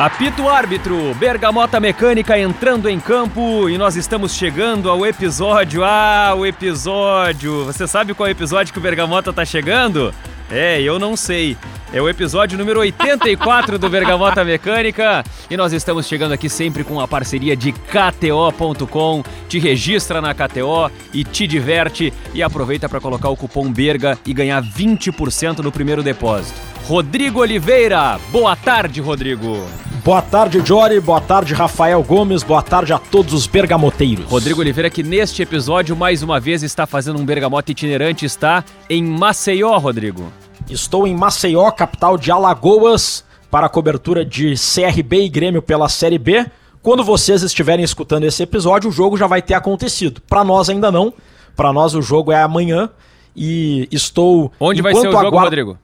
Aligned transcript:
Apito 0.00 0.48
árbitro, 0.48 1.14
Bergamota 1.16 1.78
Mecânica 1.78 2.38
entrando 2.38 2.88
em 2.88 2.98
campo 2.98 3.68
e 3.68 3.76
nós 3.76 3.96
estamos 3.96 4.32
chegando 4.32 4.88
ao 4.88 5.04
episódio. 5.04 5.84
Ah, 5.84 6.32
o 6.34 6.46
episódio! 6.46 7.66
Você 7.66 7.86
sabe 7.86 8.14
qual 8.14 8.26
episódio 8.26 8.72
que 8.72 8.78
o 8.78 8.82
Bergamota 8.82 9.30
tá 9.30 9.44
chegando? 9.44 10.14
É, 10.50 10.80
eu 10.80 10.98
não 10.98 11.18
sei. 11.18 11.54
É 11.92 12.00
o 12.00 12.08
episódio 12.08 12.56
número 12.56 12.80
84 12.80 13.78
do 13.78 13.90
Bergamota 13.90 14.42
Mecânica 14.42 15.22
e 15.50 15.56
nós 15.58 15.74
estamos 15.74 16.06
chegando 16.06 16.32
aqui 16.32 16.48
sempre 16.48 16.82
com 16.82 16.98
a 16.98 17.06
parceria 17.06 17.54
de 17.54 17.70
KTO.com. 17.70 19.22
Te 19.50 19.58
registra 19.58 20.22
na 20.22 20.32
KTO 20.32 20.90
e 21.12 21.24
te 21.24 21.46
diverte 21.46 22.10
e 22.32 22.42
aproveita 22.42 22.88
para 22.88 23.02
colocar 23.02 23.28
o 23.28 23.36
cupom 23.36 23.70
BERGA 23.70 24.18
e 24.24 24.32
ganhar 24.32 24.62
20% 24.64 25.58
no 25.58 25.70
primeiro 25.70 26.02
depósito. 26.02 26.69
Rodrigo 26.90 27.38
Oliveira, 27.38 28.18
boa 28.32 28.56
tarde, 28.56 29.00
Rodrigo. 29.00 29.64
Boa 30.04 30.20
tarde, 30.20 30.60
Jory. 30.64 30.98
Boa 30.98 31.20
tarde, 31.20 31.54
Rafael 31.54 32.02
Gomes. 32.02 32.42
Boa 32.42 32.62
tarde 32.62 32.92
a 32.92 32.98
todos 32.98 33.32
os 33.32 33.46
bergamoteiros. 33.46 34.24
Rodrigo 34.24 34.60
Oliveira, 34.60 34.90
que 34.90 35.04
neste 35.04 35.40
episódio, 35.40 35.94
mais 35.94 36.20
uma 36.20 36.40
vez, 36.40 36.64
está 36.64 36.88
fazendo 36.88 37.20
um 37.20 37.24
bergamota 37.24 37.70
itinerante, 37.70 38.26
está 38.26 38.64
em 38.88 39.04
Maceió, 39.04 39.78
Rodrigo. 39.78 40.32
Estou 40.68 41.06
em 41.06 41.14
Maceió, 41.14 41.70
capital 41.70 42.18
de 42.18 42.32
Alagoas, 42.32 43.24
para 43.48 43.66
a 43.66 43.70
cobertura 43.70 44.24
de 44.24 44.54
CRB 44.56 45.26
e 45.26 45.28
Grêmio 45.28 45.62
pela 45.62 45.88
Série 45.88 46.18
B. 46.18 46.44
Quando 46.82 47.04
vocês 47.04 47.44
estiverem 47.44 47.84
escutando 47.84 48.24
esse 48.24 48.42
episódio, 48.42 48.90
o 48.90 48.92
jogo 48.92 49.16
já 49.16 49.28
vai 49.28 49.40
ter 49.40 49.54
acontecido. 49.54 50.20
Para 50.22 50.42
nós 50.42 50.68
ainda 50.68 50.90
não. 50.90 51.14
Para 51.54 51.72
nós 51.72 51.94
o 51.94 52.02
jogo 52.02 52.32
é 52.32 52.42
amanhã 52.42 52.90
e 53.36 53.86
estou. 53.92 54.50
Onde 54.58 54.82
vai 54.82 54.92
ser 54.92 55.06
o 55.06 55.12
jogo, 55.12 55.18
aguardo... 55.18 55.44
Rodrigo? 55.44 55.78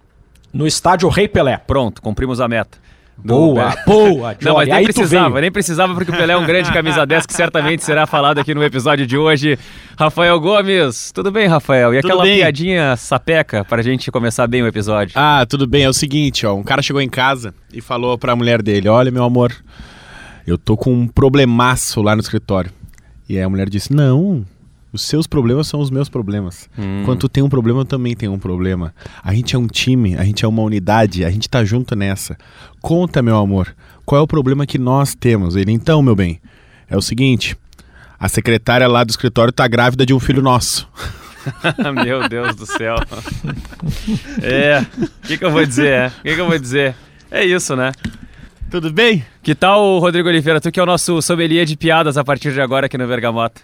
No 0.56 0.66
estádio 0.66 1.08
Rei 1.08 1.28
Pelé. 1.28 1.58
Pronto, 1.58 2.00
cumprimos 2.00 2.40
a 2.40 2.48
meta. 2.48 2.78
Boa, 3.18 3.74
boa, 3.86 4.34
Johnny. 4.34 4.44
Não, 4.44 4.54
mas 4.56 4.68
nem 4.68 4.84
precisava, 4.84 5.40
nem 5.40 5.50
precisava, 5.50 5.94
porque 5.94 6.10
o 6.10 6.16
Pelé 6.16 6.34
é 6.34 6.36
um 6.36 6.46
grande 6.46 6.70
camisa 6.70 7.06
10 7.06 7.26
que 7.26 7.32
certamente 7.32 7.82
será 7.82 8.06
falado 8.06 8.38
aqui 8.38 8.54
no 8.54 8.62
episódio 8.62 9.06
de 9.06 9.16
hoje. 9.16 9.58
Rafael 9.98 10.38
Gomes, 10.38 11.12
tudo 11.12 11.30
bem, 11.30 11.46
Rafael? 11.46 11.94
E 11.94 11.98
aquela 11.98 12.22
piadinha 12.22 12.94
sapeca 12.96 13.64
pra 13.64 13.82
gente 13.82 14.10
começar 14.10 14.46
bem 14.46 14.62
o 14.62 14.66
episódio? 14.66 15.14
Ah, 15.14 15.46
tudo 15.48 15.66
bem, 15.66 15.84
é 15.84 15.88
o 15.88 15.94
seguinte, 15.94 16.46
ó, 16.46 16.54
um 16.54 16.62
cara 16.62 16.82
chegou 16.82 17.00
em 17.00 17.08
casa 17.08 17.54
e 17.72 17.80
falou 17.80 18.18
pra 18.18 18.36
mulher 18.36 18.62
dele, 18.62 18.88
olha, 18.88 19.10
meu 19.10 19.24
amor, 19.24 19.52
eu 20.46 20.58
tô 20.58 20.76
com 20.76 20.92
um 20.92 21.08
problemaço 21.08 22.02
lá 22.02 22.14
no 22.14 22.20
escritório. 22.20 22.70
E 23.28 23.36
aí 23.36 23.42
a 23.42 23.48
mulher 23.48 23.68
disse, 23.68 23.92
não, 23.92 24.44
os 24.96 25.02
seus 25.02 25.26
problemas 25.26 25.68
são 25.68 25.78
os 25.80 25.90
meus 25.90 26.08
problemas. 26.08 26.68
Hum. 26.76 27.02
Quando 27.04 27.20
tu 27.20 27.28
tem 27.28 27.42
um 27.42 27.48
problema, 27.48 27.82
eu 27.82 27.84
também 27.84 28.16
tenho 28.16 28.32
um 28.32 28.38
problema. 28.38 28.92
A 29.22 29.32
gente 29.32 29.54
é 29.54 29.58
um 29.58 29.66
time, 29.66 30.16
a 30.16 30.24
gente 30.24 30.44
é 30.44 30.48
uma 30.48 30.62
unidade, 30.62 31.24
a 31.24 31.30
gente 31.30 31.48
tá 31.48 31.64
junto 31.64 31.94
nessa. 31.94 32.36
Conta, 32.80 33.22
meu 33.22 33.36
amor, 33.36 33.74
qual 34.04 34.20
é 34.20 34.22
o 34.22 34.26
problema 34.26 34.66
que 34.66 34.78
nós 34.78 35.14
temos? 35.14 35.54
Ele, 35.54 35.72
então, 35.72 36.02
meu 36.02 36.16
bem, 36.16 36.40
é 36.88 36.96
o 36.96 37.02
seguinte: 37.02 37.56
a 38.18 38.28
secretária 38.28 38.88
lá 38.88 39.04
do 39.04 39.10
escritório 39.10 39.52
tá 39.52 39.68
grávida 39.68 40.04
de 40.04 40.12
um 40.12 40.20
filho 40.20 40.42
nosso. 40.42 40.88
meu 42.04 42.28
Deus 42.28 42.56
do 42.56 42.66
céu. 42.66 42.96
é, 44.42 44.84
o 44.98 45.26
que, 45.26 45.38
que 45.38 45.44
eu 45.44 45.50
vou 45.50 45.64
dizer? 45.64 46.08
O 46.18 46.22
que, 46.22 46.34
que 46.34 46.40
eu 46.40 46.48
vou 46.48 46.58
dizer? 46.58 46.94
É 47.30 47.44
isso, 47.44 47.76
né? 47.76 47.92
Tudo 48.70 48.92
bem? 48.92 49.24
Que 49.42 49.54
tal, 49.54 49.98
Rodrigo 49.98 50.28
Oliveira? 50.28 50.60
Tu 50.60 50.72
que 50.72 50.80
é 50.80 50.82
o 50.82 50.86
nosso 50.86 51.22
sommelier 51.22 51.64
de 51.64 51.76
piadas 51.76 52.16
a 52.16 52.24
partir 52.24 52.52
de 52.52 52.60
agora 52.60 52.86
aqui 52.86 52.98
no 52.98 53.06
Bergamota. 53.06 53.60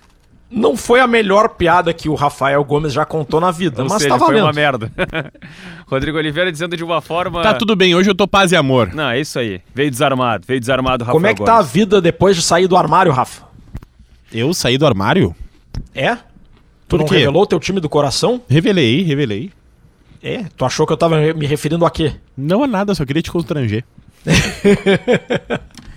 Não 0.53 0.77
foi 0.77 1.01
a 1.01 1.07
melhor 1.07 1.49
piada 1.49 1.95
que 1.95 2.11
o 2.11 2.15
Rafael 2.15 2.63
Gomes 2.63 2.93
já 2.93 3.07
contou 3.07 3.41
na 3.41 3.51
vida, 3.51 3.83
Ou 3.83 3.89
mas 3.89 4.03
seja, 4.03 4.11
tá 4.15 4.19
valendo. 4.19 4.35
foi 4.35 4.43
uma 4.43 4.53
merda. 4.53 4.93
Rodrigo 5.89 6.19
Oliveira 6.19 6.53
dizendo 6.53 6.77
de 6.77 6.85
uma 6.85 7.01
forma... 7.01 7.43
Tá 7.43 7.55
tudo 7.55 7.75
bem, 7.75 7.95
hoje 7.95 8.11
eu 8.11 8.15
tô 8.15 8.29
paz 8.29 8.53
e 8.53 8.57
amor. 8.57 8.93
Não, 8.95 9.09
é 9.09 9.19
isso 9.19 9.39
aí. 9.39 9.63
Veio 9.75 9.91
desarmado, 9.91 10.45
veio 10.47 10.61
desarmado 10.61 11.05
o 11.05 11.07
Rafael 11.07 11.15
Como 11.15 11.27
é 11.27 11.33
que 11.33 11.39
Gomes. 11.39 11.53
tá 11.53 11.59
a 11.59 11.63
vida 11.63 12.01
depois 12.03 12.37
de 12.37 12.43
sair 12.43 12.67
do 12.69 12.77
armário, 12.77 13.11
Rafa? 13.13 13.45
Eu 14.31 14.53
saí 14.53 14.77
do 14.77 14.87
armário? 14.87 15.35
É? 15.95 16.17
Tu 16.17 16.21
Por 16.89 17.01
não 17.01 17.07
quê? 17.07 17.17
revelou 17.17 17.47
teu 17.47 17.59
time 17.59 17.81
do 17.81 17.89
coração? 17.89 18.43
Revelei, 18.47 19.03
revelei. 19.03 19.51
É? 20.23 20.45
Tu 20.57 20.65
achou 20.67 20.87
que 20.87 20.93
eu 20.93 20.97
tava 20.99 21.19
me 21.35 21.47
referindo 21.47 21.87
a 21.87 21.91
quê? 21.91 22.13
Não 22.37 22.63
é 22.63 22.67
nada, 22.67 22.95
só 22.95 23.05
queria 23.07 23.23
te 23.23 23.31
constranger. 23.33 23.85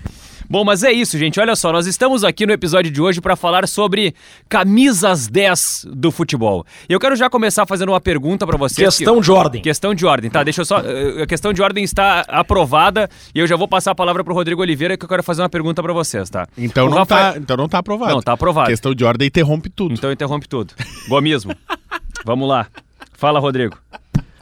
Bom, 0.48 0.64
mas 0.64 0.82
é 0.82 0.92
isso, 0.92 1.18
gente. 1.18 1.38
Olha 1.40 1.56
só, 1.56 1.72
nós 1.72 1.86
estamos 1.86 2.22
aqui 2.24 2.46
no 2.46 2.52
episódio 2.52 2.90
de 2.90 3.00
hoje 3.02 3.20
para 3.20 3.34
falar 3.36 3.66
sobre 3.68 4.14
camisas 4.48 5.26
10 5.26 5.86
do 5.92 6.10
futebol. 6.10 6.64
E 6.88 6.92
eu 6.92 7.00
quero 7.00 7.16
já 7.16 7.28
começar 7.28 7.66
fazendo 7.66 7.90
uma 7.90 8.00
pergunta 8.00 8.46
para 8.46 8.56
vocês. 8.56 8.96
Questão 8.96 9.16
que... 9.16 9.22
de 9.22 9.30
ordem. 9.32 9.62
Questão 9.62 9.94
de 9.94 10.06
ordem, 10.06 10.30
tá? 10.30 10.42
Deixa 10.42 10.60
eu 10.60 10.64
só. 10.64 10.78
eh, 10.80 11.22
A 11.22 11.26
questão 11.26 11.52
de 11.52 11.60
ordem 11.62 11.82
está 11.84 12.20
aprovada 12.28 13.08
e 13.34 13.38
eu 13.38 13.46
já 13.46 13.56
vou 13.56 13.66
passar 13.68 13.90
a 13.90 13.94
palavra 13.94 14.22
pro 14.24 14.34
Rodrigo 14.34 14.60
Oliveira 14.62 14.96
que 14.96 15.04
eu 15.04 15.08
quero 15.08 15.22
fazer 15.22 15.42
uma 15.42 15.48
pergunta 15.48 15.82
para 15.82 15.92
vocês, 15.92 16.30
tá? 16.30 16.46
Então 16.56 16.86
O 16.86 16.90
não, 16.90 16.98
Rafael- 16.98 17.32
tá, 17.34 17.38
então 17.38 17.56
não 17.56 17.68
tá 17.68 17.78
aprovado. 17.78 18.12
Não, 18.14 18.22
tá 18.22 18.32
aprovado. 18.32 18.68
Questão 18.70 18.94
de 18.94 19.04
ordem 19.04 19.26
interrompe 19.28 19.68
tudo. 19.68 19.94
Então 19.94 20.10
interrompe 20.12 20.48
tudo. 20.48 20.74
Gomismo. 21.08 21.54
Vamos 22.24 22.48
lá. 22.48 22.66
Fala, 23.14 23.40
Rodrigo. 23.40 23.76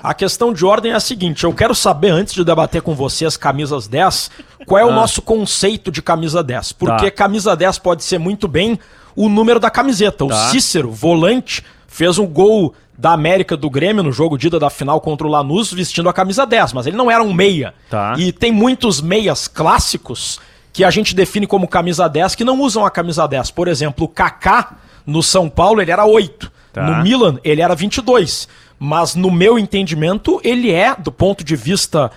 A 0.05 0.13
questão 0.13 0.53
de 0.53 0.65
ordem 0.67 0.93
é 0.93 0.95
a 0.95 1.01
seguinte: 1.01 1.45
eu 1.45 1.53
quero 1.55 1.75
saber, 1.75 2.11
antes 2.11 2.35
de 2.35 2.45
debater 2.45 2.83
com 2.83 2.95
você 2.95 3.25
as 3.25 3.37
camisas 3.37 3.89
10, 3.89 4.31
qual 4.67 4.79
é 4.79 4.85
o 4.85 4.91
Ah. 4.91 4.95
nosso 4.95 5.23
conceito 5.23 5.91
de 5.91 6.03
camisa 6.03 6.43
10. 6.43 6.73
Porque 6.73 7.11
Tá. 7.11 7.17
camisa 7.17 7.57
10 7.57 7.79
pode 7.79 8.05
ser 8.05 8.19
muito 8.19 8.47
bem 8.47 8.79
o 9.17 9.29
número 9.29 9.59
da 9.59 9.71
camiseta. 9.71 10.25
O 10.25 10.29
Tá. 10.29 10.51
Cícero, 10.51 10.91
volante, 10.91 11.65
fez 11.89 12.19
um 12.19 12.27
gol 12.27 12.75
da 12.99 13.13
América 13.13 13.57
do 13.57 13.69
Grêmio 13.71 14.03
no 14.03 14.13
jogo 14.13 14.37
de 14.37 14.47
ida 14.49 14.59
da 14.59 14.69
final 14.71 15.01
contra 15.01 15.27
o 15.27 15.31
Lanús 15.31 15.73
vestindo 15.73 16.09
a 16.09 16.13
camisa 16.13 16.45
10, 16.47 16.73
mas 16.73 16.87
ele 16.87 16.97
não 16.97 17.11
era 17.11 17.23
um 17.23 17.33
meia. 17.33 17.75
Tá. 17.91 18.15
E 18.19 18.31
tem 18.31 18.53
muitos 18.53 19.01
meias 19.01 19.49
clássicos 19.49 20.39
que 20.73 20.85
a 20.85 20.91
gente 20.91 21.15
define 21.15 21.47
como 21.47 21.67
camisa 21.67 22.09
10 22.09 22.35
que 22.35 22.45
não 22.45 22.61
usam 22.61 22.85
a 22.85 22.91
camisa 22.91 23.27
10. 23.27 23.51
Por 23.51 23.69
exemplo, 23.69 24.05
o 24.05 24.09
Kaká 24.09 24.75
no 25.07 25.23
São 25.23 25.49
Paulo 25.49 25.81
ele 25.81 25.91
era 25.91 26.05
8. 26.05 26.53
Tá. 26.73 26.83
No 26.83 27.03
Milan 27.03 27.39
ele 27.45 27.63
era 27.63 27.75
22. 27.75 28.49
Mas 28.85 29.15
no 29.15 29.31
meu 29.31 29.59
entendimento 29.59 30.39
ele 30.45 30.71
é, 30.71 30.95
do 30.95 31.11
ponto 31.11 31.43
de 31.43 31.57
vista 31.57 32.11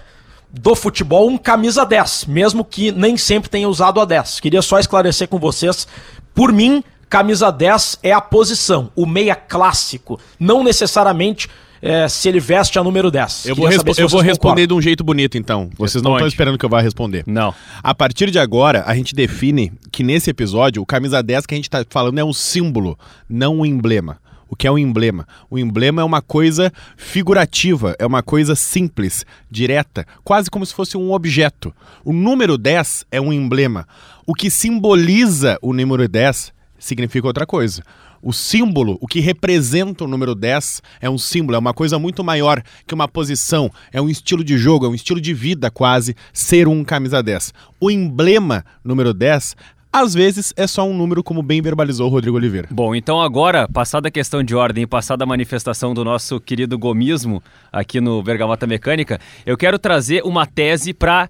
do 0.51 0.75
futebol, 0.75 1.29
um 1.29 1.37
camisa 1.37 1.85
10, 1.85 2.25
mesmo 2.27 2.65
que 2.65 2.91
nem 2.91 3.15
sempre 3.15 3.49
tenha 3.49 3.69
usado 3.69 4.01
a 4.01 4.05
10. 4.05 4.41
Queria 4.41 4.61
só 4.61 4.77
esclarecer 4.77 5.29
com 5.29 5.39
vocês, 5.39 5.87
por 6.35 6.51
mim, 6.51 6.83
camisa 7.09 7.49
10 7.51 7.99
é 8.03 8.11
a 8.11 8.19
posição, 8.19 8.91
o 8.97 9.05
meia 9.05 9.33
clássico, 9.35 10.19
não 10.37 10.61
necessariamente 10.61 11.47
é, 11.81 12.07
se 12.09 12.27
ele 12.27 12.39
veste 12.41 12.77
a 12.77 12.83
número 12.83 13.09
10. 13.09 13.45
Eu 13.45 13.55
vou, 13.55 13.67
respo- 13.67 13.93
eu 13.97 14.09
vou 14.09 14.19
responder 14.19 14.67
de 14.67 14.73
um 14.73 14.81
jeito 14.81 15.05
bonito, 15.05 15.37
então. 15.37 15.69
Vocês 15.77 16.01
não 16.01 16.11
Responde. 16.11 16.15
estão 16.15 16.27
esperando 16.27 16.57
que 16.57 16.65
eu 16.65 16.69
vá 16.69 16.81
responder. 16.81 17.23
Não. 17.25 17.53
A 17.81 17.93
partir 17.95 18.29
de 18.29 18.39
agora, 18.39 18.83
a 18.85 18.93
gente 18.93 19.15
define 19.15 19.71
que 19.89 20.03
nesse 20.03 20.29
episódio, 20.29 20.81
o 20.81 20.85
camisa 20.85 21.23
10 21.23 21.45
que 21.45 21.53
a 21.53 21.57
gente 21.57 21.69
tá 21.69 21.85
falando 21.89 22.17
é 22.19 22.25
um 22.25 22.33
símbolo, 22.33 22.97
não 23.29 23.59
um 23.59 23.65
emblema. 23.65 24.17
O 24.49 24.55
que 24.55 24.67
é 24.67 24.71
um 24.71 24.77
emblema? 24.77 25.27
O 25.49 25.57
emblema 25.57 26.01
é 26.01 26.05
uma 26.05 26.21
coisa 26.21 26.71
figurativa, 26.95 27.95
é 27.99 28.05
uma 28.05 28.23
coisa 28.23 28.55
simples, 28.55 29.25
direta, 29.49 30.05
quase 30.23 30.49
como 30.49 30.65
se 30.65 30.73
fosse 30.73 30.97
um 30.97 31.11
objeto. 31.11 31.73
O 32.03 32.13
número 32.13 32.57
10 32.57 33.05
é 33.11 33.19
um 33.19 33.33
emblema. 33.33 33.87
O 34.25 34.33
que 34.33 34.49
simboliza 34.49 35.57
o 35.61 35.73
número 35.73 36.07
10 36.07 36.53
significa 36.79 37.27
outra 37.27 37.45
coisa. 37.45 37.83
O 38.21 38.33
símbolo, 38.33 38.97
o 38.99 39.07
que 39.07 39.19
representa 39.19 40.03
o 40.03 40.07
número 40.07 40.33
10, 40.33 40.81
é 40.99 41.09
um 41.09 41.17
símbolo, 41.17 41.55
é 41.55 41.59
uma 41.59 41.73
coisa 41.73 41.99
muito 41.99 42.23
maior 42.23 42.61
que 42.85 42.93
uma 42.93 43.07
posição, 43.07 43.71
é 43.91 44.01
um 44.01 44.09
estilo 44.09 44.43
de 44.43 44.57
jogo, 44.57 44.85
é 44.85 44.89
um 44.89 44.95
estilo 44.95 45.21
de 45.21 45.33
vida 45.33 45.69
quase, 45.69 46.15
ser 46.33 46.67
um 46.67 46.83
camisa 46.83 47.21
10. 47.21 47.53
O 47.79 47.91
emblema 47.91 48.65
número 48.83 49.13
10, 49.13 49.55
às 49.91 50.13
vezes, 50.13 50.53
é 50.55 50.67
só 50.67 50.87
um 50.87 50.95
número, 50.95 51.23
como 51.23 51.41
bem 51.41 51.61
verbalizou 51.61 52.07
o 52.07 52.09
Rodrigo 52.09 52.37
Oliveira. 52.37 52.67
Bom, 52.71 52.93
então 52.93 53.21
agora, 53.21 53.67
passada 53.67 54.09
a 54.09 54.11
questão 54.11 54.43
de 54.43 54.55
ordem 54.55 54.83
e 54.83 54.87
passada 54.87 55.23
a 55.23 55.27
manifestação 55.27 55.93
do 55.93 56.03
nosso 56.03 56.39
querido 56.39 56.77
gomismo 56.77 57.41
aqui 57.71 57.99
no 57.99 58.21
Bergamota 58.21 58.67
Mecânica, 58.67 59.19
eu 59.45 59.57
quero 59.57 59.79
trazer 59.79 60.21
uma 60.23 60.45
tese 60.45 60.93
para 60.93 61.29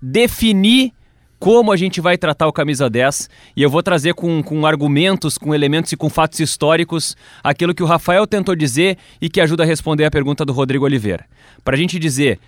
definir 0.00 0.92
como 1.40 1.72
a 1.72 1.76
gente 1.76 2.02
vai 2.02 2.18
tratar 2.18 2.46
o 2.46 2.52
camisa 2.52 2.88
10 2.90 3.30
e 3.56 3.62
eu 3.62 3.70
vou 3.70 3.82
trazer 3.82 4.12
com, 4.12 4.42
com 4.42 4.66
argumentos, 4.66 5.38
com 5.38 5.54
elementos 5.54 5.90
e 5.90 5.96
com 5.96 6.10
fatos 6.10 6.38
históricos 6.38 7.16
aquilo 7.42 7.74
que 7.74 7.82
o 7.82 7.86
Rafael 7.86 8.26
tentou 8.26 8.54
dizer 8.54 8.98
e 9.20 9.28
que 9.30 9.40
ajuda 9.40 9.62
a 9.62 9.66
responder 9.66 10.04
a 10.04 10.10
pergunta 10.10 10.44
do 10.44 10.52
Rodrigo 10.52 10.84
Oliveira. 10.84 11.24
Para 11.64 11.76
a 11.76 11.78
gente 11.78 11.98
dizer 11.98 12.38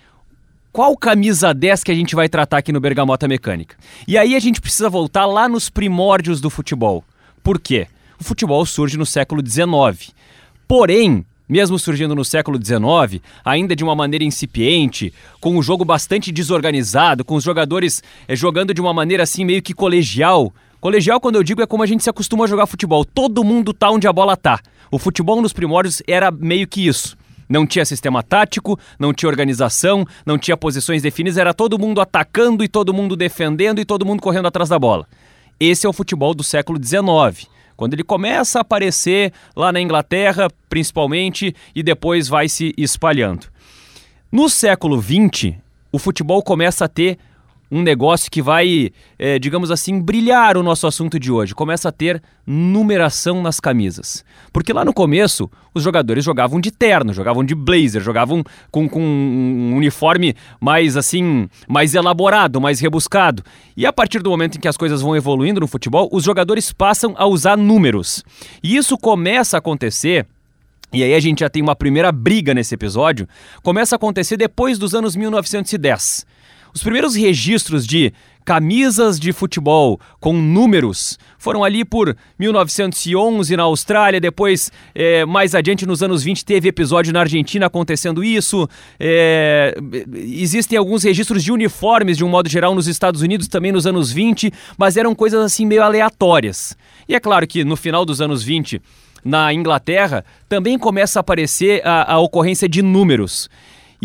qual 0.73 0.97
camisa 0.97 1.53
10 1.53 1.83
que 1.83 1.91
a 1.91 1.95
gente 1.95 2.15
vai 2.15 2.27
tratar 2.27 2.57
aqui 2.57 2.73
no 2.73 2.79
Bergamota 2.79 3.27
Mecânica. 3.27 3.75
E 4.07 4.17
aí 4.17 4.35
a 4.35 4.39
gente 4.39 4.59
precisa 4.59 4.89
voltar 4.89 5.27
lá 5.27 5.47
nos 5.47 5.69
primórdios 5.69 6.41
do 6.41 6.49
futebol. 6.49 7.03
Por 7.43 7.59
quê? 7.59 7.87
O 8.19 8.23
futebol 8.23 8.65
surge 8.65 8.97
no 8.97 9.05
século 9.05 9.47
XIX. 9.47 10.11
Porém, 10.67 11.23
mesmo 11.47 11.77
surgindo 11.77 12.15
no 12.15 12.25
século 12.25 12.57
XIX, 12.57 13.21
ainda 13.45 13.75
de 13.75 13.83
uma 13.83 13.93
maneira 13.93 14.23
incipiente, 14.23 15.13
com 15.39 15.55
um 15.55 15.61
jogo 15.61 15.85
bastante 15.85 16.31
desorganizado, 16.31 17.23
com 17.23 17.35
os 17.35 17.43
jogadores 17.43 18.01
eh, 18.27 18.35
jogando 18.35 18.73
de 18.73 18.81
uma 18.81 18.95
maneira 18.95 19.21
assim 19.21 19.45
meio 19.45 19.61
que 19.61 19.75
colegial. 19.75 20.51
Colegial, 20.81 21.21
quando 21.21 21.35
eu 21.35 21.43
digo, 21.43 21.61
é 21.61 21.67
como 21.67 21.83
a 21.83 21.85
gente 21.85 22.03
se 22.03 22.09
acostuma 22.09 22.45
a 22.45 22.47
jogar 22.47 22.65
futebol. 22.65 23.05
Todo 23.05 23.43
mundo 23.43 23.73
tá 23.73 23.91
onde 23.91 24.07
a 24.07 24.11
bola 24.11 24.35
tá. 24.35 24.59
O 24.89 24.97
futebol 24.97 25.39
nos 25.39 25.53
primórdios 25.53 26.01
era 26.07 26.31
meio 26.31 26.67
que 26.67 26.87
isso. 26.87 27.15
Não 27.47 27.65
tinha 27.65 27.85
sistema 27.85 28.23
tático, 28.23 28.79
não 28.99 29.13
tinha 29.13 29.29
organização, 29.29 30.05
não 30.25 30.37
tinha 30.37 30.57
posições 30.57 31.01
definidas, 31.01 31.37
era 31.37 31.53
todo 31.53 31.79
mundo 31.79 32.01
atacando 32.01 32.63
e 32.63 32.67
todo 32.67 32.93
mundo 32.93 33.15
defendendo 33.15 33.79
e 33.79 33.85
todo 33.85 34.05
mundo 34.05 34.21
correndo 34.21 34.47
atrás 34.47 34.69
da 34.69 34.79
bola. 34.79 35.07
Esse 35.59 35.85
é 35.85 35.89
o 35.89 35.93
futebol 35.93 36.33
do 36.33 36.43
século 36.43 36.79
XIX. 36.83 37.47
Quando 37.75 37.93
ele 37.93 38.03
começa 38.03 38.59
a 38.59 38.61
aparecer 38.61 39.33
lá 39.55 39.71
na 39.71 39.81
Inglaterra, 39.81 40.47
principalmente, 40.69 41.55
e 41.75 41.81
depois 41.81 42.27
vai 42.27 42.47
se 42.47 42.73
espalhando. 42.77 43.47
No 44.31 44.49
século 44.49 45.01
XX, 45.01 45.55
o 45.91 45.99
futebol 45.99 46.41
começa 46.41 46.85
a 46.85 46.87
ter 46.87 47.17
um 47.73 47.81
negócio 47.81 48.29
que 48.29 48.39
vai, 48.39 48.91
é, 49.17 49.39
digamos 49.39 49.71
assim, 49.71 49.99
brilhar 49.99 50.57
o 50.57 50.61
nosso 50.61 50.85
assunto 50.85 51.19
de 51.19 51.31
hoje. 51.31 51.55
Começa 51.55 51.89
a 51.89 51.91
ter 51.91 52.21
numeração 52.45 53.41
nas 53.41 53.59
camisas. 53.59 54.23
Porque 54.51 54.71
lá 54.71 54.85
no 54.85 54.93
começo, 54.93 55.49
os 55.73 55.81
jogadores 55.81 56.23
jogavam 56.23 56.61
de 56.61 56.69
terno, 56.69 57.11
jogavam 57.11 57.43
de 57.43 57.55
blazer, 57.55 57.99
jogavam 57.99 58.43
com, 58.69 58.87
com 58.87 59.01
um 59.01 59.75
uniforme 59.75 60.35
mais 60.61 60.95
assim, 60.95 61.49
mais 61.67 61.95
elaborado, 61.95 62.61
mais 62.61 62.79
rebuscado. 62.79 63.43
E 63.75 63.87
a 63.87 63.91
partir 63.91 64.21
do 64.21 64.29
momento 64.29 64.57
em 64.57 64.61
que 64.61 64.67
as 64.67 64.77
coisas 64.77 65.01
vão 65.01 65.15
evoluindo 65.15 65.59
no 65.59 65.67
futebol, 65.67 66.07
os 66.11 66.23
jogadores 66.23 66.71
passam 66.71 67.15
a 67.17 67.25
usar 67.25 67.57
números. 67.57 68.23
E 68.61 68.75
isso 68.75 68.95
começa 68.99 69.57
a 69.57 69.59
acontecer 69.59 70.27
e 70.93 71.03
aí 71.03 71.15
a 71.15 71.19
gente 71.19 71.39
já 71.39 71.49
tem 71.49 71.63
uma 71.63 71.75
primeira 71.75 72.11
briga 72.11 72.53
nesse 72.53 72.75
episódio, 72.75 73.27
começa 73.63 73.95
a 73.95 73.97
acontecer 73.97 74.37
depois 74.37 74.77
dos 74.77 74.93
anos 74.93 75.15
1910. 75.15 76.23
Os 76.73 76.81
primeiros 76.81 77.15
registros 77.15 77.85
de 77.85 78.11
camisas 78.43 79.19
de 79.19 79.31
futebol 79.31 79.99
com 80.19 80.33
números 80.33 81.17
foram 81.37 81.63
ali 81.63 81.85
por 81.85 82.15
1911 82.37 83.55
na 83.55 83.63
Austrália, 83.63 84.19
depois 84.19 84.71
é, 84.93 85.23
mais 85.25 85.55
adiante 85.55 85.85
nos 85.85 86.03
anos 86.03 86.23
20 86.23 86.43
teve 86.43 86.67
episódio 86.69 87.13
na 87.13 87.21
Argentina 87.21 87.67
acontecendo 87.67 88.23
isso. 88.23 88.67
É, 88.99 89.75
existem 90.13 90.77
alguns 90.77 91.03
registros 91.03 91.43
de 91.43 91.51
uniformes 91.51 92.17
de 92.17 92.25
um 92.25 92.29
modo 92.29 92.49
geral 92.49 92.75
nos 92.75 92.87
Estados 92.87 93.21
Unidos 93.21 93.47
também 93.47 93.71
nos 93.71 93.87
anos 93.87 94.11
20, 94.11 94.51
mas 94.77 94.97
eram 94.97 95.15
coisas 95.15 95.39
assim 95.39 95.65
meio 95.65 95.83
aleatórias. 95.83 96.75
E 97.07 97.15
é 97.15 97.19
claro 97.19 97.47
que 97.47 97.63
no 97.63 97.75
final 97.75 98.03
dos 98.03 98.19
anos 98.19 98.43
20 98.43 98.81
na 99.23 99.53
Inglaterra 99.53 100.25
também 100.49 100.77
começa 100.77 101.19
a 101.19 101.21
aparecer 101.21 101.81
a, 101.85 102.13
a 102.13 102.19
ocorrência 102.19 102.67
de 102.67 102.81
números. 102.81 103.49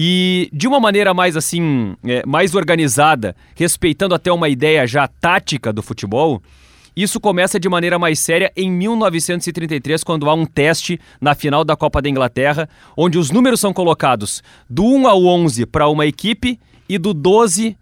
E 0.00 0.48
de 0.52 0.68
uma 0.68 0.78
maneira 0.78 1.12
mais 1.12 1.36
assim, 1.36 1.96
é, 2.04 2.24
mais 2.24 2.54
organizada, 2.54 3.34
respeitando 3.56 4.14
até 4.14 4.30
uma 4.30 4.48
ideia 4.48 4.86
já 4.86 5.08
tática 5.08 5.72
do 5.72 5.82
futebol, 5.82 6.40
isso 6.94 7.18
começa 7.18 7.58
de 7.58 7.68
maneira 7.68 7.98
mais 7.98 8.20
séria 8.20 8.52
em 8.56 8.70
1933, 8.70 10.04
quando 10.04 10.30
há 10.30 10.34
um 10.34 10.46
teste 10.46 11.00
na 11.20 11.34
final 11.34 11.64
da 11.64 11.74
Copa 11.74 12.00
da 12.00 12.08
Inglaterra, 12.08 12.68
onde 12.96 13.18
os 13.18 13.32
números 13.32 13.58
são 13.58 13.72
colocados 13.72 14.40
do 14.70 14.84
1 14.84 15.08
ao 15.08 15.24
11 15.24 15.66
para 15.66 15.88
uma 15.88 16.06
equipe 16.06 16.60
e 16.88 16.96
do 16.96 17.12
12 17.12 17.76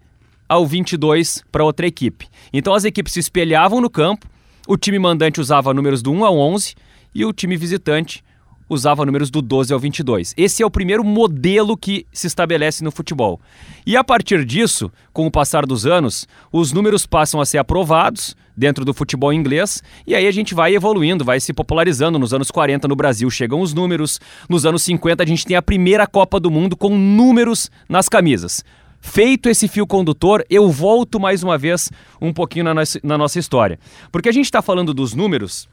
ao 0.49 0.65
22 0.65 1.43
para 1.51 1.63
outra 1.63 1.85
equipe. 1.85 2.27
Então 2.51 2.73
as 2.73 2.83
equipes 2.83 3.13
se 3.13 3.19
espelhavam 3.19 3.79
no 3.79 3.91
campo, 3.91 4.25
o 4.67 4.75
time 4.75 4.97
mandante 4.97 5.39
usava 5.39 5.71
números 5.71 6.01
do 6.01 6.11
1 6.11 6.25
ao 6.25 6.35
11 6.35 6.73
e 7.13 7.23
o 7.23 7.31
time 7.31 7.55
visitante 7.55 8.23
usava 8.69 9.05
números 9.05 9.29
do 9.29 9.41
12 9.41 9.73
ao 9.73 9.79
22. 9.79 10.33
Esse 10.37 10.63
é 10.63 10.65
o 10.65 10.71
primeiro 10.71 11.03
modelo 11.03 11.77
que 11.77 12.05
se 12.11 12.27
estabelece 12.27 12.83
no 12.83 12.91
futebol. 12.91 13.39
E 13.85 13.95
a 13.95 14.03
partir 14.03 14.43
disso, 14.45 14.91
com 15.13 15.25
o 15.25 15.31
passar 15.31 15.65
dos 15.65 15.85
anos, 15.85 16.27
os 16.51 16.71
números 16.71 17.05
passam 17.05 17.39
a 17.39 17.45
ser 17.45 17.57
aprovados 17.57 18.35
dentro 18.55 18.83
do 18.83 18.93
futebol 18.93 19.31
inglês 19.31 19.83
e 20.05 20.15
aí 20.15 20.25
a 20.25 20.31
gente 20.31 20.55
vai 20.55 20.73
evoluindo, 20.73 21.23
vai 21.23 21.39
se 21.39 21.53
popularizando. 21.53 22.17
Nos 22.17 22.33
anos 22.33 22.49
40 22.49 22.87
no 22.87 22.95
Brasil 22.95 23.29
chegam 23.29 23.61
os 23.61 23.73
números, 23.73 24.19
nos 24.49 24.65
anos 24.65 24.81
50 24.83 25.23
a 25.23 25.27
gente 25.27 25.45
tem 25.45 25.55
a 25.55 25.61
primeira 25.61 26.07
Copa 26.07 26.39
do 26.39 26.49
Mundo 26.49 26.75
com 26.75 26.97
números 26.97 27.69
nas 27.87 28.09
camisas. 28.09 28.63
Feito 28.99 29.47
esse 29.47 29.67
fio 29.67 29.85
condutor, 29.85 30.43
eu 30.49 30.69
volto 30.71 31.19
mais 31.19 31.43
uma 31.43 31.57
vez 31.57 31.91
um 32.19 32.33
pouquinho 32.33 32.65
na 32.65 32.73
nossa, 32.73 32.99
na 33.03 33.17
nossa 33.17 33.37
história. 33.37 33.79
Porque 34.11 34.27
a 34.27 34.31
gente 34.31 34.45
está 34.45 34.61
falando 34.61 34.93
dos 34.93 35.13
números 35.13 35.69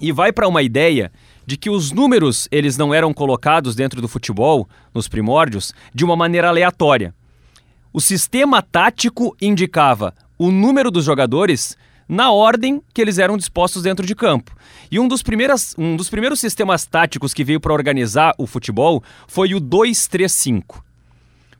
e 0.00 0.12
vai 0.12 0.32
para 0.32 0.48
uma 0.48 0.62
ideia 0.62 1.10
de 1.48 1.56
que 1.56 1.70
os 1.70 1.92
números 1.92 2.46
eles 2.52 2.76
não 2.76 2.92
eram 2.92 3.14
colocados 3.14 3.74
dentro 3.74 4.02
do 4.02 4.06
futebol, 4.06 4.68
nos 4.92 5.08
primórdios, 5.08 5.72
de 5.94 6.04
uma 6.04 6.14
maneira 6.14 6.48
aleatória. 6.48 7.14
O 7.90 8.02
sistema 8.02 8.60
tático 8.60 9.34
indicava 9.40 10.14
o 10.36 10.50
número 10.50 10.90
dos 10.90 11.06
jogadores 11.06 11.74
na 12.06 12.30
ordem 12.30 12.82
que 12.92 13.00
eles 13.00 13.16
eram 13.16 13.38
dispostos 13.38 13.82
dentro 13.82 14.04
de 14.04 14.14
campo. 14.14 14.54
E 14.90 15.00
um 15.00 15.08
dos, 15.08 15.22
primeiras, 15.22 15.74
um 15.78 15.96
dos 15.96 16.10
primeiros 16.10 16.38
sistemas 16.38 16.84
táticos 16.84 17.32
que 17.32 17.44
veio 17.44 17.60
para 17.60 17.72
organizar 17.72 18.34
o 18.36 18.46
futebol 18.46 19.02
foi 19.26 19.54
o 19.54 19.60
2-3-5. 19.60 20.82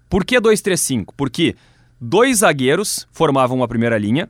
Por 0.07 0.23
que 0.23 0.39
2-3-5? 0.39 1.15
Porque 1.17 1.57
dois 1.99 2.41
zagueiros 2.41 3.09
formavam 3.11 3.63
a 3.63 3.69
primeira 3.69 3.97
linha, 3.97 4.29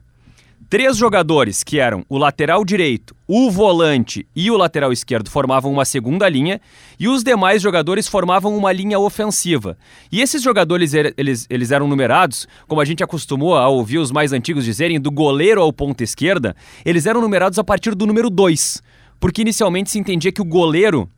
Três 0.71 0.99
jogadores, 0.99 1.65
que 1.65 1.81
eram 1.81 2.05
o 2.11 2.19
lateral 2.19 2.63
direito, 2.63 3.17
o 3.27 3.51
volante 3.51 4.29
e 4.37 4.51
o 4.51 4.57
lateral 4.59 4.93
esquerdo, 4.93 5.31
formavam 5.31 5.73
uma 5.73 5.87
segunda 5.87 6.29
linha 6.29 6.61
e 7.01 7.09
os 7.09 7.25
demais 7.25 7.63
jogadores 7.63 8.07
formavam 8.07 8.55
uma 8.55 8.71
linha 8.71 8.99
ofensiva. 8.99 9.79
E 10.13 10.21
esses 10.21 10.43
jogadores, 10.43 10.93
eles, 10.93 11.47
eles 11.49 11.71
eram 11.71 11.89
numerados, 11.89 12.47
como 12.67 12.83
a 12.83 12.85
gente 12.85 13.03
acostumou 13.03 13.57
a 13.57 13.67
ouvir 13.67 13.97
os 13.97 14.13
mais 14.13 14.31
antigos 14.31 14.63
dizerem, 14.63 15.01
do 15.01 15.11
goleiro 15.11 15.63
ao 15.63 15.73
ponta 15.73 16.05
esquerda, 16.05 16.55
eles 16.85 17.07
eram 17.07 17.23
numerados 17.23 17.59
a 17.59 17.65
partir 17.65 17.95
do 17.95 18.07
número 18.07 18.29
2. 18.29 18.83
Porque 19.19 19.41
inicialmente 19.41 19.91
se 19.91 19.99
entendia 19.99 20.31
que 20.31 20.43
o 20.43 20.45
goleiro 20.45 21.09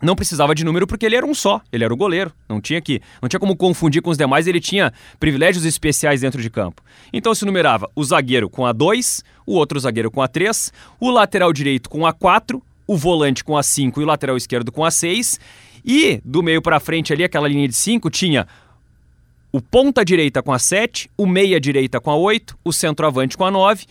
não 0.00 0.14
precisava 0.14 0.54
de 0.54 0.64
número 0.64 0.86
porque 0.86 1.06
ele 1.06 1.16
era 1.16 1.26
um 1.26 1.34
só, 1.34 1.60
ele 1.72 1.84
era 1.84 1.92
o 1.92 1.96
goleiro, 1.96 2.32
não 2.48 2.60
tinha 2.60 2.80
que, 2.80 3.00
não 3.20 3.28
tinha 3.28 3.40
como 3.40 3.56
confundir 3.56 4.00
com 4.00 4.10
os 4.10 4.18
demais, 4.18 4.46
ele 4.46 4.60
tinha 4.60 4.92
privilégios 5.18 5.64
especiais 5.64 6.20
dentro 6.20 6.40
de 6.40 6.48
campo. 6.50 6.82
Então 7.12 7.34
se 7.34 7.44
numerava 7.44 7.90
o 7.94 8.04
zagueiro 8.04 8.48
com 8.48 8.64
a 8.64 8.72
2, 8.72 9.22
o 9.46 9.54
outro 9.54 9.78
zagueiro 9.80 10.10
com 10.10 10.22
a 10.22 10.28
3, 10.28 10.72
o 11.00 11.10
lateral 11.10 11.52
direito 11.52 11.90
com 11.90 12.06
a 12.06 12.12
4, 12.12 12.62
o 12.86 12.96
volante 12.96 13.42
com 13.44 13.56
a 13.56 13.62
5 13.62 14.00
e 14.00 14.04
o 14.04 14.06
lateral 14.06 14.36
esquerdo 14.36 14.72
com 14.72 14.84
a 14.84 14.90
6, 14.90 15.38
e 15.84 16.20
do 16.24 16.42
meio 16.42 16.62
para 16.62 16.80
frente 16.80 17.12
ali 17.12 17.24
aquela 17.24 17.48
linha 17.48 17.68
de 17.68 17.74
5 17.74 18.10
tinha 18.10 18.46
o 19.50 19.60
ponta 19.60 20.04
direita 20.04 20.42
com 20.42 20.52
a 20.52 20.58
7, 20.58 21.10
o 21.16 21.26
meia 21.26 21.58
direita 21.58 22.00
com 22.00 22.10
a 22.10 22.16
8, 22.16 22.58
o 22.62 22.72
centroavante 22.72 23.36
com 23.36 23.44
a 23.44 23.50
9, 23.50 23.86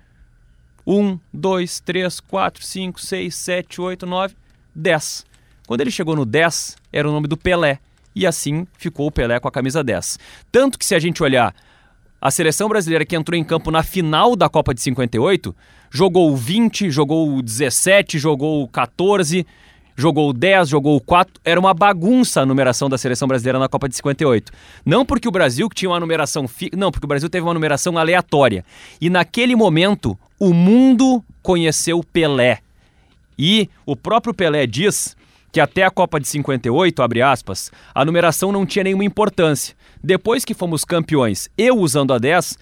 1, 0.87 1.19
2, 1.33 1.81
3, 1.81 2.21
4, 2.21 2.65
5, 2.65 3.01
6, 3.01 3.35
7, 3.35 3.81
8, 3.81 4.07
9, 4.07 4.35
10. 4.75 5.27
Quando 5.67 5.81
ele 5.81 5.91
chegou 5.91 6.15
no 6.15 6.25
10, 6.25 6.77
era 6.93 7.09
o 7.09 7.13
nome 7.13 7.27
do 7.27 7.37
Pelé. 7.37 7.79
E 8.15 8.27
assim 8.27 8.67
ficou 8.79 9.07
o 9.07 9.11
Pelé 9.11 9.41
com 9.41 9.49
a 9.49 9.53
camisa 9.53 9.83
10. 9.83 10.19
Tanto 10.53 10.79
que 10.79 10.85
se 10.85 10.95
a 10.95 10.99
gente 10.99 11.23
olhar 11.23 11.55
a 12.21 12.31
seleção 12.31 12.69
brasileira 12.69 13.05
que 13.05 13.17
entrou 13.17 13.39
em 13.39 13.45
campo 13.45 13.71
na 13.71 13.83
final 13.83 14.37
da 14.37 14.49
Copa 14.49 14.73
de 14.73 14.81
58, 14.81 15.55
jogou 15.91 16.35
20, 16.37 16.91
jogou 16.91 17.43
17, 17.43 18.19
jogou 18.19 18.67
14, 18.69 19.47
jogou 19.97 20.33
10, 20.33 20.69
jogou 20.69 21.01
4. 21.01 21.41
Era 21.45 21.59
uma 21.59 21.75
bagunça 21.75 22.43
a 22.43 22.47
numeração 22.47 22.89
da 22.89 22.99
seleção 22.99 23.29
brasileira 23.29 23.59
na 23.59 23.69
Copa 23.69 23.89
de 23.89 23.97
58. 23.97 24.53
Não 24.85 25.05
porque 25.05 25.29
o 25.29 25.33
Brasil 25.33 25.69
tinha 25.73 25.91
uma 25.91 26.01
numeração. 26.01 26.49
Fi... 26.49 26.71
Não, 26.77 26.91
porque 26.91 27.07
o 27.07 27.09
Brasil 27.09 27.29
teve 27.29 27.47
uma 27.47 27.55
numeração 27.55 27.97
aleatória. 27.99 28.65
E 29.01 29.09
naquele 29.09 29.55
momento, 29.55 30.19
o 30.39 30.53
mundo 30.53 31.23
conheceu 31.43 32.03
Pelé. 32.13 32.59
E 33.39 33.69
o 33.85 33.97
próprio 33.97 34.35
Pelé 34.35 34.67
diz 34.67 35.17
que 35.51 35.61
até 35.61 35.85
a 35.85 35.91
Copa 35.91 36.19
de 36.19 36.27
58, 36.27 37.01
abre 37.01 37.23
aspas, 37.23 37.71
a 37.95 38.05
numeração 38.05 38.51
não 38.51 38.67
tinha 38.67 38.83
nenhuma 38.83 39.05
importância. 39.05 39.77
Depois 40.03 40.45
que 40.45 40.53
fomos 40.53 40.85
campeões, 40.85 41.49
eu 41.57 41.79
usando 41.79 42.13
a 42.13 42.19
10, 42.19 42.59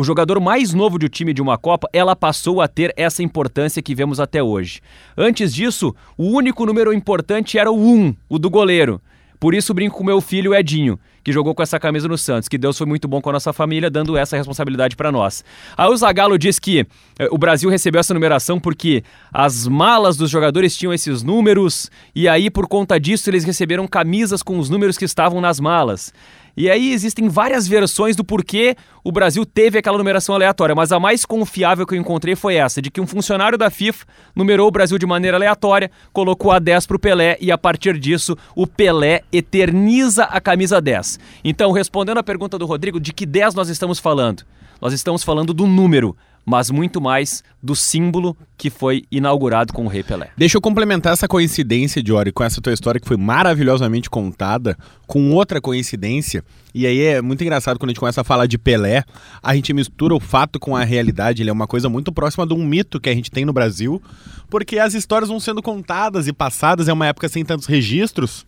o 0.00 0.04
jogador 0.04 0.40
mais 0.40 0.72
novo 0.72 0.98
do 0.98 1.10
time 1.10 1.34
de 1.34 1.42
uma 1.42 1.58
Copa, 1.58 1.86
ela 1.92 2.16
passou 2.16 2.62
a 2.62 2.66
ter 2.66 2.90
essa 2.96 3.22
importância 3.22 3.82
que 3.82 3.94
vemos 3.94 4.18
até 4.18 4.42
hoje. 4.42 4.80
Antes 5.14 5.52
disso, 5.52 5.94
o 6.16 6.24
único 6.30 6.64
número 6.64 6.90
importante 6.90 7.58
era 7.58 7.70
o 7.70 7.76
1, 7.78 8.14
o 8.26 8.38
do 8.38 8.48
goleiro. 8.48 8.98
Por 9.38 9.54
isso 9.54 9.74
brinco 9.74 9.98
com 9.98 10.04
meu 10.04 10.22
filho 10.22 10.54
Edinho, 10.54 10.98
que 11.22 11.32
jogou 11.32 11.54
com 11.54 11.62
essa 11.62 11.78
camisa 11.78 12.08
no 12.08 12.16
Santos, 12.16 12.48
que 12.48 12.56
Deus 12.56 12.78
foi 12.78 12.86
muito 12.86 13.06
bom 13.06 13.20
com 13.20 13.28
a 13.28 13.34
nossa 13.34 13.52
família, 13.52 13.90
dando 13.90 14.16
essa 14.16 14.38
responsabilidade 14.38 14.96
para 14.96 15.12
nós. 15.12 15.44
Aí 15.76 15.88
o 15.90 15.96
Zagallo 15.96 16.38
diz 16.38 16.58
que 16.58 16.86
eh, 17.18 17.28
o 17.30 17.36
Brasil 17.36 17.68
recebeu 17.68 18.00
essa 18.00 18.14
numeração 18.14 18.58
porque 18.58 19.04
as 19.30 19.66
malas 19.68 20.16
dos 20.16 20.30
jogadores 20.30 20.74
tinham 20.74 20.94
esses 20.94 21.22
números, 21.22 21.90
e 22.14 22.26
aí 22.26 22.50
por 22.50 22.66
conta 22.66 22.98
disso 22.98 23.28
eles 23.28 23.44
receberam 23.44 23.86
camisas 23.86 24.42
com 24.42 24.58
os 24.58 24.70
números 24.70 24.96
que 24.96 25.04
estavam 25.04 25.42
nas 25.42 25.60
malas. 25.60 26.10
E 26.56 26.70
aí 26.70 26.92
existem 26.92 27.28
várias 27.28 27.66
versões 27.66 28.16
do 28.16 28.24
porquê 28.24 28.76
o 29.02 29.12
Brasil 29.12 29.46
teve 29.46 29.78
aquela 29.78 29.98
numeração 29.98 30.34
aleatória, 30.34 30.74
mas 30.74 30.92
a 30.92 31.00
mais 31.00 31.24
confiável 31.24 31.86
que 31.86 31.94
eu 31.94 31.98
encontrei 31.98 32.36
foi 32.36 32.56
essa, 32.56 32.82
de 32.82 32.90
que 32.90 33.00
um 33.00 33.06
funcionário 33.06 33.56
da 33.56 33.70
FIFA 33.70 34.06
numerou 34.34 34.68
o 34.68 34.70
Brasil 34.70 34.98
de 34.98 35.06
maneira 35.06 35.36
aleatória, 35.36 35.90
colocou 36.12 36.52
a 36.52 36.58
10 36.58 36.86
para 36.86 36.96
o 36.96 37.00
Pelé 37.00 37.36
e 37.40 37.50
a 37.50 37.58
partir 37.58 37.98
disso 37.98 38.36
o 38.54 38.66
Pelé 38.66 39.22
eterniza 39.32 40.24
a 40.24 40.40
camisa 40.40 40.80
10. 40.80 41.18
Então, 41.44 41.72
respondendo 41.72 42.18
à 42.18 42.22
pergunta 42.22 42.58
do 42.58 42.66
Rodrigo, 42.66 43.00
de 43.00 43.12
que 43.12 43.24
10 43.24 43.54
nós 43.54 43.68
estamos 43.68 43.98
falando? 43.98 44.42
Nós 44.80 44.92
estamos 44.92 45.22
falando 45.22 45.52
do 45.52 45.66
número, 45.66 46.16
mas 46.44 46.70
muito 46.70 47.00
mais 47.00 47.42
do 47.62 47.76
símbolo 47.76 48.36
que 48.56 48.70
foi 48.70 49.04
inaugurado 49.10 49.72
com 49.72 49.84
o 49.84 49.88
Rei 49.88 50.02
Pelé. 50.02 50.30
Deixa 50.36 50.56
eu 50.56 50.60
complementar 50.60 51.12
essa 51.12 51.28
coincidência, 51.28 52.02
Diori, 52.02 52.32
com 52.32 52.42
essa 52.42 52.60
tua 52.60 52.72
história 52.72 53.00
que 53.00 53.06
foi 53.06 53.16
maravilhosamente 53.16 54.08
contada, 54.08 54.76
com 55.06 55.32
outra 55.32 55.60
coincidência. 55.60 56.44
E 56.74 56.86
aí 56.86 57.00
é 57.00 57.22
muito 57.22 57.42
engraçado 57.42 57.78
quando 57.78 57.90
a 57.90 57.92
gente 57.92 58.00
começa 58.00 58.20
a 58.20 58.24
falar 58.24 58.46
de 58.46 58.58
Pelé, 58.58 59.04
a 59.42 59.54
gente 59.54 59.72
mistura 59.72 60.14
o 60.14 60.20
fato 60.20 60.58
com 60.58 60.76
a 60.76 60.84
realidade. 60.84 61.42
Ele 61.42 61.50
é 61.50 61.52
uma 61.52 61.66
coisa 61.66 61.88
muito 61.88 62.12
próxima 62.12 62.46
de 62.46 62.54
um 62.54 62.64
mito 62.64 63.00
que 63.00 63.08
a 63.08 63.14
gente 63.14 63.30
tem 63.30 63.44
no 63.44 63.52
Brasil, 63.52 64.02
porque 64.48 64.78
as 64.78 64.94
histórias 64.94 65.28
vão 65.28 65.40
sendo 65.40 65.62
contadas 65.62 66.26
e 66.26 66.32
passadas, 66.32 66.88
é 66.88 66.92
uma 66.92 67.06
época 67.06 67.28
sem 67.28 67.44
tantos 67.44 67.66
registros. 67.66 68.46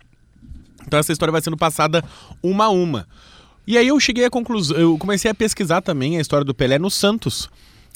Então 0.87 0.99
essa 0.99 1.13
história 1.13 1.33
vai 1.33 1.41
sendo 1.41 1.57
passada 1.57 2.05
uma 2.43 2.65
a 2.65 2.71
uma. 2.71 3.07
E 3.67 3.79
aí 3.79 3.89
eu 3.89 4.01
cheguei 4.01 4.25
à 4.25 4.31
conclusão, 4.31 4.77
eu 4.77 4.99
comecei 4.99 5.31
a 5.31 5.35
pesquisar 5.35 5.81
também 5.81 6.19
a 6.19 6.21
história 6.21 6.45
do 6.45 6.55
Pelé 6.55 6.79
no 6.79 6.91
Santos. 6.91 7.49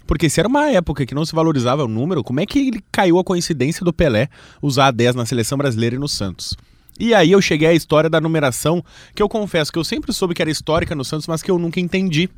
Porque 0.07 0.31
se 0.31 0.41
era 0.41 0.49
uma 0.49 0.71
época 0.71 1.05
que 1.05 1.15
não 1.15 1.25
se 1.25 1.35
valorizava 1.35 1.85
o 1.85 1.89
número, 1.89 2.23
como 2.23 2.41
é 2.41 2.47
que 2.47 2.69
ele 2.69 2.85
caiu 2.93 3.19
a 3.19 3.25
coincidência 3.25 3.85
do 3.85 3.93
Pelé 3.93 4.29
usar 4.63 4.87
a 4.87 4.91
10 4.91 5.17
na 5.17 5.27
seleção 5.27 5.59
brasileira 5.59 5.97
e 5.97 5.99
no 5.99 6.09
Santos? 6.09 6.57
E 6.99 7.13
aí 7.15 7.33
eu 7.33 7.43
cheguei 7.43 7.69
à 7.69 7.75
história 7.75 8.09
da 8.09 8.21
numeração, 8.21 8.83
que 9.15 9.23
eu 9.23 9.29
confesso 9.29 9.71
que 9.71 9.79
eu 9.79 9.85
sempre 9.85 10.13
soube 10.13 10.35
que 10.35 10.41
era 10.41 10.51
histórica 10.51 10.95
no 10.95 11.05
Santos, 11.05 11.27
mas 11.27 11.43
que 11.43 11.51
eu 11.51 11.59
nunca 11.59 11.79
entendi. 11.79 12.31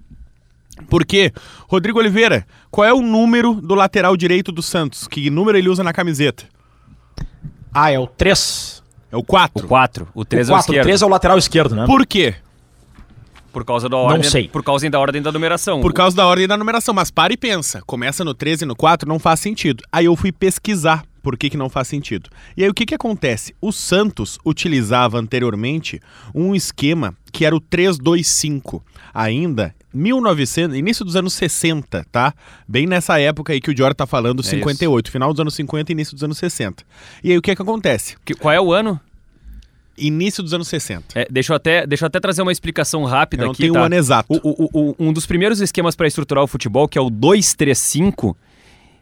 Por 0.88 1.04
quê? 1.04 1.32
Rodrigo 1.68 1.98
Oliveira, 1.98 2.46
qual 2.70 2.86
é 2.86 2.92
o 2.92 3.00
número 3.00 3.54
do 3.54 3.74
lateral 3.74 4.16
direito 4.16 4.50
do 4.50 4.62
Santos? 4.62 5.06
Que 5.06 5.30
número 5.30 5.58
ele 5.58 5.68
usa 5.68 5.82
na 5.84 5.92
camiseta? 5.92 6.44
Ah, 7.72 7.90
é 7.90 7.98
o 7.98 8.06
3. 8.06 8.82
É 9.10 9.16
o 9.16 9.22
4. 9.22 9.64
O 9.64 9.68
4, 9.68 10.08
o 10.14 10.24
3 10.24 10.48
o 10.48 10.52
é 10.52 10.54
o 10.54 10.56
4, 10.56 10.72
esquerdo. 10.72 10.84
o 10.84 10.86
3 10.86 11.02
é 11.02 11.06
o 11.06 11.08
lateral 11.08 11.38
esquerdo, 11.38 11.74
né? 11.76 11.86
Por 11.86 12.06
quê? 12.06 12.34
Por 13.60 13.64
causa 13.66 13.88
da 13.88 13.96
ordem, 13.96 14.30
sei. 14.30 14.48
por 14.48 14.62
causa 14.62 14.88
da 14.88 14.98
ordem 14.98 15.20
da 15.22 15.32
numeração. 15.32 15.80
Por 15.80 15.92
causa 15.92 16.16
da 16.16 16.26
ordem 16.26 16.46
da 16.46 16.56
numeração. 16.56 16.94
Mas 16.94 17.10
para 17.10 17.32
e 17.32 17.36
pensa. 17.36 17.82
Começa 17.86 18.24
no 18.24 18.34
13 18.34 18.64
e 18.64 18.66
no 18.66 18.76
4, 18.76 19.08
não 19.08 19.18
faz 19.18 19.40
sentido. 19.40 19.82
Aí 19.92 20.04
eu 20.06 20.16
fui 20.16 20.32
pesquisar 20.32 21.04
por 21.22 21.36
que, 21.36 21.50
que 21.50 21.56
não 21.56 21.68
faz 21.68 21.88
sentido. 21.88 22.30
E 22.56 22.62
aí 22.64 22.70
o 22.70 22.74
que, 22.74 22.86
que 22.86 22.94
acontece? 22.94 23.54
O 23.60 23.70
Santos 23.72 24.38
utilizava 24.44 25.18
anteriormente 25.18 26.00
um 26.34 26.54
esquema 26.54 27.14
que 27.32 27.44
era 27.44 27.54
o 27.54 27.60
3-2-5. 27.60 28.80
Ainda 29.12 29.74
1900, 29.92 30.76
início 30.76 31.04
dos 31.04 31.16
anos 31.16 31.32
60, 31.34 32.04
tá? 32.10 32.32
Bem 32.66 32.86
nessa 32.86 33.18
época 33.18 33.52
aí 33.52 33.60
que 33.60 33.70
o 33.70 33.74
Dior 33.74 33.94
tá 33.94 34.06
falando, 34.06 34.42
58, 34.42 35.10
final 35.10 35.32
dos 35.32 35.40
anos 35.40 35.54
50 35.54 35.90
e 35.90 35.94
início 35.94 36.14
dos 36.14 36.22
anos 36.22 36.38
60. 36.38 36.84
E 37.24 37.32
aí 37.32 37.38
o 37.38 37.42
que 37.42 37.54
que 37.54 37.62
acontece? 37.62 38.16
Que- 38.24 38.34
qual 38.34 38.54
é 38.54 38.60
o 38.60 38.72
ano? 38.72 39.00
Início 39.98 40.42
dos 40.42 40.54
anos 40.54 40.68
60. 40.68 41.18
É, 41.18 41.26
deixa, 41.30 41.52
eu 41.52 41.56
até, 41.56 41.86
deixa 41.86 42.04
eu 42.04 42.06
até 42.06 42.20
trazer 42.20 42.42
uma 42.42 42.52
explicação 42.52 43.04
rápida 43.04 43.42
Eu 43.42 43.46
não 43.46 43.52
aqui. 43.52 43.62
tenho 43.62 43.74
tá? 43.74 43.80
o 43.80 43.84
ano 43.84 43.94
exato. 43.94 44.32
O- 44.32 44.40
o- 44.64 44.70
o- 44.90 44.96
um 44.98 45.12
dos 45.12 45.26
primeiros 45.26 45.60
esquemas 45.60 45.94
para 45.96 46.06
estruturar 46.06 46.44
o 46.44 46.46
futebol, 46.46 46.86
que 46.88 46.96
é 46.98 47.00
o 47.00 47.10
2-3-5, 47.10 48.34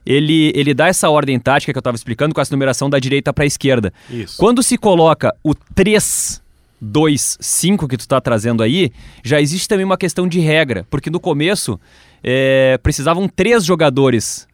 ele, 0.05 0.53
ele 0.55 0.73
dá 0.73 0.87
essa 0.89 1.11
ordem 1.11 1.39
tática 1.39 1.73
que 1.73 1.77
eu 1.77 1.81
estava 1.81 1.97
explicando 1.97 2.35
com 2.35 2.41
essa 2.41 2.55
numeração 2.55 2.89
da 2.89 2.99
direita 2.99 3.33
para 3.33 3.45
a 3.45 3.47
esquerda. 3.47 3.93
Isso. 4.11 4.37
Quando 4.39 4.63
se 4.63 4.79
coloca 4.79 5.35
o 5.43 5.55
3, 5.55 6.41
2, 6.81 7.39
5 7.41 7.89
que 7.89 7.97
tu 7.97 8.01
está 8.01 8.21
trazendo 8.21 8.63
aí, 8.63 8.93
já 9.25 9.41
existe 9.41 9.67
também 9.67 9.85
uma 9.85 9.97
questão 9.97 10.29
de 10.29 10.39
regra, 10.41 10.87
porque 10.91 11.11
no 11.11 11.19
começo 11.19 11.81
é, 12.23 12.79
precisavam 12.83 13.29
três 13.29 13.65
jogadores 13.65 14.47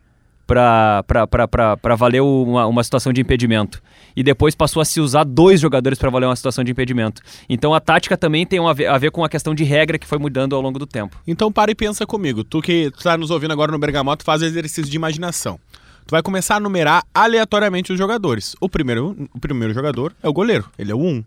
para 0.55 1.97
valer 1.97 2.21
uma, 2.21 2.67
uma 2.67 2.85
situação 2.85 3.13
de 3.13 3.21
impedimento. 3.21 3.83
E 4.15 4.23
depois 4.23 4.55
passou 4.55 4.81
a 4.81 4.85
se 4.85 5.01
usar 5.01 5.25
dois 5.25 5.61
jogadores 5.61 5.99
para 5.99 6.11
valer 6.11 6.27
uma 6.27 6.37
situação 6.37 6.63
de 6.63 6.71
impedimento. 6.71 7.23
Então 7.49 7.73
a 7.73 7.81
tática 7.81 8.17
também 8.17 8.47
tem 8.47 8.59
a 8.59 8.73
ver, 8.73 8.87
a 8.87 8.99
ver 8.99 9.11
com 9.11 9.25
a 9.25 9.29
questão 9.29 9.55
de 9.55 9.65
regra 9.65 9.99
que 9.99 10.07
foi 10.07 10.19
mudando 10.19 10.55
ao 10.55 10.61
longo 10.61 10.79
do 10.79 10.87
tempo. 10.87 11.17
Então 11.27 11.51
para 11.51 11.71
e 11.71 11.75
pensa 11.75 12.07
comigo. 12.07 12.45
Tu 12.45 12.61
que 12.61 12.91
tá 13.03 13.17
nos 13.17 13.31
ouvindo 13.31 13.53
agora 13.53 13.73
no 13.73 13.79
Bergamoto, 13.79 14.25
faz 14.25 14.43
exercício 14.43 14.91
de 14.91 14.97
imaginação. 14.97 15.59
Tu 16.07 16.11
vai 16.11 16.23
começar 16.23 16.57
a 16.57 16.61
numerar 16.61 17.05
aleatoriamente 17.15 17.93
os 17.93 17.99
jogadores. 17.99 18.55
O 18.61 18.69
primeiro, 18.69 19.17
o 19.33 19.41
primeiro 19.41 19.73
jogador 19.73 20.15
é 20.23 20.29
o 20.29 20.33
goleiro, 20.33 20.69
ele 20.79 20.93
é 20.93 20.95
o 20.95 21.01
1. 21.01 21.25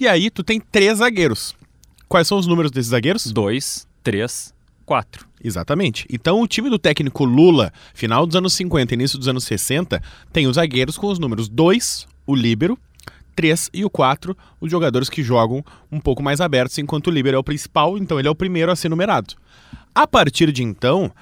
E 0.00 0.08
aí 0.08 0.30
tu 0.30 0.42
tem 0.42 0.60
três 0.60 0.98
zagueiros. 0.98 1.54
Quais 2.08 2.26
são 2.26 2.38
os 2.38 2.46
números 2.46 2.70
desses 2.72 2.90
zagueiros? 2.90 3.30
2, 3.30 3.86
3, 4.02 4.54
4. 4.90 5.24
Exatamente. 5.44 6.04
Então 6.10 6.40
o 6.42 6.48
time 6.48 6.68
do 6.68 6.76
técnico 6.76 7.24
Lula, 7.24 7.72
final 7.94 8.26
dos 8.26 8.34
anos 8.34 8.52
50 8.54 8.92
início 8.94 9.16
dos 9.16 9.28
anos 9.28 9.44
60, 9.44 10.02
tem 10.32 10.48
os 10.48 10.56
zagueiros 10.56 10.98
com 10.98 11.06
os 11.06 11.16
números 11.20 11.48
2, 11.48 12.08
o 12.26 12.34
líbero, 12.34 12.76
3 13.36 13.70
e 13.72 13.84
o 13.84 13.88
4, 13.88 14.36
os 14.60 14.68
jogadores 14.68 15.08
que 15.08 15.22
jogam 15.22 15.64
um 15.92 16.00
pouco 16.00 16.20
mais 16.24 16.40
abertos, 16.40 16.76
enquanto 16.78 17.06
o 17.06 17.10
líbero 17.12 17.36
é 17.36 17.38
o 17.38 17.44
principal, 17.44 17.96
então 17.96 18.18
ele 18.18 18.26
é 18.26 18.30
o 18.32 18.34
primeiro 18.34 18.72
a 18.72 18.74
ser 18.74 18.88
numerado. 18.88 19.34
A 19.94 20.08
partir 20.08 20.50
de 20.50 20.64
então, 20.64 21.12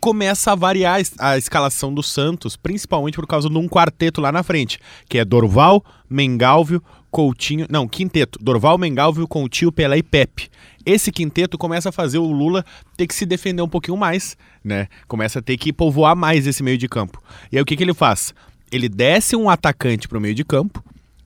começa 0.00 0.50
a 0.50 0.56
variar 0.56 0.96
a 0.96 1.00
es- 1.00 1.14
a 1.20 1.38
escalação 1.38 1.94
do 1.94 2.02
Santos, 2.02 2.56
principalmente 2.56 3.14
por 3.14 3.26
causa 3.28 3.48
de 3.48 3.56
um 3.56 3.68
quarteto 3.68 4.20
lá 4.20 4.32
na 4.32 4.42
frente, 4.42 4.80
que 5.08 5.16
é 5.16 5.24
Dorval, 5.24 5.84
Mengalvio, 6.10 6.82
Coutinho, 7.12 7.66
não, 7.68 7.86
quinteto, 7.86 8.38
Dorval, 8.42 8.78
Mengalvio, 8.78 9.28
Coutinho, 9.28 9.70
Pelé 9.70 9.98
e 9.98 10.02
Pepe. 10.02 10.48
Esse 10.84 11.12
quinteto 11.12 11.58
começa 11.58 11.90
a 11.90 11.92
fazer 11.92 12.16
o 12.16 12.32
Lula 12.32 12.64
ter 12.96 13.06
que 13.06 13.14
se 13.14 13.26
defender 13.26 13.60
um 13.60 13.68
pouquinho 13.68 13.98
mais, 13.98 14.34
né? 14.64 14.88
Começa 15.06 15.38
a 15.38 15.42
ter 15.42 15.58
que 15.58 15.74
povoar 15.74 16.16
mais 16.16 16.46
esse 16.46 16.62
meio 16.62 16.78
de 16.78 16.88
campo. 16.88 17.22
E 17.52 17.56
aí 17.58 17.62
o 17.62 17.66
que, 17.66 17.76
que 17.76 17.84
ele 17.84 17.92
faz? 17.92 18.32
Ele 18.72 18.88
desce 18.88 19.36
um 19.36 19.50
atacante 19.50 20.08
para 20.08 20.16
o 20.16 20.20
meio 20.22 20.34
de 20.34 20.42
campo 20.42 20.82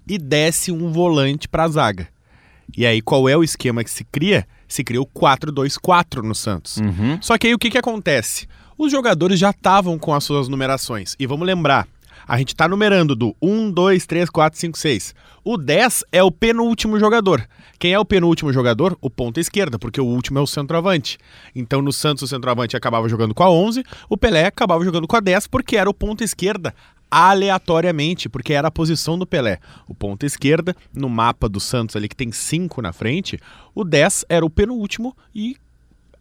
e 0.08 0.18
desce 0.18 0.72
um 0.72 0.90
volante 0.90 1.48
para 1.48 1.62
a 1.62 1.68
zaga. 1.68 2.08
E 2.76 2.84
aí 2.84 3.00
qual 3.00 3.28
é 3.28 3.36
o 3.36 3.44
esquema 3.44 3.84
que 3.84 3.90
se 3.90 4.02
cria? 4.02 4.44
Se 4.66 4.82
cria 4.82 5.00
o 5.00 5.06
4-2-4 5.06 6.20
no 6.20 6.34
Santos. 6.34 6.80
Só 7.20 7.38
que 7.38 7.46
aí 7.46 7.54
o 7.54 7.58
que, 7.60 7.70
que 7.70 7.78
acontece? 7.78 8.48
Os 8.76 8.90
jogadores 8.90 9.38
já 9.38 9.50
estavam 9.50 9.96
com 10.00 10.12
as 10.12 10.24
suas 10.24 10.48
numerações. 10.48 11.14
E 11.16 11.26
vamos 11.28 11.46
lembrar, 11.46 11.86
A 12.28 12.38
gente 12.38 12.56
tá 12.56 12.66
numerando 12.66 13.14
do 13.14 13.36
1, 13.40 13.70
2, 13.70 14.04
3, 14.04 14.28
4, 14.28 14.58
5, 14.58 14.76
6. 14.76 15.14
O 15.44 15.56
10 15.56 16.04
é 16.10 16.24
o 16.24 16.32
penúltimo 16.32 16.98
jogador. 16.98 17.46
Quem 17.78 17.92
é 17.92 17.98
o 17.98 18.04
penúltimo 18.04 18.52
jogador? 18.52 18.98
O 19.00 19.08
ponta 19.08 19.38
esquerda, 19.38 19.78
porque 19.78 20.00
o 20.00 20.04
último 20.04 20.40
é 20.40 20.42
o 20.42 20.46
centroavante. 20.46 21.18
Então 21.54 21.80
no 21.80 21.92
Santos 21.92 22.24
o 22.24 22.26
centroavante 22.26 22.76
acabava 22.76 23.08
jogando 23.08 23.32
com 23.32 23.44
a 23.44 23.50
11, 23.50 23.84
o 24.08 24.16
Pelé 24.16 24.46
acabava 24.46 24.84
jogando 24.84 25.06
com 25.06 25.14
a 25.14 25.20
10 25.20 25.46
porque 25.46 25.76
era 25.76 25.88
o 25.88 25.94
ponta 25.94 26.24
esquerda 26.24 26.74
aleatoriamente, 27.08 28.28
porque 28.28 28.52
era 28.52 28.66
a 28.66 28.72
posição 28.72 29.16
do 29.16 29.24
Pelé. 29.24 29.60
O 29.86 29.94
ponta 29.94 30.26
esquerda, 30.26 30.74
no 30.92 31.08
mapa 31.08 31.48
do 31.48 31.60
Santos 31.60 31.94
ali 31.94 32.08
que 32.08 32.16
tem 32.16 32.32
5 32.32 32.82
na 32.82 32.92
frente, 32.92 33.38
o 33.72 33.84
10 33.84 34.24
era 34.28 34.44
o 34.44 34.50
penúltimo 34.50 35.16
e 35.32 35.56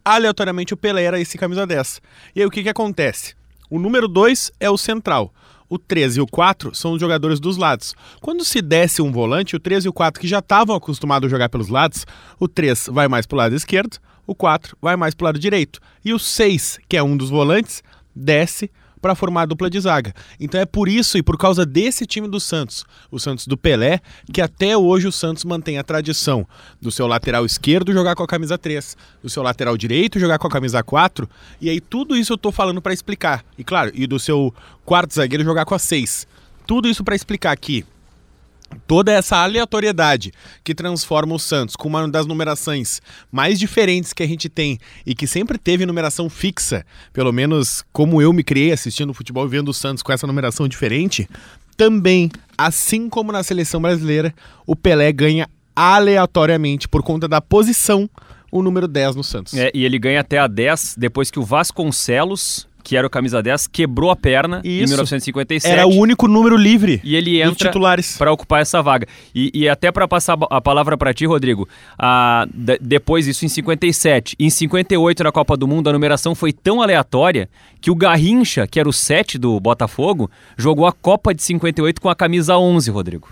aleatoriamente 0.04 0.72
o 0.72 0.76
Pelé 0.76 1.02
era 1.02 1.18
esse 1.18 1.36
camisa 1.36 1.66
10. 1.66 2.00
E 2.36 2.40
aí 2.40 2.46
o 2.46 2.50
que, 2.50 2.62
que 2.62 2.68
acontece? 2.68 3.34
O 3.68 3.80
número 3.80 4.06
2 4.06 4.52
é 4.60 4.70
o 4.70 4.78
central. 4.78 5.34
O 5.68 5.78
13 5.78 6.18
e 6.18 6.22
o 6.22 6.26
4 6.26 6.74
são 6.74 6.92
os 6.92 7.00
jogadores 7.00 7.40
dos 7.40 7.56
lados. 7.56 7.94
Quando 8.20 8.44
se 8.44 8.62
desce 8.62 9.02
um 9.02 9.10
volante, 9.10 9.56
o 9.56 9.60
13 9.60 9.86
e 9.86 9.88
o 9.88 9.92
4 9.92 10.20
que 10.20 10.28
já 10.28 10.38
estavam 10.38 10.76
acostumados 10.76 11.26
a 11.26 11.30
jogar 11.30 11.48
pelos 11.48 11.68
lados, 11.68 12.06
o 12.38 12.46
3 12.46 12.88
vai 12.92 13.08
mais 13.08 13.26
para 13.26 13.34
o 13.34 13.38
lado 13.38 13.54
esquerdo, 13.54 13.98
o 14.26 14.34
4 14.34 14.76
vai 14.80 14.96
mais 14.96 15.14
para 15.14 15.24
o 15.24 15.26
lado 15.26 15.38
direito. 15.38 15.80
E 16.04 16.12
o 16.12 16.18
6, 16.18 16.78
que 16.88 16.96
é 16.96 17.02
um 17.02 17.16
dos 17.16 17.30
volantes, 17.30 17.82
desce 18.14 18.70
para 19.06 19.14
formar 19.14 19.42
a 19.42 19.46
dupla 19.46 19.70
de 19.70 19.78
zaga. 19.78 20.12
Então 20.40 20.60
é 20.60 20.66
por 20.66 20.88
isso 20.88 21.16
e 21.16 21.22
por 21.22 21.38
causa 21.38 21.64
desse 21.64 22.04
time 22.04 22.26
do 22.26 22.40
Santos, 22.40 22.84
o 23.08 23.20
Santos 23.20 23.46
do 23.46 23.56
Pelé, 23.56 24.00
que 24.32 24.42
até 24.42 24.76
hoje 24.76 25.06
o 25.06 25.12
Santos 25.12 25.44
mantém 25.44 25.78
a 25.78 25.84
tradição 25.84 26.44
do 26.82 26.90
seu 26.90 27.06
lateral 27.06 27.46
esquerdo 27.46 27.92
jogar 27.92 28.16
com 28.16 28.24
a 28.24 28.26
camisa 28.26 28.58
3, 28.58 28.96
do 29.22 29.30
seu 29.30 29.44
lateral 29.44 29.76
direito 29.76 30.18
jogar 30.18 30.40
com 30.40 30.48
a 30.48 30.50
camisa 30.50 30.82
4, 30.82 31.28
e 31.60 31.70
aí 31.70 31.80
tudo 31.80 32.16
isso 32.16 32.32
eu 32.32 32.38
tô 32.38 32.50
falando 32.50 32.82
para 32.82 32.92
explicar. 32.92 33.44
E 33.56 33.62
claro, 33.62 33.92
e 33.94 34.08
do 34.08 34.18
seu 34.18 34.52
quarto 34.84 35.14
zagueiro 35.14 35.44
jogar 35.44 35.64
com 35.64 35.74
a 35.76 35.78
6. 35.78 36.26
Tudo 36.66 36.88
isso 36.88 37.04
para 37.04 37.14
explicar 37.14 37.52
aqui 37.52 37.84
toda 38.86 39.12
essa 39.12 39.36
aleatoriedade 39.38 40.32
que 40.62 40.74
transforma 40.74 41.34
o 41.34 41.38
Santos 41.38 41.76
com 41.76 41.88
uma 41.88 42.08
das 42.08 42.26
numerações 42.26 43.00
mais 43.30 43.58
diferentes 43.58 44.12
que 44.12 44.22
a 44.22 44.26
gente 44.26 44.48
tem 44.48 44.78
e 45.04 45.14
que 45.14 45.26
sempre 45.26 45.58
teve 45.58 45.86
numeração 45.86 46.28
fixa, 46.28 46.84
pelo 47.12 47.32
menos 47.32 47.84
como 47.92 48.20
eu 48.22 48.32
me 48.32 48.44
criei 48.44 48.72
assistindo 48.72 49.14
futebol 49.14 49.46
e 49.46 49.48
vendo 49.48 49.68
o 49.68 49.74
Santos 49.74 50.02
com 50.02 50.12
essa 50.12 50.26
numeração 50.26 50.68
diferente, 50.68 51.28
também, 51.76 52.30
assim 52.56 53.08
como 53.08 53.32
na 53.32 53.42
seleção 53.42 53.80
brasileira, 53.80 54.34
o 54.66 54.74
Pelé 54.74 55.12
ganha 55.12 55.48
aleatoriamente 55.74 56.88
por 56.88 57.02
conta 57.02 57.28
da 57.28 57.40
posição 57.40 58.08
o 58.50 58.62
número 58.62 58.88
10 58.88 59.16
no 59.16 59.24
Santos. 59.24 59.54
É, 59.54 59.70
e 59.74 59.84
ele 59.84 59.98
ganha 59.98 60.20
até 60.20 60.38
a 60.38 60.46
10 60.46 60.94
depois 60.96 61.30
que 61.30 61.38
o 61.38 61.42
Vasconcelos 61.42 62.66
que 62.86 62.96
era 62.96 63.04
o 63.04 63.10
camisa 63.10 63.42
10, 63.42 63.66
quebrou 63.66 64.12
a 64.12 64.16
perna 64.16 64.60
Isso. 64.62 64.84
em 64.84 64.86
1957. 64.86 65.72
Era 65.72 65.86
o 65.88 65.90
único 65.96 66.28
número 66.28 66.56
livre 66.56 67.00
E 67.02 67.16
ele 67.16 67.42
entra 67.42 67.66
titulares. 67.68 68.16
para 68.16 68.30
ocupar 68.32 68.62
essa 68.62 68.80
vaga. 68.80 69.08
E, 69.34 69.50
e 69.52 69.68
até 69.68 69.90
para 69.90 70.06
passar 70.06 70.38
a 70.48 70.60
palavra 70.60 70.96
para 70.96 71.12
ti, 71.12 71.26
Rodrigo, 71.26 71.68
a, 71.98 72.46
de- 72.54 72.78
depois 72.80 73.26
isso 73.26 73.44
em 73.44 73.48
57. 73.48 74.36
Em 74.38 74.48
58, 74.48 75.24
na 75.24 75.32
Copa 75.32 75.56
do 75.56 75.66
Mundo, 75.66 75.90
a 75.90 75.92
numeração 75.92 76.32
foi 76.32 76.52
tão 76.52 76.80
aleatória 76.80 77.48
que 77.80 77.90
o 77.90 77.94
Garrincha, 77.96 78.68
que 78.68 78.78
era 78.78 78.88
o 78.88 78.92
7 78.92 79.36
do 79.36 79.58
Botafogo, 79.58 80.30
jogou 80.56 80.86
a 80.86 80.92
Copa 80.92 81.34
de 81.34 81.42
58 81.42 82.00
com 82.00 82.08
a 82.08 82.14
camisa 82.14 82.56
11, 82.56 82.88
Rodrigo. 82.92 83.28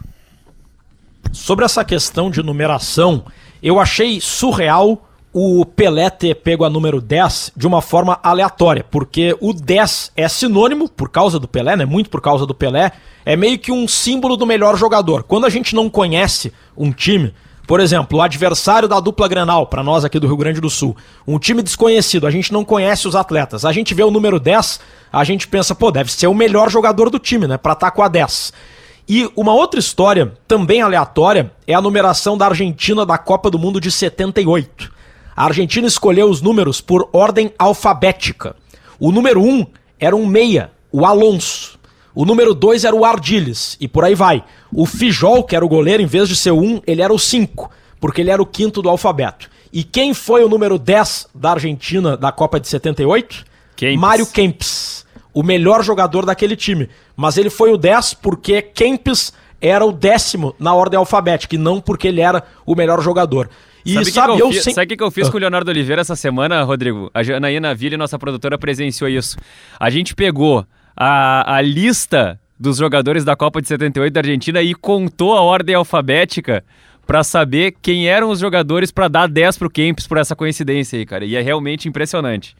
Sobre 1.32 1.64
essa 1.64 1.84
questão 1.84 2.28
de 2.28 2.42
numeração, 2.42 3.25
eu 3.62 3.78
achei 3.78 4.20
surreal 4.20 5.08
o 5.37 5.67
Pelé 5.67 6.09
ter 6.11 6.37
pego 6.37 6.64
a 6.64 6.71
número 6.71 7.00
10 7.00 7.50
de 7.57 7.67
uma 7.67 7.83
forma 7.83 8.21
aleatória, 8.23 8.87
porque 8.88 9.37
o 9.41 9.53
10 9.53 10.12
é 10.17 10.29
sinônimo, 10.29 10.88
por 10.88 11.09
causa 11.09 11.41
do 11.41 11.49
Pelé, 11.49 11.75
né? 11.75 11.85
Muito 11.85 12.09
por 12.09 12.21
causa 12.21 12.47
do 12.47 12.55
Pelé, 12.55 12.93
é 13.26 13.35
meio 13.35 13.59
que 13.59 13.73
um 13.73 13.88
símbolo 13.88 14.37
do 14.37 14.47
melhor 14.47 14.79
jogador. 14.79 15.25
Quando 15.25 15.45
a 15.45 15.50
gente 15.50 15.75
não 15.75 15.91
conhece 15.91 16.53
um 16.76 16.93
time, 16.93 17.35
por 17.67 17.81
exemplo, 17.81 18.19
o 18.19 18.23
adversário 18.23 18.87
da 18.87 19.00
dupla 19.00 19.26
Grenal, 19.26 19.67
para 19.67 19.83
nós 19.83 20.05
aqui 20.05 20.21
do 20.21 20.29
Rio 20.29 20.37
Grande 20.37 20.61
do 20.61 20.71
Sul, 20.71 20.97
um 21.26 21.37
time 21.37 21.64
desconhecido, 21.64 22.29
a 22.29 22.31
gente 22.31 22.53
não 22.53 22.64
conhece 22.64 23.09
os 23.09 23.17
atletas. 23.17 23.64
A 23.64 23.73
gente 23.73 23.93
vê 23.93 24.05
o 24.05 24.12
número 24.12 24.38
10, 24.38 24.79
a 25.12 25.25
gente 25.25 25.49
pensa, 25.49 25.75
pô, 25.75 25.91
deve 25.91 26.12
ser 26.12 26.29
o 26.29 26.35
melhor 26.35 26.71
jogador 26.71 27.11
do 27.11 27.19
time, 27.19 27.49
né? 27.49 27.59
Pra 27.59 27.73
estar 27.73 27.90
com 27.90 28.05
a 28.05 28.09
10. 28.09 28.53
E 29.09 29.29
uma 29.35 29.53
outra 29.53 29.81
história, 29.81 30.33
também 30.47 30.81
aleatória, 30.81 31.51
é 31.66 31.75
a 31.75 31.83
numeração 31.83 32.38
da 32.38 32.47
Argentina 32.47 33.05
da 33.05 33.18
Copa 33.18 33.51
do 33.51 33.59
Mundo 33.59 33.81
de 33.81 33.90
78. 33.90 34.94
A 35.37 35.44
Argentina 35.47 35.87
escolheu 35.87 36.29
os 36.29 36.40
números 36.40 36.81
por 36.81 37.09
ordem 37.12 37.53
alfabética. 37.59 38.55
O 38.99 39.11
número 39.11 39.42
1 39.42 39.66
era 39.99 40.14
um 40.14 40.27
meia, 40.27 40.70
o 40.92 41.05
Alonso. 41.05 41.79
O 42.14 42.25
número 42.25 42.55
2 42.55 42.85
era 42.85 42.94
o 42.94 43.05
Ardiles, 43.05 43.77
e 43.81 43.88
por 43.88 44.05
aí 44.05 44.14
vai. 44.14 44.44
O 44.73 44.87
Fijol, 44.87 45.42
que 45.42 45.57
era 45.57 45.64
o 45.64 45.68
goleiro, 45.68 46.03
em 46.03 46.07
vez 46.07 46.29
de 46.29 46.37
ser 46.37 46.53
o 46.53 46.61
1, 46.61 46.83
ele 46.87 47.03
era 47.03 47.12
o 47.12 47.18
5, 47.18 47.68
porque 47.99 48.20
ele 48.20 48.31
era 48.31 48.40
o 48.40 48.47
quinto 48.47 48.81
do 48.81 48.88
alfabeto. 48.88 49.51
E 49.73 49.83
quem 49.83 50.14
foi 50.14 50.44
o 50.44 50.49
número 50.49 50.79
10 50.79 51.31
da 51.35 51.51
Argentina 51.51 52.16
da 52.16 52.31
Copa 52.31 52.61
de 52.61 52.68
78? 52.68 53.44
Kempes. 53.75 53.99
Mário 53.99 54.27
Kempes, 54.27 55.05
o 55.33 55.42
melhor 55.42 55.83
jogador 55.83 56.25
daquele 56.25 56.55
time. 56.55 56.88
Mas 57.16 57.37
ele 57.37 57.51
foi 57.51 57.73
o 57.73 57.77
10 57.77 58.14
porque 58.14 58.62
Kempes 58.62 59.33
era 59.61 59.85
o 59.85 59.90
décimo 59.90 60.55
na 60.61 60.73
ordem 60.73 60.97
alfabética 60.97 61.57
e 61.57 61.59
não 61.59 61.81
porque 61.81 62.07
ele 62.07 62.20
era 62.20 62.44
o 62.64 62.77
melhor 62.77 63.03
jogador. 63.03 63.51
E 63.85 63.92
sabe 63.94 64.11
sabe, 64.12 64.33
o 64.33 64.37
que, 64.37 64.42
eu, 64.42 64.47
eu 64.47 64.53
fiz, 64.53 64.62
sem- 64.64 64.75
sabe 64.75 64.94
o 64.94 64.97
que 64.97 65.03
eu 65.03 65.11
fiz 65.11 65.29
Ah. 65.29 65.31
com 65.31 65.37
o 65.37 65.40
Leonardo 65.40 65.70
Oliveira 65.70 66.01
essa 66.01 66.16
semana, 66.16 66.62
Rodrigo? 66.62 67.11
A 67.12 67.23
Janaína 67.23 67.75
Ville, 67.75 67.97
nossa 67.97 68.18
produtora, 68.18 68.57
presenciou 68.59 69.09
isso. 69.11 69.37
A 69.79 69.90
gente 69.90 70.14
pegou 70.14 70.66
a, 70.97 71.57
a 71.57 71.61
lista 71.61 72.40
dos 72.59 72.79
jogadores 72.79 73.25
da 73.25 73.37
Copa 73.37 73.61
de 73.61 73.68
78 73.68 74.12
da 74.12 74.20
Argentina 74.20 74.62
e 74.62 74.75
contou 74.75 75.35
a 75.35 75.42
ordem 75.42 75.75
alfabética 75.75 76.64
pra 77.07 77.23
saber 77.23 77.75
quem 77.83 78.09
eram 78.09 78.31
os 78.31 78.38
jogadores 78.38 78.90
pra 78.90 79.09
dar 79.09 79.27
10 79.29 79.59
pro 79.59 79.68
Kempis 79.68 80.07
por 80.07 80.16
essa 80.16 80.35
coincidência 80.35 80.99
aí, 80.99 81.05
cara. 81.05 81.25
E 81.27 81.37
é 81.37 81.40
realmente 81.42 81.87
impressionante. 81.88 82.57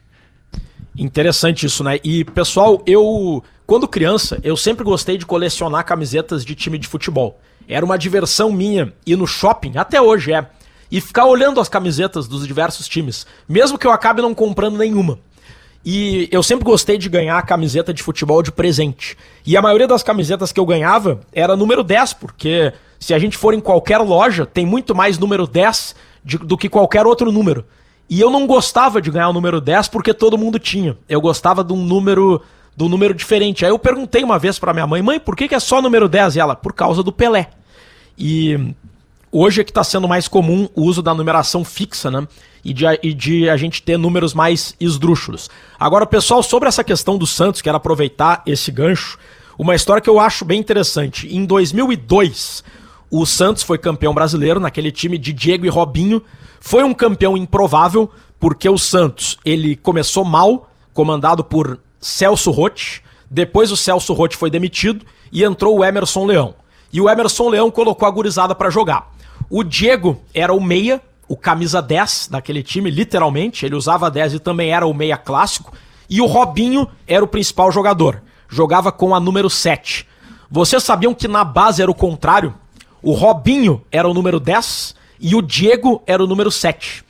Interessante 0.97 1.65
isso, 1.65 1.83
né? 1.83 1.99
E, 2.03 2.23
pessoal, 2.23 2.81
eu. 2.85 3.43
Quando 3.65 3.87
criança, 3.87 4.39
eu 4.43 4.55
sempre 4.55 4.83
gostei 4.83 5.17
de 5.17 5.25
colecionar 5.25 5.83
camisetas 5.83 6.45
de 6.45 6.53
time 6.55 6.77
de 6.77 6.87
futebol. 6.87 7.39
Era 7.67 7.83
uma 7.83 7.97
diversão 7.97 8.51
minha 8.51 8.93
ir 9.07 9.15
no 9.15 9.25
shopping, 9.25 9.73
até 9.75 9.99
hoje 9.99 10.31
é, 10.31 10.45
e 10.95 11.01
ficar 11.01 11.25
olhando 11.25 11.59
as 11.59 11.67
camisetas 11.67 12.25
dos 12.25 12.47
diversos 12.47 12.87
times, 12.87 13.27
mesmo 13.49 13.77
que 13.77 13.85
eu 13.85 13.91
acabe 13.91 14.21
não 14.21 14.33
comprando 14.33 14.77
nenhuma. 14.77 15.19
E 15.85 16.29
eu 16.31 16.41
sempre 16.41 16.63
gostei 16.63 16.97
de 16.97 17.09
ganhar 17.09 17.41
camiseta 17.45 17.93
de 17.93 18.01
futebol 18.01 18.41
de 18.41 18.49
presente. 18.49 19.17
E 19.45 19.57
a 19.57 19.61
maioria 19.61 19.87
das 19.87 20.01
camisetas 20.01 20.53
que 20.53 20.59
eu 20.59 20.65
ganhava 20.65 21.19
era 21.33 21.53
número 21.57 21.83
10, 21.83 22.13
porque 22.13 22.71
se 22.97 23.13
a 23.13 23.19
gente 23.19 23.37
for 23.37 23.53
em 23.53 23.59
qualquer 23.59 23.97
loja, 23.97 24.45
tem 24.45 24.65
muito 24.65 24.95
mais 24.95 25.19
número 25.19 25.45
10 25.45 25.93
de- 26.23 26.37
do 26.37 26.57
que 26.57 26.69
qualquer 26.69 27.05
outro 27.05 27.29
número. 27.29 27.65
E 28.09 28.21
eu 28.21 28.29
não 28.31 28.47
gostava 28.47 29.01
de 29.01 29.11
ganhar 29.11 29.27
o 29.29 29.33
número 29.33 29.59
10 29.59 29.89
porque 29.89 30.13
todo 30.13 30.37
mundo 30.37 30.57
tinha. 30.57 30.97
Eu 31.09 31.19
gostava 31.19 31.61
de 31.61 31.73
um 31.73 31.83
número 31.83 32.41
um 32.79 32.87
número 32.89 33.13
diferente. 33.13 33.65
Aí 33.65 33.71
eu 33.71 33.77
perguntei 33.79 34.23
uma 34.23 34.39
vez 34.39 34.57
pra 34.57 34.71
minha 34.73 34.87
mãe, 34.87 35.01
mãe, 35.01 35.19
por 35.19 35.35
que, 35.35 35.47
que 35.49 35.55
é 35.55 35.59
só 35.59 35.81
número 35.81 36.07
10? 36.07 36.35
E 36.35 36.39
ela, 36.39 36.55
por 36.55 36.71
causa 36.71 37.03
do 37.03 37.11
Pelé. 37.11 37.49
E 38.17 38.73
hoje 39.39 39.61
é 39.61 39.63
que 39.63 39.71
está 39.71 39.83
sendo 39.83 40.07
mais 40.07 40.27
comum 40.27 40.67
o 40.75 40.83
uso 40.83 41.01
da 41.01 41.13
numeração 41.13 41.63
fixa, 41.63 42.09
né? 42.11 42.27
E 42.63 42.73
de, 42.73 42.85
a- 42.87 42.97
e 43.03 43.13
de 43.13 43.49
a 43.49 43.57
gente 43.57 43.81
ter 43.83 43.97
números 43.97 44.33
mais 44.33 44.75
esdrúxulos. 44.79 45.49
Agora, 45.79 46.05
pessoal, 46.05 46.41
sobre 46.41 46.67
essa 46.67 46.83
questão 46.83 47.17
do 47.17 47.27
Santos, 47.27 47.61
quero 47.61 47.77
aproveitar 47.77 48.41
esse 48.45 48.71
gancho. 48.71 49.17
Uma 49.57 49.75
história 49.75 50.01
que 50.01 50.09
eu 50.09 50.19
acho 50.19 50.43
bem 50.43 50.59
interessante. 50.59 51.27
Em 51.33 51.45
2002, 51.45 52.63
o 53.11 53.25
Santos 53.25 53.63
foi 53.63 53.77
campeão 53.77 54.13
brasileiro 54.13 54.59
naquele 54.59 54.91
time 54.91 55.17
de 55.17 55.31
Diego 55.31 55.65
e 55.65 55.69
Robinho. 55.69 56.21
Foi 56.59 56.83
um 56.83 56.93
campeão 56.93 57.37
improvável, 57.37 58.09
porque 58.39 58.67
o 58.67 58.77
Santos 58.77 59.37
ele 59.45 59.75
começou 59.75 60.25
mal, 60.25 60.69
comandado 60.93 61.43
por 61.43 61.79
Celso 61.99 62.51
Rotti. 62.51 63.03
Depois 63.29 63.71
o 63.71 63.77
Celso 63.77 64.13
Rotti 64.13 64.35
foi 64.35 64.49
demitido 64.49 65.05
e 65.31 65.43
entrou 65.43 65.77
o 65.77 65.83
Emerson 65.85 66.25
Leão. 66.25 66.55
E 66.91 66.99
o 66.99 67.09
Emerson 67.09 67.49
Leão 67.49 67.69
colocou 67.69 68.07
a 68.07 68.11
gurizada 68.11 68.55
pra 68.55 68.69
jogar. 68.69 69.13
O 69.49 69.63
Diego 69.63 70.21
era 70.33 70.53
o 70.53 70.61
meia, 70.61 71.01
o 71.27 71.35
camisa 71.35 71.81
10 71.81 72.29
daquele 72.31 72.63
time, 72.63 72.89
literalmente. 72.89 73.65
Ele 73.65 73.75
usava 73.75 74.11
10 74.11 74.35
e 74.35 74.39
também 74.39 74.71
era 74.71 74.85
o 74.85 74.93
meia 74.93 75.17
clássico. 75.17 75.73
E 76.09 76.21
o 76.21 76.25
Robinho 76.25 76.87
era 77.07 77.23
o 77.23 77.27
principal 77.27 77.71
jogador. 77.71 78.21
Jogava 78.47 78.91
com 78.91 79.15
a 79.15 79.19
número 79.19 79.49
7. 79.49 80.07
Vocês 80.49 80.83
sabiam 80.83 81.13
que 81.13 81.27
na 81.27 81.43
base 81.43 81.81
era 81.81 81.89
o 81.89 81.95
contrário? 81.95 82.53
O 83.01 83.11
Robinho 83.11 83.83
era 83.91 84.07
o 84.07 84.13
número 84.13 84.39
10 84.39 84.95
e 85.19 85.35
o 85.35 85.41
Diego 85.41 86.01
era 86.05 86.23
o 86.23 86.27
número 86.27 86.51
7 86.51 87.05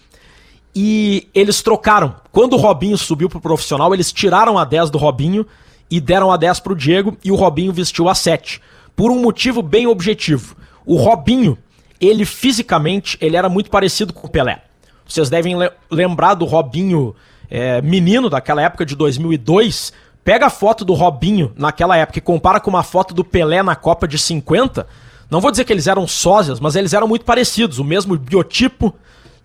e 0.75 1.29
eles 1.33 1.61
trocaram. 1.61 2.15
Quando 2.31 2.53
o 2.53 2.57
Robinho 2.57 2.97
subiu 2.97 3.29
pro 3.29 3.39
profissional, 3.39 3.93
eles 3.93 4.11
tiraram 4.11 4.57
a 4.57 4.65
10 4.65 4.89
do 4.89 4.97
Robinho 4.97 5.47
e 5.89 6.01
deram 6.01 6.31
a 6.31 6.37
10 6.37 6.59
pro 6.59 6.75
Diego 6.75 7.17
e 7.23 7.31
o 7.31 7.35
Robinho 7.35 7.71
vestiu 7.71 8.09
a 8.09 8.13
7. 8.13 8.61
Por 8.95 9.09
um 9.09 9.21
motivo 9.21 9.61
bem 9.61 9.87
objetivo. 9.87 10.55
O 10.85 10.97
Robinho, 10.97 11.57
ele 11.99 12.25
fisicamente, 12.25 13.17
ele 13.21 13.35
era 13.37 13.49
muito 13.49 13.69
parecido 13.69 14.13
com 14.13 14.27
o 14.27 14.29
Pelé. 14.29 14.61
Vocês 15.07 15.29
devem 15.29 15.57
le- 15.57 15.71
lembrar 15.89 16.33
do 16.33 16.45
Robinho 16.45 17.15
é, 17.49 17.81
menino 17.81 18.29
daquela 18.29 18.61
época 18.61 18.85
de 18.85 18.95
2002, 18.95 19.93
Pega 20.25 20.47
a 20.47 20.49
foto 20.49 20.83
do 20.83 20.95
Robinho 20.95 21.53
naquela 21.55 21.95
época 21.95 22.17
e 22.17 22.21
compara 22.21 22.59
com 22.59 22.71
uma 22.71 22.81
foto 22.81 23.13
do 23.13 23.23
Pelé 23.23 23.61
na 23.61 23.75
Copa 23.75 24.07
de 24.07 24.17
50. 24.17 24.87
Não 25.29 25.39
vou 25.39 25.51
dizer 25.51 25.65
que 25.65 25.71
eles 25.71 25.85
eram 25.85 26.07
sósias, 26.07 26.59
mas 26.59 26.75
eles 26.75 26.93
eram 26.93 27.07
muito 27.07 27.23
parecidos. 27.23 27.77
O 27.77 27.83
mesmo 27.83 28.17
biotipo, 28.17 28.91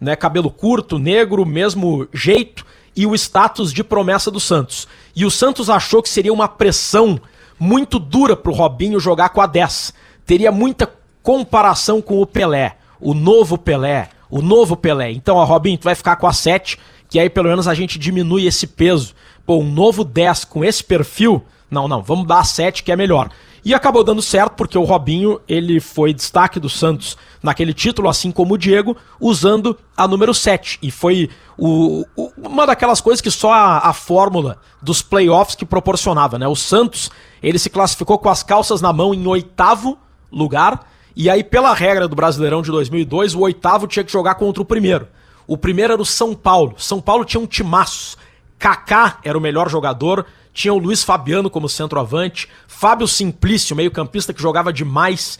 né? 0.00 0.16
Cabelo 0.16 0.50
curto, 0.50 0.98
negro, 0.98 1.44
mesmo 1.44 2.08
jeito 2.14 2.64
e 2.96 3.06
o 3.06 3.14
status 3.14 3.74
de 3.74 3.84
promessa 3.84 4.30
do 4.30 4.40
Santos. 4.40 4.88
E 5.14 5.26
o 5.26 5.30
Santos 5.30 5.68
achou 5.68 6.02
que 6.02 6.08
seria 6.08 6.32
uma 6.32 6.48
pressão 6.48 7.20
muito 7.58 7.98
dura 7.98 8.34
pro 8.34 8.50
Robinho 8.50 8.98
jogar 8.98 9.28
com 9.28 9.42
a 9.42 9.46
10. 9.46 9.92
Teria 10.24 10.50
muita 10.50 10.90
comparação 11.22 12.00
com 12.00 12.20
o 12.20 12.26
Pelé, 12.26 12.76
o 13.00 13.14
novo 13.14 13.58
Pelé, 13.58 14.08
o 14.30 14.40
novo 14.40 14.76
Pelé. 14.76 15.10
Então, 15.12 15.36
ó, 15.36 15.44
Robinho, 15.44 15.78
tu 15.78 15.84
vai 15.84 15.94
ficar 15.94 16.16
com 16.16 16.26
a 16.26 16.32
7, 16.32 16.78
que 17.08 17.18
aí 17.18 17.28
pelo 17.28 17.48
menos 17.48 17.66
a 17.66 17.74
gente 17.74 17.98
diminui 17.98 18.46
esse 18.46 18.66
peso. 18.66 19.14
Pô, 19.44 19.58
um 19.58 19.70
novo 19.70 20.04
10 20.04 20.44
com 20.44 20.64
esse 20.64 20.84
perfil, 20.84 21.44
não, 21.70 21.88
não, 21.88 22.02
vamos 22.02 22.26
dar 22.26 22.40
a 22.40 22.44
7 22.44 22.82
que 22.82 22.92
é 22.92 22.96
melhor. 22.96 23.30
E 23.64 23.74
acabou 23.74 24.02
dando 24.02 24.22
certo 24.22 24.52
porque 24.52 24.78
o 24.78 24.84
Robinho, 24.84 25.40
ele 25.46 25.80
foi 25.80 26.14
destaque 26.14 26.58
do 26.58 26.68
Santos 26.68 27.16
naquele 27.42 27.74
título, 27.74 28.08
assim 28.08 28.30
como 28.30 28.54
o 28.54 28.58
Diego, 28.58 28.96
usando 29.20 29.76
a 29.96 30.08
número 30.08 30.32
7. 30.32 30.78
E 30.80 30.90
foi 30.90 31.28
o, 31.58 32.04
o, 32.16 32.32
uma 32.38 32.66
daquelas 32.66 33.00
coisas 33.00 33.20
que 33.20 33.30
só 33.30 33.52
a, 33.52 33.88
a 33.88 33.92
fórmula 33.92 34.58
dos 34.80 35.02
playoffs 35.02 35.54
que 35.54 35.66
proporcionava, 35.66 36.38
né? 36.38 36.48
O 36.48 36.56
Santos, 36.56 37.10
ele 37.42 37.58
se 37.58 37.68
classificou 37.68 38.18
com 38.18 38.30
as 38.30 38.42
calças 38.42 38.80
na 38.80 38.92
mão 38.92 39.12
em 39.12 39.26
oitavo 39.26 39.98
lugar, 40.32 40.86
e 41.14 41.28
aí 41.28 41.42
pela 41.42 41.74
regra 41.74 42.06
do 42.06 42.16
Brasileirão 42.16 42.62
de 42.62 42.70
2002, 42.70 43.34
o 43.34 43.40
oitavo 43.40 43.86
tinha 43.86 44.04
que 44.04 44.12
jogar 44.12 44.36
contra 44.36 44.62
o 44.62 44.66
primeiro. 44.66 45.08
O 45.46 45.56
primeiro 45.56 45.92
era 45.92 46.02
o 46.02 46.06
São 46.06 46.34
Paulo. 46.34 46.74
São 46.78 47.00
Paulo 47.00 47.24
tinha 47.24 47.40
um 47.40 47.46
timaço. 47.46 48.16
Kaká 48.58 49.18
era 49.24 49.36
o 49.36 49.40
melhor 49.40 49.68
jogador, 49.68 50.26
tinha 50.52 50.72
o 50.72 50.78
Luiz 50.78 51.02
Fabiano 51.02 51.48
como 51.48 51.68
centroavante, 51.68 52.48
Fábio 52.68 53.08
Simplício, 53.08 53.74
meio-campista 53.74 54.34
que 54.34 54.42
jogava 54.42 54.72
demais, 54.72 55.38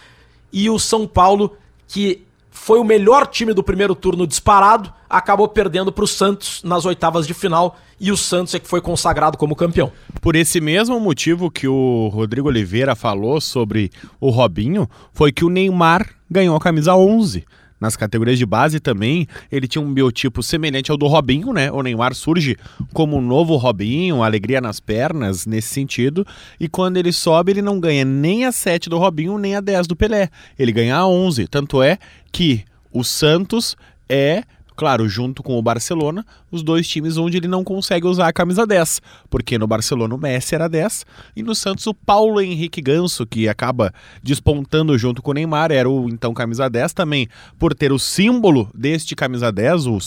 e 0.53 0.71
o 0.71 0.79
São 0.79 1.07
Paulo, 1.07 1.57
que 1.87 2.27
foi 2.51 2.79
o 2.79 2.85
melhor 2.85 3.27
time 3.27 3.53
do 3.55 3.63
primeiro 3.63 3.95
turno 3.95 4.27
disparado, 4.27 4.93
acabou 5.09 5.49
perdendo 5.49 5.93
para 5.93 6.05
o 6.05 6.09
Santos 6.09 6.63
nas 6.63 6.85
oitavas 6.85 7.27
de 7.27 7.35
final 7.35 7.77
e 7.99 8.11
o 8.11 8.17
Santos 8.17 8.55
é 8.55 8.59
que 8.59 8.69
foi 8.69 8.81
consagrado 8.81 9.39
como 9.39 9.57
campeão. 9.57 9.93
Por 10.21 10.35
esse 10.35 10.61
mesmo 10.61 10.99
motivo 10.99 11.51
que 11.51 11.69
o 11.69 12.09
Rodrigo 12.09 12.49
Oliveira 12.49 12.95
falou 12.95 13.41
sobre 13.41 13.91
o 14.21 14.31
Robinho, 14.31 14.89
foi 15.13 15.33
que 15.33 15.45
o 15.45 15.51
Neymar 15.51 16.09
ganhou 16.31 16.57
a 16.57 16.61
camisa 16.61 16.95
11 16.95 17.45
nas 17.81 17.97
categorias 17.97 18.39
de 18.39 18.45
base 18.45 18.79
também, 18.79 19.27
ele 19.51 19.67
tinha 19.67 19.81
um 19.81 19.93
biotipo 19.93 20.43
semelhante 20.43 20.91
ao 20.91 20.97
do 20.97 21.07
Robinho, 21.07 21.53
né? 21.53 21.73
O 21.73 21.83
Neymar 21.83 22.15
surge 22.15 22.57
como 22.93 23.17
um 23.17 23.21
novo 23.23 23.57
Robinho, 23.57 24.23
alegria 24.23 24.61
nas 24.61 24.79
pernas, 24.79 25.47
nesse 25.47 25.69
sentido. 25.69 26.27
E 26.59 26.69
quando 26.69 26.99
ele 26.99 27.13
sobe, 27.13 27.53
ele 27.53 27.63
não 27.63 27.81
ganha 27.81 28.05
nem 28.05 28.45
a 28.45 28.53
7 28.53 28.91
do 28.91 28.99
Robinho, 28.99 29.39
nem 29.39 29.57
a 29.57 29.61
10 29.61 29.87
do 29.87 29.97
Pelé. 29.97 30.29
Ele 30.59 30.73
ganha 30.73 30.97
a 30.97 31.07
11. 31.07 31.49
Tanto 31.49 31.83
é 31.83 31.99
que 32.31 32.65
o 32.93 33.03
Santos 33.03 33.77
é 34.09 34.43
claro, 34.81 35.07
junto 35.07 35.43
com 35.43 35.59
o 35.59 35.63
Barcelona, 35.63 36.25
os 36.51 36.63
dois 36.63 36.89
times 36.89 37.19
onde 37.19 37.37
ele 37.37 37.47
não 37.47 37.63
consegue 37.63 38.07
usar 38.07 38.29
a 38.29 38.33
camisa 38.33 38.67
10, 38.67 39.03
porque 39.29 39.59
no 39.59 39.67
Barcelona 39.67 40.15
o 40.15 40.17
Messi 40.17 40.55
era 40.55 40.71
10 40.71 41.05
e 41.37 41.43
no 41.43 41.55
Santos 41.55 41.87
o 41.87 41.93
Paulo 41.93 42.41
Henrique 42.41 42.81
Ganso, 42.81 43.27
que 43.27 43.47
acaba 43.47 43.93
despontando 44.23 44.97
junto 44.97 45.21
com 45.21 45.33
o 45.33 45.35
Neymar, 45.35 45.71
era 45.71 45.87
o 45.87 46.09
então 46.09 46.33
camisa 46.33 46.67
10 46.71 46.95
também, 46.95 47.29
por 47.59 47.75
ter 47.75 47.93
o 47.93 47.99
símbolo 47.99 48.71
deste 48.75 49.15
camisa 49.15 49.53
10, 49.53 49.87
o 49.87 49.99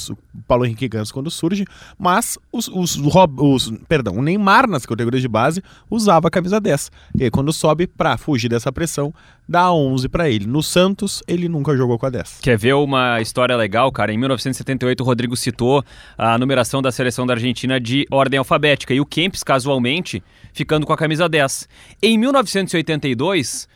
Paulo 0.48 0.66
Henrique 0.66 0.88
Ganso 0.88 1.14
quando 1.14 1.30
surge, 1.30 1.68
mas 1.96 2.40
os, 2.52 2.68
os, 2.68 2.98
os, 2.98 3.72
perdão, 3.88 4.16
o 4.16 4.24
Neymar 4.24 4.68
nas 4.68 4.88
categorias 4.88 5.22
de 5.22 5.28
base 5.28 5.62
usava 5.88 6.30
a 6.30 6.32
camisa 6.32 6.60
10. 6.60 6.92
E 7.20 7.26
aí 7.26 7.30
quando 7.30 7.54
sobe 7.54 7.86
para 7.86 8.18
fugir 8.18 8.50
dessa 8.50 8.72
pressão, 8.72 9.14
dá 9.48 9.72
11 9.72 10.10
para 10.10 10.30
ele. 10.30 10.46
No 10.46 10.62
Santos, 10.62 11.24
ele 11.28 11.48
nunca 11.48 11.76
jogou 11.76 11.98
com 11.98 12.06
a 12.06 12.10
10. 12.10 12.40
Quer 12.42 12.58
ver 12.58 12.74
uma 12.74 13.22
história 13.22 13.56
legal, 13.56 13.92
cara? 13.92 14.12
Em 14.12 14.18
1970 14.18 14.74
78, 14.74 15.02
o 15.02 15.06
Rodrigo 15.06 15.36
citou 15.38 15.84
a 16.18 16.38
numeração 16.38 16.82
da 16.82 16.92
seleção 16.92 17.26
da 17.26 17.34
Argentina 17.34 17.80
de 17.80 18.06
ordem 18.10 18.38
alfabética 18.38 18.94
e 18.94 19.00
o 19.00 19.06
Kempis, 19.06 19.44
casualmente, 19.44 20.24
ficando 20.54 20.86
com 20.86 20.94
a 20.94 20.98
camisa 20.98 21.30
10. 21.30 21.68
Em 22.02 22.18
1982, 22.18 23.68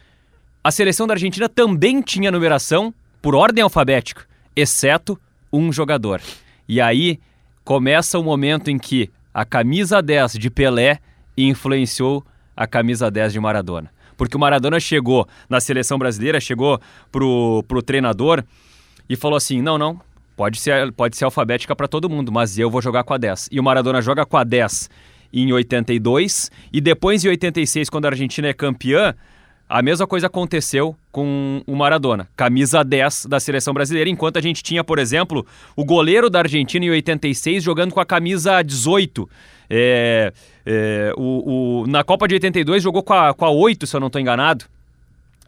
a 0.64 0.72
seleção 0.72 1.08
da 1.08 1.14
Argentina 1.14 1.48
também 1.48 2.02
tinha 2.02 2.32
numeração 2.32 2.94
por 3.22 3.36
ordem 3.36 3.64
alfabética, 3.64 4.26
exceto 4.56 5.20
um 5.52 5.72
jogador. 5.72 6.22
E 6.68 6.82
aí 6.82 7.20
começa 7.64 8.18
o 8.18 8.24
momento 8.24 8.70
em 8.70 8.78
que 8.78 9.10
a 9.34 9.46
camisa 9.46 10.02
10 10.02 10.34
de 10.34 10.50
Pelé 10.50 11.00
influenciou 11.38 12.26
a 12.56 12.66
camisa 12.66 13.12
10 13.12 13.34
de 13.34 13.40
Maradona. 13.40 13.92
Porque 14.18 14.36
o 14.36 14.40
Maradona 14.40 14.80
chegou 14.80 15.28
na 15.48 15.62
seleção 15.62 15.98
brasileira, 15.98 16.40
chegou 16.40 16.82
pro, 17.12 17.64
pro 17.68 17.82
treinador 17.82 18.44
e 19.08 19.16
falou 19.16 19.38
assim: 19.38 19.62
não, 19.62 19.78
não, 19.78 20.02
Pode 20.38 20.60
ser, 20.60 20.92
pode 20.92 21.18
ser 21.18 21.26
alfabética 21.26 21.76
para 21.76 21.88
todo 21.88 22.08
mundo, 22.08 22.32
mas 22.32 22.60
eu 22.60 22.70
vou 22.70 22.80
jogar 22.80 23.04
com 23.04 23.12
a 23.12 23.18
10. 23.18 23.50
E 23.52 23.60
o 23.60 23.64
Maradona 23.64 24.04
joga 24.04 24.24
com 24.24 24.38
a 24.38 24.44
10 24.44 24.88
em 25.34 25.52
82 25.52 26.52
e 26.72 26.80
depois 26.80 27.26
em 27.26 27.30
86, 27.30 27.90
quando 27.90 28.06
a 28.06 28.10
Argentina 28.10 28.48
é 28.48 28.54
campeã, 28.54 29.16
a 29.70 29.82
mesma 29.82 30.08
coisa 30.08 30.28
aconteceu 30.28 30.96
com 31.12 31.62
o 31.68 31.76
Maradona, 31.76 32.28
camisa 32.36 32.84
10 32.84 33.26
da 33.26 33.40
seleção 33.40 33.74
brasileira, 33.74 34.10
enquanto 34.10 34.38
a 34.38 34.42
gente 34.42 34.64
tinha, 34.64 34.84
por 34.84 34.98
exemplo, 34.98 35.46
o 35.76 35.84
goleiro 35.84 36.30
da 36.30 36.40
Argentina 36.40 36.86
em 36.86 36.90
86 36.90 37.64
jogando 37.64 37.94
com 37.94 38.00
a 38.00 38.06
camisa 38.06 38.62
18. 38.62 39.30
É, 39.70 40.32
é, 40.66 41.14
o, 41.18 41.82
o, 41.82 41.88
na 41.88 42.04
Copa 42.04 42.28
de 42.28 42.36
82 42.36 42.82
jogou 42.82 43.04
com 43.04 43.14
a, 43.14 43.34
com 43.34 43.44
a 43.44 43.50
8, 43.50 43.86
se 43.86 43.96
eu 43.96 44.00
não 44.00 44.08
estou 44.08 44.22
enganado. 44.22 44.66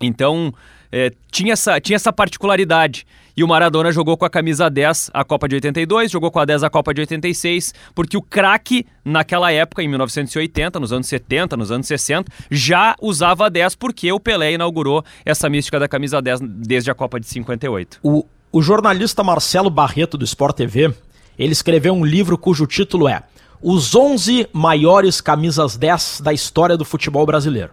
Então, 0.02 0.54
é, 0.92 1.12
tinha, 1.32 1.54
essa, 1.54 1.80
tinha 1.80 1.96
essa 1.96 2.12
particularidade. 2.12 3.08
E 3.40 3.44
o 3.44 3.48
Maradona 3.48 3.90
jogou 3.90 4.18
com 4.18 4.26
a 4.26 4.30
camisa 4.30 4.70
10 4.70 5.12
a 5.14 5.24
Copa 5.24 5.48
de 5.48 5.56
82, 5.56 6.12
jogou 6.12 6.30
com 6.30 6.40
a 6.40 6.44
10 6.44 6.62
a 6.62 6.70
Copa 6.70 6.94
de 6.94 7.00
86, 7.00 7.74
porque 7.96 8.18
o 8.18 8.22
craque 8.22 8.86
naquela 9.06 9.50
época, 9.50 9.82
em 9.82 9.88
1980, 9.88 10.78
nos 10.78 10.92
anos 10.92 11.08
70, 11.08 11.56
nos 11.56 11.72
anos 11.72 11.88
60, 11.88 12.30
já 12.52 12.98
usava 13.02 13.46
a 13.46 13.50
10 13.50 13.76
porque 13.76 14.12
o 14.12 14.20
Pelé 14.20 14.52
inaugurou 14.52 15.06
essa 15.24 15.50
mística 15.50 15.80
da 15.80 15.88
camisa 15.88 16.22
10 16.22 16.42
desde 16.42 16.92
a 16.92 16.94
Copa 16.94 17.18
de 17.18 17.28
58. 17.28 18.00
O, 18.04 18.26
o 18.52 18.62
jornalista 18.62 19.24
Marcelo 19.24 19.70
Barreto 19.70 20.18
do 20.18 20.26
Sport 20.26 20.58
TV, 20.58 20.94
ele 21.38 21.54
escreveu 21.54 21.94
um 21.94 22.04
livro 22.04 22.38
cujo 22.38 22.68
título 22.68 23.08
é 23.08 23.24
Os 23.62 23.96
11 23.96 24.50
maiores 24.52 25.22
camisas 25.22 25.78
10 25.78 26.20
da 26.20 26.34
história 26.34 26.76
do 26.76 26.84
futebol 26.84 27.26
brasileiro. 27.26 27.72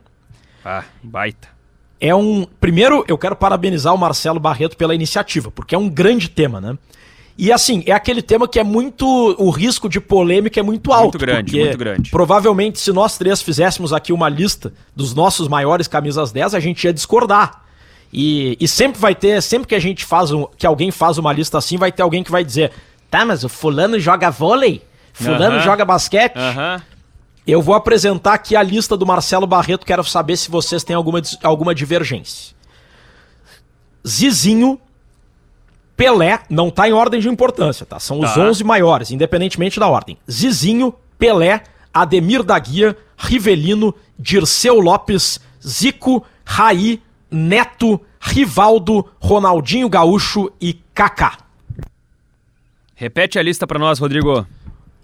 Ah, 0.65 0.85
baita 1.03 1.56
é 2.01 2.15
um. 2.15 2.47
Primeiro, 2.61 3.05
eu 3.09 3.17
quero 3.17 3.37
parabenizar 3.37 3.95
o 3.95 3.99
Marcelo 3.99 4.41
Barreto 4.41 4.77
pela 4.77 4.95
iniciativa, 4.95 5.51
porque 5.51 5.75
é 5.75 5.79
um 5.79 5.89
grande 5.89 6.29
tema, 6.29 6.61
né? 6.61 6.77
E 7.39 7.53
assim, 7.53 7.83
é 7.87 7.93
aquele 7.93 8.23
tema 8.23 8.49
que 8.49 8.59
é 8.59 8.65
muito. 8.65 9.07
O 9.39 9.51
risco 9.51 9.89
de 9.89 10.01
polêmica 10.01 10.59
é 10.59 10.63
muito 10.63 10.93
alto. 10.93 11.05
Muito 11.05 11.19
grande, 11.19 11.59
muito 11.59 11.79
grande. 11.79 12.11
Provavelmente, 12.11 12.79
se 12.79 12.93
nós 12.93 13.19
três 13.19 13.43
fizéssemos 13.43 13.93
aqui 13.93 14.13
uma 14.13 14.29
lista 14.29 14.73
dos 14.95 15.15
nossos 15.15 15.47
maiores 15.47 15.87
camisas 15.87 16.33
10, 16.33 16.55
a 16.55 16.61
gente 16.61 16.85
ia 16.85 16.93
discordar. 16.93 17.63
E, 18.13 18.57
e 18.59 18.67
sempre 18.67 18.99
vai 18.99 19.15
ter, 19.15 19.43
sempre 19.43 19.69
que 19.69 19.75
a 19.75 19.79
gente 19.79 20.05
faz 20.05 20.33
um, 20.33 20.47
que 20.57 20.67
alguém 20.67 20.91
faz 20.91 21.19
uma 21.19 21.33
lista 21.33 21.59
assim, 21.59 21.77
vai 21.77 21.93
ter 21.93 22.03
alguém 22.03 22.25
que 22.25 22.31
vai 22.31 22.43
dizer: 22.43 22.73
tá, 23.11 23.25
mas 23.27 23.45
o 23.45 23.49
fulano 23.49 24.01
joga 24.01 24.31
vôlei, 24.31 24.81
fulano 25.13 25.61
joga 25.61 25.85
basquete. 25.85 26.37
Uh 26.37 26.59
-huh. 26.59 26.83
Eu 27.47 27.63
vou 27.63 27.75
apresentar 27.75 28.35
aqui 28.35 28.57
a 28.57 28.63
lista 28.63 28.97
do 28.97 29.07
Marcelo 29.07 29.47
Barreto, 29.47 29.87
quero 29.87 30.03
saber 30.03 30.37
se 30.37 30.51
vocês 30.51 30.83
têm 30.83 30.97
alguma, 30.97 31.23
alguma 31.45 31.75
divergência. 31.75 32.57
Zizinho, 34.07 34.81
Pelé, 35.97 36.41
não 36.51 36.69
está 36.69 36.89
em 36.89 36.93
ordem 36.93 37.21
de 37.21 37.29
importância, 37.29 37.87
tá? 37.87 38.01
São 38.01 38.21
os 38.21 38.35
tá. 38.35 38.41
11 38.41 38.65
maiores, 38.65 39.11
independentemente 39.13 39.79
da 39.79 39.87
ordem. 39.87 40.19
Zizinho, 40.29 40.93
Pelé, 41.19 41.63
Ademir 41.95 42.43
da 42.43 42.59
Guia, 42.59 42.97
Rivelino, 43.17 43.95
Dirceu 44.19 44.81
Lopes, 44.81 45.41
Zico, 45.65 46.25
Raí, 46.45 47.01
Neto, 47.31 48.01
Rivaldo, 48.21 49.09
Ronaldinho 49.21 49.89
Gaúcho 49.89 50.53
e 50.61 50.75
Kaká. 50.93 51.39
Repete 52.95 53.39
a 53.39 53.43
lista 53.43 53.67
para 53.67 53.79
nós, 53.79 53.99
Rodrigo. 53.99 54.47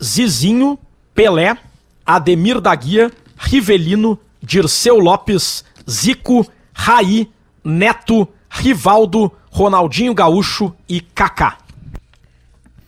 Zizinho, 0.03 0.79
Pelé, 1.15 1.57
Ademir 2.07 2.61
da 2.61 2.75
Guia, 2.75 3.11
Rivelino, 3.37 4.19
Dirceu 4.43 4.99
Lopes, 4.99 5.65
Zico, 5.89 6.47
Raí, 6.73 7.29
Neto, 7.65 8.29
Rivaldo, 8.51 9.33
Ronaldinho 9.51 10.15
Gaúcho 10.15 10.75
e 10.89 11.01
Kaká. 11.01 11.59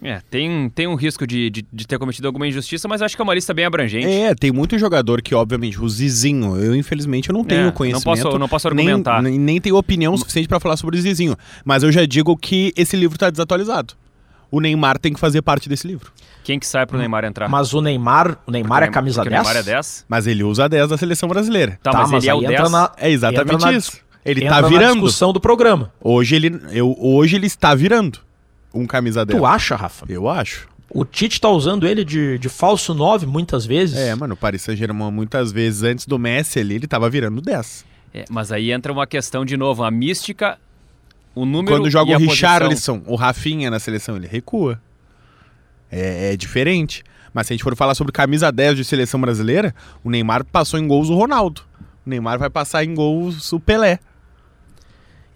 É, 0.03 0.21
tem, 0.31 0.69
tem 0.69 0.87
um 0.87 0.95
risco 0.97 1.27
de, 1.27 1.49
de, 1.49 1.67
de, 1.73 1.87
ter 1.87 1.99
cometido 1.99 2.29
alguma 2.29 2.47
injustiça, 2.47 2.87
mas 2.87 3.01
acho 3.01 3.17
que 3.17 3.23
é 3.23 3.25
uma 3.25 3.35
lista 3.35 3.55
bem 3.55 3.65
abrangente. 3.65 4.07
É, 4.07 4.35
tem 4.35 4.53
muito 4.53 4.79
jogador 4.79 5.23
que, 5.23 5.35
obviamente, 5.35 5.81
o 5.81 5.89
Zizinho, 5.89 6.59
eu 6.59 6.77
infelizmente 6.77 7.31
eu 7.31 7.33
não 7.33 7.43
tenho 7.43 7.69
é, 7.69 7.73
conhecimento. 7.73 8.05
Não 8.05 8.23
posso, 8.23 8.39
não 8.39 8.49
posso 8.49 8.69
argumentar. 8.69 9.23
Nem, 9.23 9.39
nem 9.39 9.59
tenho 9.59 9.77
opinião 9.77 10.15
suficiente 10.15 10.47
para 10.47 10.61
falar 10.61 10.77
sobre 10.77 10.99
o 10.99 11.01
Zizinho. 11.01 11.35
Mas 11.65 11.83
eu 11.83 11.91
já 11.91 12.05
digo 12.05 12.37
que 12.37 12.71
esse 12.77 12.97
livro 12.97 13.17
está 13.17 13.31
desatualizado. 13.31 13.95
O 14.55 14.61
Neymar 14.61 14.99
tem 14.99 15.13
que 15.13 15.19
fazer 15.21 15.43
parte 15.43 15.69
desse 15.69 15.87
livro. 15.87 16.13
Quem 16.45 16.59
que 16.59 16.67
sai 16.67 16.87
pro 16.87 16.99
Neymar 16.99 17.25
entrar? 17.25 17.49
Mas 17.49 17.73
o 17.73 17.81
Neymar, 17.81 18.39
o 18.47 18.51
Neymar 18.51 18.83
é 18.83 18.87
Porque 18.87 18.91
o 18.91 18.95
camisa 18.95 19.23
porque 19.23 19.31
10? 19.31 19.41
O 19.41 19.45
Neymar 19.49 19.61
é 19.61 19.65
10? 19.65 20.05
Mas 20.09 20.27
ele 20.27 20.45
usa 20.45 20.65
a 20.65 20.69
10 20.69 20.89
da 20.91 20.99
seleção 20.99 21.29
brasileira. 21.29 21.79
Tá, 21.83 21.93
mas, 21.93 22.13
ele 22.13 22.29
é 22.29 22.35
o 22.35 22.41
10. 22.41 22.53
entra 22.53 22.69
na- 22.69 22.93
É 22.99 23.11
exatamente 23.11 23.55
entra 23.55 23.71
na 23.71 23.77
isso. 23.77 23.93
Ele 24.25 24.41
entra 24.45 24.55
tá 24.57 24.63
na 24.63 24.69
virando. 24.69 24.93
discussão 24.95 25.33
do 25.33 25.41
programa. 25.41 25.93
Hoje 26.01 26.37
ele, 26.37 26.61
eu, 26.71 26.95
hoje 26.99 27.37
ele 27.37 27.47
está 27.47 27.75
virando 27.75 28.19
um 28.73 28.87
camisa 28.87 29.25
10. 29.25 29.39
Tu 29.39 29.45
acha, 29.47 29.75
Rafa? 29.77 30.05
Eu 30.09 30.29
acho. 30.29 30.69
O 30.91 31.05
Tite 31.05 31.41
tá 31.41 31.49
usando 31.49 31.87
ele 31.87 32.05
de, 32.05 32.39
de 32.39 32.49
falso 32.49 32.95
9 32.95 33.27
muitas 33.27 33.67
vezes. 33.67 33.97
É, 33.99 34.15
mano, 34.15 34.35
o 34.35 34.37
Paris 34.37 34.63
Saint-Germain 34.63 35.11
muitas 35.11 35.51
vezes 35.51 35.83
antes 35.83 36.07
do 36.07 36.19
Messi 36.19 36.61
ali, 36.61 36.77
ele 36.77 36.87
tava 36.87 37.11
virando 37.11 37.41
10. 37.41 37.85
É, 38.13 38.25
mas 38.31 38.53
aí 38.53 38.71
entra 38.71 38.93
uma 38.93 39.07
questão 39.07 39.45
de 39.45 39.57
novo, 39.57 39.83
a 39.83 39.91
mística, 39.91 40.57
o 41.35 41.45
número 41.45 41.77
Quando 41.77 41.91
joga 41.91 42.11
o 42.11 42.15
posição. 42.15 42.31
Richarlison, 42.31 43.03
o 43.07 43.17
Rafinha 43.17 43.71
na 43.71 43.79
seleção, 43.79 44.17
ele 44.17 44.27
recua. 44.27 44.81
É, 45.91 46.33
é 46.33 46.37
diferente. 46.37 47.03
Mas 47.33 47.47
se 47.47 47.53
a 47.53 47.57
gente 47.57 47.65
for 47.65 47.75
falar 47.75 47.95
sobre 47.95 48.13
camisa 48.13 48.51
10 48.53 48.77
de 48.77 48.85
seleção 48.85 49.21
brasileira, 49.21 49.75
o 50.05 50.11
Neymar 50.11 50.45
passou 50.45 50.79
em 50.79 50.87
gols 50.87 51.11
o 51.11 51.15
Ronaldo. 51.17 51.63
O 52.07 52.11
Neymar 52.11 52.39
vai 52.39 52.49
passar 52.49 52.85
em 52.85 52.95
gols 52.95 53.53
o 53.53 53.59
Pelé. 53.59 53.99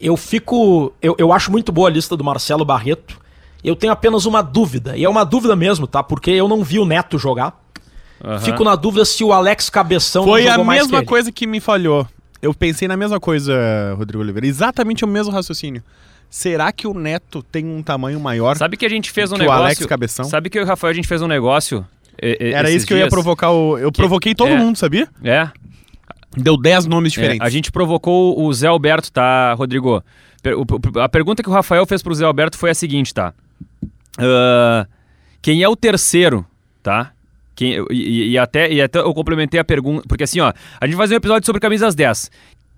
Eu 0.01 0.17
fico. 0.17 0.93
Eu, 1.03 1.17
eu 1.19 1.33
acho 1.33 1.51
muito 1.51 1.73
boa 1.73 1.89
a 1.89 1.93
lista 1.93 2.17
do 2.17 2.23
Marcelo 2.23 2.65
Barreto. 2.65 3.19
Eu 3.65 3.75
tenho 3.75 3.93
apenas 3.93 4.27
uma 4.27 4.43
dúvida. 4.43 4.97
E 4.97 5.05
é 5.05 5.09
uma 5.09 5.25
dúvida 5.25 5.57
mesmo, 5.57 5.89
tá? 5.89 6.03
Porque 6.03 6.31
eu 6.31 6.47
não 6.47 6.63
vi 6.63 6.79
o 6.79 6.85
Neto 6.85 7.19
jogar. 7.19 7.61
Aham. 8.25 8.39
Fico 8.39 8.63
na 8.63 8.77
dúvida 8.77 9.05
se 9.05 9.25
o 9.25 9.33
Alex 9.33 9.69
Cabeção 9.71 10.25
Foi 10.25 10.45
não 10.45 10.53
a 10.53 10.57
que 10.59 10.65
mesma 10.65 10.99
ele. 10.99 11.07
coisa 11.07 11.33
que 11.33 11.47
me 11.47 11.59
falhou. 11.61 12.07
Eu 12.41 12.55
pensei 12.55 12.87
na 12.89 12.97
mesma 12.97 13.19
coisa, 13.19 13.55
Rodrigo 13.97 14.23
Oliveira. 14.23 14.47
Exatamente 14.47 15.05
o 15.05 15.09
mesmo 15.09 15.33
raciocínio. 15.33 15.83
Será 16.31 16.71
que 16.73 16.87
o 16.87 16.95
Neto 16.95 17.43
tem 17.43 17.67
um 17.67 17.83
tamanho 17.83 18.21
maior? 18.21 18.57
Sabe 18.57 18.77
que 18.77 18.85
a 18.85 18.89
gente 18.89 19.11
fez 19.11 19.33
um 19.33 19.37
Que 19.37 19.41
o 19.43 19.45
negócio. 19.45 19.65
Alex 19.65 19.87
Cabeção? 19.87 20.25
Sabe 20.27 20.51
que 20.51 20.61
o 20.61 20.65
Rafael 20.65 20.91
a 20.91 20.95
gente 20.95 21.09
fez 21.09 21.23
um 21.23 21.27
negócio. 21.27 21.87
e- 22.23 22.37
e- 22.41 22.53
Era 22.53 22.71
isso 22.71 22.87
que 22.87 22.93
eu 22.93 22.99
ia 22.99 23.05
dias? 23.05 23.13
provocar. 23.15 23.51
O... 23.51 23.79
Eu 23.79 23.91
Que- 23.91 23.99
provoquei 24.03 24.35
todo 24.35 24.51
é. 24.51 24.57
mundo, 24.59 24.77
sabia? 24.77 25.09
É. 25.25 25.49
Deu 26.37 26.57
10 26.57 26.85
nomes 26.87 27.13
É, 27.13 27.15
diferentes. 27.15 27.47
a 27.47 27.49
gente 27.49 27.73
provocou 27.73 28.39
o 28.41 28.53
Zé 28.53 28.67
Alberto, 28.69 29.11
tá, 29.11 29.55
Rodrigo? 29.55 30.03
O- 30.45 30.99
o- 30.99 31.01
A 31.01 31.09
pergunta 31.09 31.43
que 31.43 31.49
o 31.49 31.53
Rafael 31.53 31.87
fez 31.87 32.03
pro 32.03 32.15
Zé 32.15 32.25
Alberto 32.25 32.59
foi 32.59 32.71
a 32.71 32.75
seguinte, 32.75 33.15
tá? 33.15 33.33
Ah, 34.19 34.87
quem 35.41 35.63
é 35.63 35.69
o 35.69 35.75
terceiro, 35.77 36.45
tá? 36.83 37.13
Quem, 37.59 37.85
e, 37.91 38.31
e 38.31 38.39
até, 38.39 38.73
e 38.73 38.81
até 38.81 39.01
eu 39.01 39.13
complementei 39.13 39.59
a 39.59 39.65
pergunta, 39.65 40.05
porque 40.07 40.23
assim, 40.23 40.39
ó, 40.39 40.53
a 40.81 40.87
gente 40.87 40.95
vai 40.95 41.07
fazer 41.09 41.15
um 41.15 41.17
episódio 41.17 41.45
sobre 41.45 41.61
camisas 41.61 41.93
10. 41.93 42.31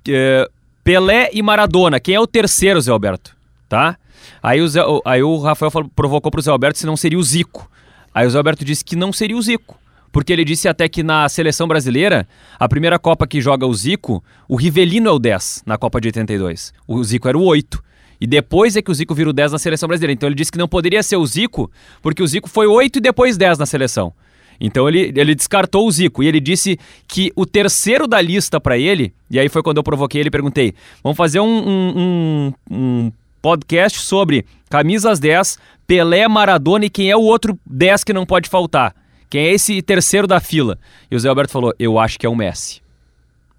Eh, 0.09 0.49
Pelé 0.83 1.29
e 1.35 1.43
Maradona, 1.43 2.01
quem 2.01 2.15
é 2.15 2.21
o 2.21 2.27
terceiro, 2.27 2.81
Zé 2.81 2.91
Alberto? 2.91 3.37
Tá? 3.69 3.99
Aí 4.43 4.63
o, 4.63 4.67
Zé- 4.67 4.81
aí 5.05 5.23
o 5.23 5.37
Rafael 5.39 5.71
falou- 5.71 5.91
provocou 5.95 6.31
pro 6.33 6.41
Zé 6.41 6.51
Alberto 6.51 6.79
se 6.79 6.87
não 6.87 6.97
seria 6.97 7.19
o 7.19 7.23
Zico. 7.23 7.71
Aí 8.15 8.27
o 8.27 8.31
Zé 8.31 8.39
Alberto 8.39 8.65
disse 8.65 8.83
que 8.83 8.97
não 8.97 9.13
seria 9.13 9.37
o 9.37 9.43
Zico. 9.43 9.79
Porque 10.11 10.33
ele 10.33 10.45
disse 10.47 10.67
até 10.67 10.89
que 10.89 11.03
na 11.03 11.29
seleção 11.29 11.69
brasileira, 11.69 12.27
a 12.59 12.67
primeira 12.67 12.99
Copa 12.99 13.27
que 13.27 13.39
joga 13.39 13.67
o 13.67 13.75
Zico, 13.75 14.25
o 14.49 14.57
Rivelino 14.57 15.11
é 15.11 15.13
o 15.13 15.19
10 15.19 15.63
na 15.67 15.77
Copa 15.77 16.01
de 16.01 16.09
82. 16.09 16.73
O 16.89 17.05
Zico 17.05 17.29
era 17.29 17.37
o 17.37 17.45
8. 17.45 17.85
E 18.19 18.27
depois 18.27 18.77
é 18.77 18.83
que 18.83 18.91
o 18.91 18.95
Zico 18.95 19.15
vira 19.15 19.29
o 19.29 19.33
10 19.35 19.53
na 19.53 19.59
seleção 19.59 19.87
brasileira. 19.87 20.15
Então 20.15 20.27
ele 20.27 20.35
disse 20.37 20.51
que 20.51 20.59
não 20.59 20.67
poderia 20.67 21.03
ser 21.03 21.17
o 21.17 21.27
Zico, 21.27 21.71
porque 22.01 22.23
o 22.23 22.27
Zico 22.27 22.49
foi 22.49 22.67
8 22.67 22.97
e 22.97 23.01
depois 23.01 23.37
10 23.37 23.59
na 23.59 23.67
seleção. 23.67 24.13
Então 24.61 24.87
ele, 24.89 25.13
ele 25.17 25.35
descartou 25.35 25.87
o 25.87 25.91
Zico 25.91 26.23
e 26.23 26.27
ele 26.29 26.39
disse 26.41 26.79
que 27.09 27.33
o 27.35 27.47
terceiro 27.47 28.07
da 28.07 28.21
lista 28.21 28.61
pra 28.61 28.77
ele, 28.77 29.13
e 29.31 29.39
aí 29.41 29.49
foi 29.49 29.63
quando 29.63 29.79
eu 29.79 29.83
provoquei 29.83 30.21
ele 30.21 30.29
e 30.29 30.31
perguntei: 30.31 30.75
vamos 31.03 31.17
fazer 31.17 31.41
um, 31.41 31.47
um- 31.47 32.53
um- 32.71 32.75
um 32.77 33.13
podcast 33.41 33.99
sobre 34.01 34.45
camisas 34.69 35.19
10, 35.19 35.59
Pelé, 35.87 36.29
Maradona 36.29 36.85
e 36.85 36.91
quem 36.91 37.11
é 37.11 37.17
o 37.17 37.23
outro 37.23 37.59
10 37.65 38.05
que 38.05 38.13
não 38.13 38.27
pode 38.27 38.49
faltar. 38.51 38.95
Quem 39.31 39.45
é 39.47 39.53
esse 39.53 39.81
terceiro 39.81 40.27
da 40.27 40.41
fila? 40.41 40.79
E 41.11 41.17
o 41.17 41.19
Zé 41.19 41.29
Alberto 41.29 41.53
falou: 41.53 41.73
eu 41.79 41.99
acho 41.99 42.19
que 42.19 42.27
é 42.27 42.29
o 42.29 42.37
Messi. 42.37 42.83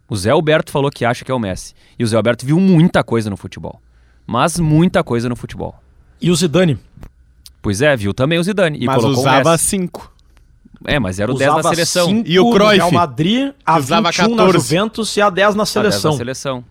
O 0.08 0.16
Zé 0.16 0.30
Alberto 0.30 0.72
falou 0.72 0.92
que 0.92 1.04
acha 1.06 1.24
que 1.26 1.32
é 1.32 1.34
o 1.34 1.40
Messi. 1.40 1.74
E 1.98 2.04
o 2.04 2.08
Zé 2.08 2.16
Alberto 2.18 2.46
viu 2.46 2.60
muita 2.60 3.04
coisa 3.04 3.30
no 3.30 3.38
futebol. 3.38 3.82
Mas 4.28 4.60
muita 4.60 5.04
coisa 5.04 5.28
no 5.30 5.36
futebol. 5.36 5.74
E 6.22 6.30
o 6.30 6.36
Zidane? 6.36 6.78
Pois 7.62 7.82
é, 7.82 7.96
viu 7.96 8.14
também 8.14 8.38
o 8.38 8.44
Zidane. 8.44 8.78
E 8.80 8.86
Mas 8.86 8.98
colocou 8.98 9.18
o 9.18 9.22
usava 9.22 9.52
Messi. 9.52 9.66
5. 9.66 10.12
É, 10.86 11.00
mas 11.00 11.20
era 11.20 11.32
o 11.32 11.36
10 11.36 11.52
da 11.54 11.60
Usava 11.60 11.76
seleção. 11.76 12.24
E 12.26 12.40
o 12.40 12.50
Cruyff? 12.52 12.76
Real 12.76 12.92
Madrid, 12.92 13.52
a 13.66 13.78
Usava 13.78 14.10
21 14.10 14.30
na 14.36 14.44
14. 14.46 14.58
Juventus 14.58 15.18
e 15.18 15.22
a 15.22 15.30
10 15.30 15.56
na 15.56 15.64
A 15.64 15.66
10 15.66 15.74
da 15.74 15.82
seleção. 15.92 16.14
seleção. 16.14 16.64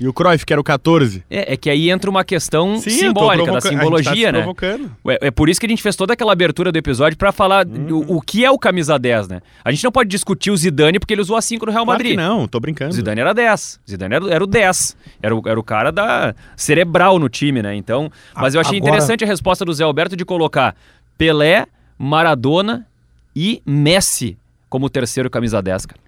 E 0.00 0.08
o 0.08 0.12
Cruyff, 0.12 0.44
que 0.44 0.52
era 0.52 0.60
o 0.60 0.64
14. 0.64 1.22
É, 1.30 1.52
é 1.52 1.56
que 1.56 1.70
aí 1.70 1.88
entra 1.88 2.10
uma 2.10 2.24
questão 2.24 2.78
Sim, 2.78 2.90
simbólica, 2.90 3.52
da 3.52 3.60
gente 3.60 3.68
simbologia, 3.68 4.10
tá 4.10 4.16
se 4.16 4.32
né? 4.32 4.38
provocando. 4.38 4.90
É, 5.20 5.30
por 5.30 5.48
isso 5.48 5.60
que 5.60 5.66
a 5.66 5.68
gente 5.68 5.82
fez 5.84 5.94
toda 5.94 6.14
aquela 6.14 6.32
abertura 6.32 6.72
do 6.72 6.76
episódio 6.76 7.16
pra 7.16 7.30
falar 7.30 7.64
Uhum. 7.64 7.98
o, 8.08 8.16
o 8.16 8.20
que 8.20 8.44
é 8.44 8.50
o 8.50 8.58
camisa 8.58 8.98
10, 8.98 9.28
né? 9.28 9.40
A 9.64 9.70
gente 9.70 9.84
não 9.84 9.92
pode 9.92 10.10
discutir 10.10 10.50
o 10.50 10.56
Zidane 10.56 10.98
porque 10.98 11.14
ele 11.14 11.20
usou 11.20 11.36
a 11.36 11.40
5 11.40 11.64
no 11.66 11.70
Real 11.70 11.84
Claro 11.84 11.96
Madrid. 12.00 12.10
que 12.10 12.16
não, 12.16 12.48
tô 12.48 12.58
brincando. 12.58 12.90
O 12.90 12.92
Zidane 12.94 13.20
era 13.20 13.32
10. 13.32 13.80
O 13.86 13.90
Zidane 13.92 14.14
era, 14.16 14.34
era 14.34 14.42
o 14.42 14.46
10. 14.48 14.96
Era 15.22 15.36
o, 15.36 15.42
era 15.46 15.60
o 15.60 15.62
cara 15.62 15.92
da 15.92 16.34
cerebral 16.56 17.16
no 17.20 17.28
time, 17.28 17.62
né? 17.62 17.76
Então, 17.76 18.10
mas 18.34 18.56
eu 18.56 18.60
achei 18.60 18.78
Agora- 18.78 18.94
interessante 18.94 19.22
a 19.22 19.26
resposta 19.28 19.64
do 19.64 19.72
Zé 19.72 19.84
Alberto 19.84 20.16
de 20.16 20.24
colocar 20.24 20.74
Pelé, 21.16 21.66
Maradona 21.96 22.84
e 23.34 23.62
Messi 23.64 24.36
como 24.68 24.90
terceiro 24.90 25.30
camisa 25.30 25.62
10, 25.62 25.86
cara. 25.86 26.00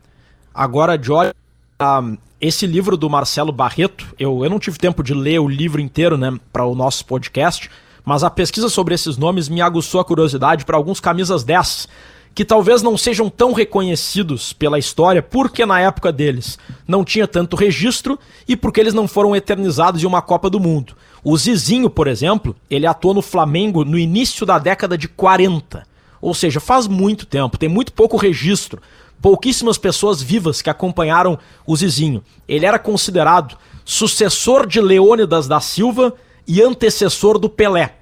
Agora, 0.54 1.00
olho, 1.10 1.34
ah, 1.78 2.02
esse 2.40 2.66
livro 2.66 2.96
do 2.96 3.08
Marcelo 3.08 3.52
Barreto, 3.52 4.06
eu, 4.18 4.44
eu 4.44 4.50
não 4.50 4.58
tive 4.58 4.78
tempo 4.78 5.02
de 5.02 5.14
ler 5.14 5.38
o 5.38 5.48
livro 5.48 5.80
inteiro, 5.80 6.16
né, 6.16 6.38
para 6.52 6.64
o 6.64 6.74
nosso 6.74 7.04
podcast, 7.04 7.70
mas 8.04 8.22
a 8.22 8.30
pesquisa 8.30 8.68
sobre 8.68 8.94
esses 8.94 9.16
nomes 9.16 9.48
me 9.48 9.60
aguçou 9.60 10.00
a 10.00 10.04
curiosidade 10.04 10.64
para 10.64 10.76
alguns 10.76 11.00
camisas 11.00 11.44
10, 11.44 11.88
que 12.34 12.44
talvez 12.44 12.82
não 12.82 12.98
sejam 12.98 13.30
tão 13.30 13.52
reconhecidos 13.52 14.52
pela 14.52 14.78
história, 14.78 15.22
porque 15.22 15.64
na 15.64 15.80
época 15.80 16.12
deles 16.12 16.58
não 16.86 17.04
tinha 17.04 17.26
tanto 17.26 17.56
registro 17.56 18.18
e 18.46 18.54
porque 18.54 18.78
eles 18.78 18.92
não 18.92 19.08
foram 19.08 19.34
eternizados 19.34 20.02
em 20.02 20.06
uma 20.06 20.20
Copa 20.20 20.50
do 20.50 20.60
Mundo. 20.60 20.94
O 21.24 21.36
Zizinho, 21.36 21.88
por 21.88 22.06
exemplo, 22.06 22.54
ele 22.68 22.86
atuou 22.86 23.14
no 23.14 23.22
Flamengo 23.22 23.84
no 23.84 23.98
início 23.98 24.44
da 24.44 24.58
década 24.58 24.98
de 24.98 25.08
40. 25.08 25.86
Ou 26.20 26.34
seja, 26.34 26.60
faz 26.60 26.86
muito 26.86 27.26
tempo, 27.26 27.58
tem 27.58 27.68
muito 27.68 27.92
pouco 27.92 28.16
registro. 28.16 28.80
Pouquíssimas 29.20 29.78
pessoas 29.78 30.20
vivas 30.22 30.60
que 30.60 30.70
acompanharam 30.70 31.38
o 31.66 31.76
Zizinho. 31.76 32.22
Ele 32.46 32.66
era 32.66 32.78
considerado 32.78 33.56
sucessor 33.84 34.66
de 34.66 34.80
Leônidas 34.80 35.48
da 35.48 35.60
Silva 35.60 36.12
e 36.46 36.62
antecessor 36.62 37.38
do 37.38 37.48
Pelé. 37.48 37.94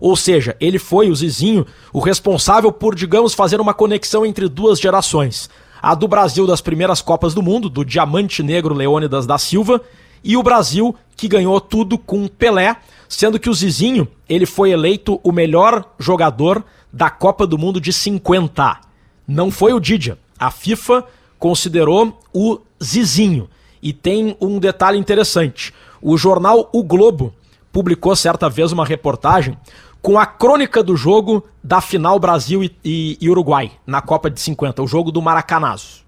Ou 0.00 0.16
seja, 0.16 0.56
ele 0.60 0.78
foi, 0.78 1.10
o 1.10 1.16
Zizinho, 1.16 1.66
o 1.92 2.00
responsável 2.00 2.70
por, 2.70 2.94
digamos, 2.94 3.34
fazer 3.34 3.60
uma 3.60 3.74
conexão 3.74 4.24
entre 4.24 4.48
duas 4.48 4.78
gerações. 4.78 5.50
A 5.80 5.94
do 5.94 6.06
Brasil 6.06 6.46
das 6.46 6.60
primeiras 6.60 7.00
Copas 7.00 7.34
do 7.34 7.42
Mundo, 7.42 7.68
do 7.68 7.84
Diamante 7.84 8.42
Negro 8.42 8.74
Leônidas 8.74 9.26
da 9.26 9.38
Silva, 9.38 9.80
e 10.22 10.36
o 10.36 10.42
Brasil 10.42 10.94
que 11.16 11.28
ganhou 11.28 11.60
tudo 11.60 11.98
com 11.98 12.28
Pelé, 12.28 12.76
sendo 13.08 13.38
que 13.38 13.50
o 13.50 13.54
Zizinho, 13.54 14.06
ele 14.28 14.46
foi 14.46 14.70
eleito 14.70 15.20
o 15.24 15.32
melhor 15.32 15.84
jogador 15.98 16.64
da 16.92 17.10
Copa 17.10 17.46
do 17.46 17.58
Mundo 17.58 17.80
de 17.80 17.92
50. 17.92 18.80
Não 19.26 19.50
foi 19.50 19.72
o 19.72 19.80
Didia. 19.80 20.18
A 20.38 20.50
FIFA 20.50 21.04
considerou 21.38 22.18
o 22.32 22.58
Zizinho. 22.82 23.48
E 23.82 23.92
tem 23.92 24.36
um 24.40 24.58
detalhe 24.58 24.98
interessante. 24.98 25.72
O 26.00 26.16
jornal 26.16 26.68
O 26.72 26.82
Globo 26.82 27.34
publicou 27.72 28.14
certa 28.16 28.48
vez 28.48 28.72
uma 28.72 28.84
reportagem 28.84 29.56
com 30.00 30.18
a 30.18 30.24
crônica 30.26 30.82
do 30.82 30.96
jogo 30.96 31.44
da 31.62 31.80
final 31.80 32.18
Brasil 32.18 32.62
e, 32.62 32.70
e- 32.84 33.18
e 33.20 33.28
Uruguai 33.30 33.72
na 33.86 34.00
Copa 34.00 34.30
de 34.30 34.40
50, 34.40 34.82
o 34.82 34.86
jogo 34.86 35.10
do 35.10 35.20
Maracanazo. 35.20 36.06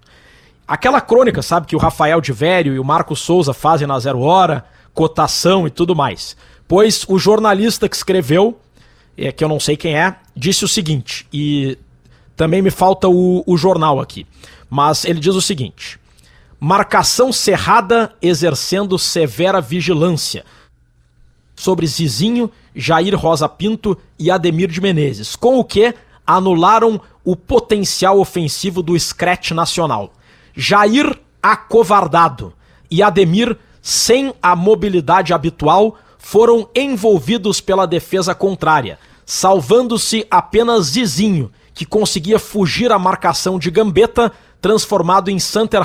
Aquela 0.67 1.01
crônica, 1.01 1.41
sabe, 1.41 1.67
que 1.67 1.75
o 1.75 1.79
Rafael 1.79 2.21
de 2.21 2.31
Vério 2.31 2.73
e 2.73 2.79
o 2.79 2.83
Marcos 2.83 3.19
Souza 3.19 3.53
fazem 3.53 3.87
na 3.87 3.99
Zero 3.99 4.21
Hora, 4.21 4.65
cotação 4.93 5.67
e 5.67 5.69
tudo 5.69 5.95
mais. 5.95 6.35
Pois 6.67 7.05
o 7.07 7.19
jornalista 7.19 7.89
que 7.89 7.95
escreveu, 7.95 8.59
é, 9.17 9.31
que 9.31 9.43
eu 9.43 9.49
não 9.49 9.59
sei 9.59 9.75
quem 9.75 9.97
é, 9.97 10.15
disse 10.35 10.63
o 10.63 10.67
seguinte, 10.67 11.27
e 11.31 11.77
também 12.35 12.61
me 12.61 12.71
falta 12.71 13.09
o, 13.09 13.43
o 13.45 13.57
jornal 13.57 13.99
aqui, 13.99 14.25
mas 14.69 15.03
ele 15.03 15.19
diz 15.19 15.35
o 15.35 15.41
seguinte: 15.41 15.99
marcação 16.59 17.33
cerrada 17.33 18.13
exercendo 18.21 18.97
severa 18.97 19.59
vigilância 19.59 20.45
sobre 21.55 21.85
Zizinho, 21.85 22.49
Jair 22.75 23.15
Rosa 23.19 23.47
Pinto 23.49 23.97
e 24.17 24.31
Ademir 24.31 24.69
de 24.69 24.81
Menezes, 24.81 25.35
com 25.35 25.59
o 25.59 25.63
que 25.63 25.93
anularam 26.25 27.01
o 27.23 27.35
potencial 27.35 28.19
ofensivo 28.19 28.81
do 28.81 28.97
Scratch 28.97 29.51
Nacional. 29.51 30.13
Jair 30.55 31.17
acovardado 31.41 32.53
e 32.89 33.01
Ademir, 33.01 33.57
sem 33.81 34.33
a 34.41 34.55
mobilidade 34.55 35.33
habitual, 35.33 35.97
foram 36.17 36.69
envolvidos 36.75 37.59
pela 37.59 37.87
defesa 37.87 38.35
contrária, 38.35 38.99
salvando-se 39.25 40.25
apenas 40.29 40.87
Zizinho, 40.87 41.51
que 41.73 41.85
conseguia 41.85 42.37
fugir 42.37 42.91
à 42.91 42.99
marcação 42.99 43.57
de 43.57 43.71
Gambetta, 43.71 44.31
transformado 44.61 45.31
em 45.31 45.37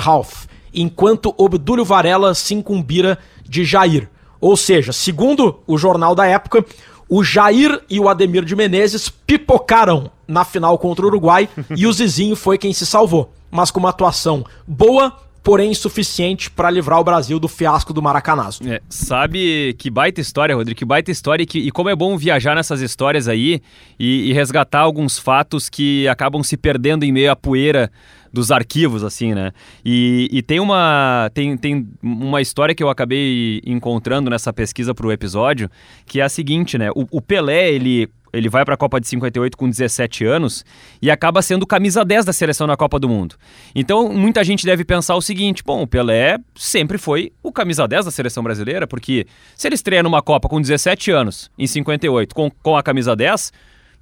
Half, 0.05 0.45
enquanto 0.73 1.33
Obdúlio 1.37 1.83
Varela 1.83 2.35
se 2.35 2.53
incumbira 2.53 3.17
de 3.43 3.65
Jair. 3.65 4.09
Ou 4.39 4.55
seja, 4.55 4.93
segundo 4.93 5.59
o 5.65 5.77
jornal 5.77 6.13
da 6.13 6.27
época, 6.27 6.63
O 7.09 7.23
Jair 7.23 7.81
e 7.89 7.99
o 7.99 8.09
Ademir 8.09 8.43
de 8.43 8.55
Menezes 8.55 9.07
pipocaram 9.07 10.11
na 10.27 10.43
final 10.43 10.77
contra 10.77 11.05
o 11.05 11.07
Uruguai 11.07 11.47
e 11.75 11.87
o 11.87 11.93
Zizinho 11.93 12.35
foi 12.35 12.57
quem 12.57 12.73
se 12.73 12.85
salvou. 12.85 13.33
Mas 13.49 13.71
com 13.71 13.79
uma 13.79 13.89
atuação 13.89 14.45
boa, 14.67 15.15
porém 15.47 15.71
insuficiente 15.71 16.51
para 16.51 16.69
livrar 16.69 16.99
o 16.99 17.05
Brasil 17.05 17.39
do 17.39 17.47
fiasco 17.47 17.93
do 17.93 18.01
Maracanazo. 18.01 18.69
É, 18.69 18.81
sabe 18.89 19.73
que 19.79 19.89
baita 19.89 20.19
história, 20.19 20.53
Rodrigo, 20.53 20.77
que 20.77 20.83
baita 20.83 21.09
história 21.09 21.43
e, 21.43 21.45
que, 21.45 21.59
e 21.59 21.71
como 21.71 21.87
é 21.87 21.95
bom 21.95 22.17
viajar 22.17 22.53
nessas 22.53 22.81
histórias 22.81 23.29
aí 23.29 23.61
e, 23.97 24.29
e, 24.29 24.33
resgatar 24.33 24.81
alguns 24.81 25.17
fatos 25.17 25.69
que 25.69 26.05
acabam 26.09 26.43
se 26.43 26.57
perdendo 26.57 27.05
em 27.05 27.13
meio 27.13 27.31
à 27.31 27.35
poeira 27.35 27.89
dos 28.33 28.51
arquivos, 28.51 29.05
assim, 29.05 29.33
né? 29.33 29.53
E, 29.85 30.27
e 30.33 30.41
tem, 30.41 30.59
uma, 30.59 31.31
tem, 31.33 31.55
tem 31.55 31.87
uma 32.03 32.41
história 32.41 32.75
que 32.75 32.83
eu 32.83 32.89
acabei 32.89 33.61
encontrando 33.65 34.29
nessa 34.29 34.51
pesquisa 34.51 34.93
para 34.93 35.07
o 35.07 35.13
episódio, 35.13 35.71
que 36.05 36.19
é 36.19 36.23
a 36.23 36.29
seguinte, 36.29 36.77
né? 36.77 36.91
O, 36.91 37.07
o 37.09 37.21
Pelé, 37.21 37.71
ele 37.71 38.09
ele 38.37 38.49
vai 38.49 38.63
para 38.63 38.75
a 38.75 38.77
Copa 38.77 38.99
de 38.99 39.07
58 39.07 39.57
com 39.57 39.69
17 39.69 40.25
anos 40.25 40.63
e 41.01 41.09
acaba 41.09 41.41
sendo 41.41 41.65
camisa 41.65 42.05
10 42.05 42.25
da 42.25 42.33
seleção 42.33 42.67
na 42.67 42.77
Copa 42.77 42.99
do 42.99 43.09
Mundo. 43.09 43.35
Então, 43.73 44.13
muita 44.13 44.43
gente 44.43 44.65
deve 44.65 44.85
pensar 44.85 45.15
o 45.15 45.21
seguinte: 45.21 45.63
bom, 45.63 45.81
o 45.81 45.87
Pelé 45.87 46.37
sempre 46.55 46.97
foi 46.97 47.31
o 47.41 47.51
camisa 47.51 47.87
10 47.87 48.05
da 48.05 48.11
seleção 48.11 48.43
brasileira, 48.43 48.85
porque 48.85 49.25
se 49.55 49.67
ele 49.67 49.75
estreia 49.75 50.03
numa 50.03 50.21
Copa 50.21 50.47
com 50.47 50.61
17 50.61 51.11
anos, 51.11 51.49
em 51.57 51.65
58, 51.65 52.35
com, 52.35 52.49
com 52.49 52.77
a 52.77 52.83
camisa 52.83 53.15
10, 53.15 53.51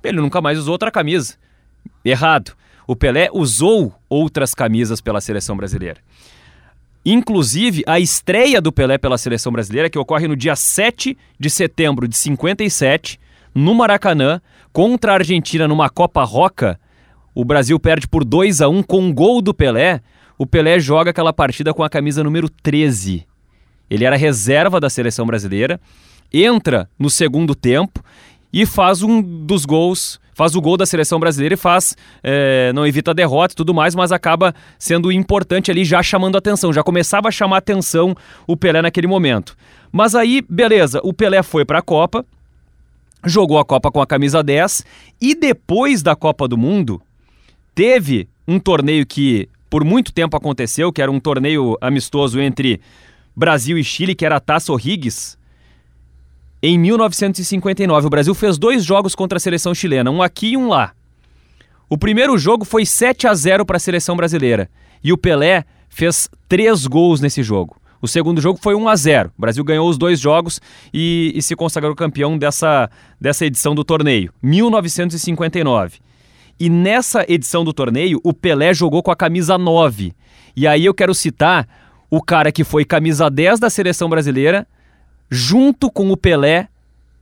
ele 0.04 0.21
nunca 0.21 0.41
mais 0.41 0.60
usou 0.60 0.74
outra 0.74 0.91
camisa. 0.91 1.36
Errado. 2.04 2.54
O 2.88 2.95
Pelé 2.95 3.30
usou 3.34 3.95
outras 4.08 4.54
camisas 4.54 5.02
pela 5.02 5.19
seleção 5.19 5.58
brasileira. 5.58 6.00
Inclusive, 7.04 7.84
a 7.88 8.00
estreia 8.00 8.60
do 8.60 8.71
Pelé 8.71 8.98
pela 8.98 9.17
seleção 9.17 9.52
brasileira, 9.52 9.89
que 9.89 9.98
ocorre 9.98 10.28
no 10.28 10.36
dia 10.36 10.56
7 10.56 11.17
de 11.39 11.50
setembro 11.50 12.08
de 12.08 12.17
57, 12.17 13.19
no 13.56 13.74
Maracanã, 13.74 14.41
contra 14.74 15.13
a 15.13 15.15
Argentina 15.15 15.65
numa 15.65 15.89
Copa 15.89 16.22
Roca. 16.26 16.78
O 17.34 17.46
Brasil 17.46 17.80
perde 17.80 18.06
por 18.06 18.26
2 18.26 18.62
a 18.62 18.68
1 18.68 18.84
com 18.84 19.00
um 19.00 19.13
gol 19.13 19.41
do 19.41 19.54
Pelé. 19.54 20.02
O 20.38 20.46
Pelé 20.46 20.78
joga 20.78 21.12
aquela 21.12 21.32
partida 21.32 21.74
com 21.74 21.82
a 21.82 21.89
camisa 21.89 22.22
número 22.22 22.50
13. 22.50 23.26
Ele 23.89 24.04
era 24.04 24.18
reserva 24.18 24.80
da 24.80 24.89
seleção 24.89 25.26
brasileira, 25.26 25.80
entra 26.34 26.89
no 27.00 27.10
segundo 27.10 27.56
tempo 27.56 28.04
e 28.52 28.65
faz 28.65 29.02
um 29.02 29.22
dos 29.22 29.63
gols, 29.63 30.20
faz 30.34 30.56
o 30.56 30.62
gol 30.62 30.76
da 30.76 30.86
seleção 30.86 31.20
brasileira 31.20 31.54
e 31.54 31.58
faz, 31.58 31.96
é, 32.24 32.74
não 32.74 32.86
evita 32.86 33.12
a 33.12 33.13
derrota 33.13 33.54
e 33.54 33.56
tudo 33.56 33.74
mais, 33.74 33.96
mas 33.96 34.12
acaba 34.12 34.54
sendo 34.78 35.12
importante 35.12 35.70
ali, 35.72 35.86
já 35.86 36.02
chamando 36.02 36.38
atenção, 36.38 36.74
já 36.74 36.84
começava 36.84 37.28
a 37.30 37.32
chamar 37.32 37.58
atenção 37.58 38.15
o 38.48 38.58
Pelé 38.58 38.82
naquele 38.82 39.08
momento. 39.08 39.56
Mas 39.91 40.15
aí, 40.15 40.44
beleza, 40.50 41.00
o 41.04 41.13
Pelé 41.13 41.44
foi 41.44 41.63
para 41.63 41.80
a 41.80 41.82
Copa, 41.82 42.26
jogou 43.26 43.58
a 43.58 43.66
Copa 43.66 43.92
com 43.92 44.02
a 44.02 44.08
camisa 44.08 44.44
10 44.44 44.86
e 45.22 45.36
depois 45.36 46.02
da 46.02 46.16
Copa 46.16 46.48
do 46.48 46.58
Mundo 46.58 47.02
teve 47.74 48.28
um 48.48 48.60
torneio 48.60 49.06
que 49.06 49.50
por 49.70 49.84
muito 49.84 50.14
tempo 50.14 50.38
aconteceu, 50.38 50.92
que 50.94 51.02
era 51.02 51.12
um 51.12 51.20
torneio 51.20 51.78
amistoso 51.82 52.40
entre 52.40 52.80
Brasil 53.36 53.78
e 53.78 53.84
Chile, 53.84 54.16
que 54.16 54.26
era 54.26 54.38
a 54.38 54.40
Taça 54.40 54.72
O'Higgins. 54.72 55.38
Em 56.62 56.80
1959, 56.80 58.08
o 58.08 58.10
Brasil 58.10 58.34
fez 58.34 58.58
dois 58.58 58.84
jogos 58.84 59.14
contra 59.14 59.38
a 59.38 59.40
seleção 59.40 59.76
chilena, 59.76 60.10
um 60.10 60.22
aqui 60.22 60.52
e 60.52 60.58
um 60.58 60.70
lá. 60.70 60.94
O 61.90 61.98
primeiro 61.98 62.38
jogo 62.38 62.66
foi 62.66 62.86
7 62.86 63.28
a 63.28 63.34
0 63.34 63.66
para 63.66 63.78
a 63.78 63.80
seleção 63.80 64.16
brasileira 64.16 64.70
e 65.04 65.12
o 65.14 65.18
Pelé 65.18 65.66
fez 65.90 66.30
três 66.48 66.88
gols 66.88 67.22
nesse 67.22 67.44
jogo. 67.44 67.76
O 68.02 68.08
segundo 68.08 68.42
jogo 68.42 68.60
foi 68.62 68.76
1 68.76 68.88
a 68.88 68.96
0 68.96 69.32
O 69.38 69.42
Brasil 69.42 69.64
ganhou 69.64 69.90
os 69.90 69.98
dois 69.98 70.20
jogos 70.20 70.62
e, 70.94 71.32
e 71.36 71.42
se 71.42 71.56
consagrou 71.56 71.96
campeão 71.96 72.38
dessa, 72.38 72.90
dessa 73.20 73.46
edição 73.46 73.74
do 73.74 73.84
torneio, 73.84 74.34
1959. 74.42 76.00
E 76.60 76.70
nessa 76.70 77.26
edição 77.28 77.64
do 77.64 77.74
torneio, 77.74 78.20
o 78.24 78.34
Pelé 78.34 78.74
jogou 78.74 79.04
com 79.04 79.12
a 79.12 79.16
camisa 79.16 79.58
9. 79.58 80.14
E 80.56 80.66
aí 80.66 80.86
eu 80.86 80.94
quero 80.94 81.14
citar 81.14 81.68
o 82.10 82.22
cara 82.22 82.52
que 82.52 82.64
foi 82.64 82.86
camisa 82.86 83.30
10 83.30 83.60
da 83.60 83.70
seleção 83.70 84.08
brasileira, 84.08 84.66
junto 85.30 85.92
com 85.92 86.10
o 86.12 86.18
Pelé 86.18 86.70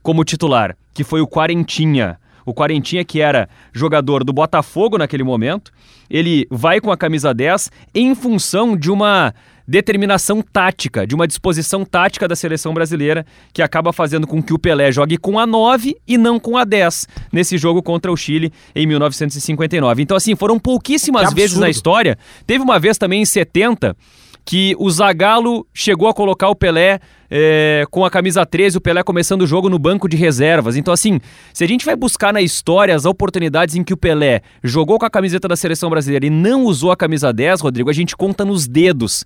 como 0.02 0.24
titular, 0.24 0.76
que 0.92 1.02
foi 1.02 1.20
o 1.20 1.26
Quarentinha. 1.26 2.18
O 2.44 2.52
Quarentinha, 2.52 3.04
que 3.04 3.20
era 3.20 3.48
jogador 3.72 4.24
do 4.24 4.32
Botafogo 4.32 4.98
naquele 4.98 5.22
momento, 5.22 5.72
ele 6.10 6.46
vai 6.50 6.80
com 6.80 6.90
a 6.90 6.96
camisa 6.96 7.32
10 7.32 7.70
em 7.94 8.14
função 8.14 8.76
de 8.76 8.90
uma 8.90 9.34
determinação 9.66 10.42
tática, 10.42 11.06
de 11.06 11.14
uma 11.14 11.26
disposição 11.26 11.84
tática 11.84 12.28
da 12.28 12.36
seleção 12.36 12.74
brasileira, 12.74 13.24
que 13.52 13.62
acaba 13.62 13.92
fazendo 13.92 14.26
com 14.26 14.42
que 14.42 14.52
o 14.52 14.58
Pelé 14.58 14.92
jogue 14.92 15.16
com 15.16 15.38
a 15.38 15.46
9 15.46 15.96
e 16.06 16.18
não 16.18 16.38
com 16.38 16.56
a 16.56 16.64
10 16.64 17.08
nesse 17.32 17.56
jogo 17.56 17.82
contra 17.82 18.12
o 18.12 18.16
Chile 18.16 18.52
em 18.74 18.86
1959. 18.86 20.02
Então, 20.02 20.16
assim, 20.16 20.36
foram 20.36 20.58
pouquíssimas 20.58 21.32
vezes 21.32 21.58
na 21.58 21.70
história. 21.70 22.18
Teve 22.46 22.62
uma 22.62 22.78
vez 22.78 22.98
também 22.98 23.22
em 23.22 23.24
70 23.24 23.96
que 24.44 24.76
o 24.78 24.90
Zagallo 24.90 25.66
chegou 25.72 26.08
a 26.08 26.14
colocar 26.14 26.48
o 26.48 26.54
Pelé 26.54 27.00
é, 27.30 27.84
com 27.90 28.04
a 28.04 28.10
camisa 28.10 28.44
13, 28.44 28.76
o 28.76 28.80
Pelé 28.80 29.02
começando 29.02 29.42
o 29.42 29.46
jogo 29.46 29.70
no 29.70 29.78
banco 29.78 30.08
de 30.08 30.16
reservas. 30.16 30.76
Então, 30.76 30.92
assim, 30.92 31.18
se 31.52 31.64
a 31.64 31.66
gente 31.66 31.86
vai 31.86 31.96
buscar 31.96 32.32
na 32.32 32.42
história 32.42 32.94
as 32.94 33.06
oportunidades 33.06 33.74
em 33.74 33.82
que 33.82 33.94
o 33.94 33.96
Pelé 33.96 34.42
jogou 34.62 34.98
com 34.98 35.06
a 35.06 35.10
camiseta 35.10 35.48
da 35.48 35.56
seleção 35.56 35.88
brasileira 35.88 36.26
e 36.26 36.30
não 36.30 36.64
usou 36.64 36.92
a 36.92 36.96
camisa 36.96 37.32
10, 37.32 37.62
Rodrigo, 37.62 37.88
a 37.88 37.94
gente 37.94 38.14
conta 38.14 38.44
nos 38.44 38.68
dedos. 38.68 39.24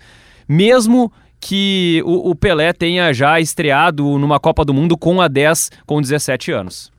Mesmo 0.48 1.12
que 1.40 2.02
o, 2.04 2.30
o 2.30 2.34
Pelé 2.34 2.72
tenha 2.72 3.12
já 3.12 3.40
estreado 3.40 4.18
numa 4.18 4.38
Copa 4.38 4.64
do 4.64 4.72
Mundo 4.72 4.96
com 4.96 5.20
a 5.20 5.26
10 5.26 5.70
com 5.84 6.00
17 6.00 6.52
anos. 6.52 6.92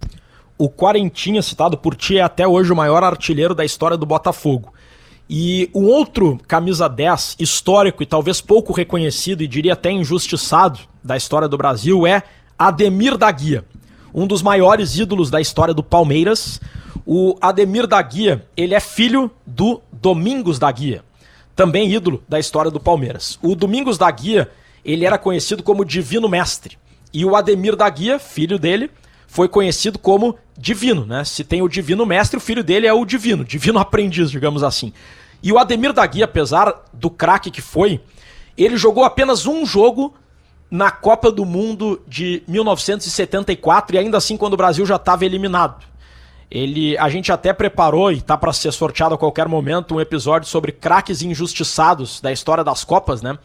O 0.58 0.70
Quarentinha, 0.70 1.42
citado 1.42 1.78
por 1.78 1.96
ti, 1.96 2.18
é 2.18 2.22
até 2.22 2.46
hoje 2.46 2.72
o 2.72 2.76
maior 2.76 3.02
artilheiro 3.02 3.56
da 3.56 3.64
história 3.64 3.96
do 3.96 4.06
Botafogo. 4.06 4.74
E 5.30 5.70
um 5.76 5.86
outro 5.86 6.40
camisa 6.48 6.90
10 6.90 7.36
histórico 7.38 8.02
e 8.02 8.06
talvez 8.06 8.42
pouco 8.42 8.74
reconhecido 8.74 9.44
e 9.44 9.48
diria 9.48 9.74
até 9.74 9.92
injustiçado 9.92 10.80
da 11.04 11.16
história 11.16 11.48
do 11.48 11.56
Brasil 11.56 12.08
é 12.08 12.24
Ademir 12.58 13.16
da 13.16 13.32
Guia, 13.32 13.64
um 14.12 14.26
dos 14.26 14.42
maiores 14.42 14.98
ídolos 14.98 15.30
da 15.30 15.40
história 15.40 15.72
do 15.72 15.84
Palmeiras. 15.84 16.60
O 17.06 17.38
Ademir 17.40 17.86
da 17.86 18.02
Guia, 18.02 18.44
ele 18.58 18.74
é 18.74 18.80
filho 18.80 19.30
do 19.46 19.82
Domingos 19.94 20.58
da 20.58 20.72
Guia, 20.72 21.04
também 21.56 21.94
ídolo 21.94 22.24
da 22.28 22.40
história 22.40 22.72
do 22.72 22.80
Palmeiras. 22.80 23.38
O 23.44 23.56
Domingos 23.56 24.00
da 24.00 24.10
Guia, 24.10 24.50
ele 24.84 25.06
era 25.06 25.18
conhecido 25.18 25.62
como 25.62 25.86
Divino 25.86 26.28
Mestre. 26.28 26.76
E 27.14 27.24
o 27.24 27.36
Ademir 27.36 27.76
da 27.76 27.88
Guia, 27.88 28.18
filho 28.18 28.58
dele, 28.58 28.90
foi 29.28 29.48
conhecido 29.48 30.00
como 30.00 30.36
Divino, 30.58 31.06
né? 31.06 31.24
Se 31.24 31.44
tem 31.44 31.62
o 31.62 31.70
Divino 31.70 32.04
Mestre, 32.04 32.38
o 32.38 32.42
filho 32.42 32.64
dele 32.64 32.88
é 32.88 32.94
o 32.94 33.06
Divino, 33.06 33.46
Divino 33.46 33.78
Aprendiz, 33.78 34.32
digamos 34.32 34.64
assim. 34.64 34.92
E 35.42 35.52
o 35.52 35.58
Ademir 35.58 35.94
da 35.94 36.06
Guia, 36.06 36.26
apesar 36.26 36.74
do 36.94 37.10
craque 37.10 37.50
que 37.50 37.62
foi, 37.62 38.02
ele 38.58 38.78
jogou 38.78 39.04
apenas 39.04 39.46
um 39.46 39.66
jogo 39.66 40.14
na 40.70 40.92
Copa 40.92 41.32
do 41.32 41.46
Mundo 41.46 42.02
de 42.08 42.44
1974 42.48 43.96
e 43.96 44.00
ainda 44.00 44.18
assim 44.18 44.38
quando 44.38 44.54
o 44.54 44.58
Brasil 44.58 44.86
já 44.86 44.98
estava 44.98 45.26
eliminado. 45.26 45.84
Ele, 46.52 46.98
a 46.98 47.10
gente 47.10 47.32
até 47.32 47.54
preparou 47.54 48.12
e 48.12 48.18
está 48.18 48.36
para 48.36 48.52
ser 48.52 48.72
sorteado 48.72 49.16
a 49.16 49.18
qualquer 49.18 49.48
momento 49.48 49.96
um 49.96 50.02
episódio 50.02 50.48
sobre 50.48 50.72
craques 50.72 51.22
injustiçados 51.22 52.20
da 52.22 52.32
história 52.32 52.64
das 52.64 52.84
Copas, 52.84 53.22
né? 53.22 53.38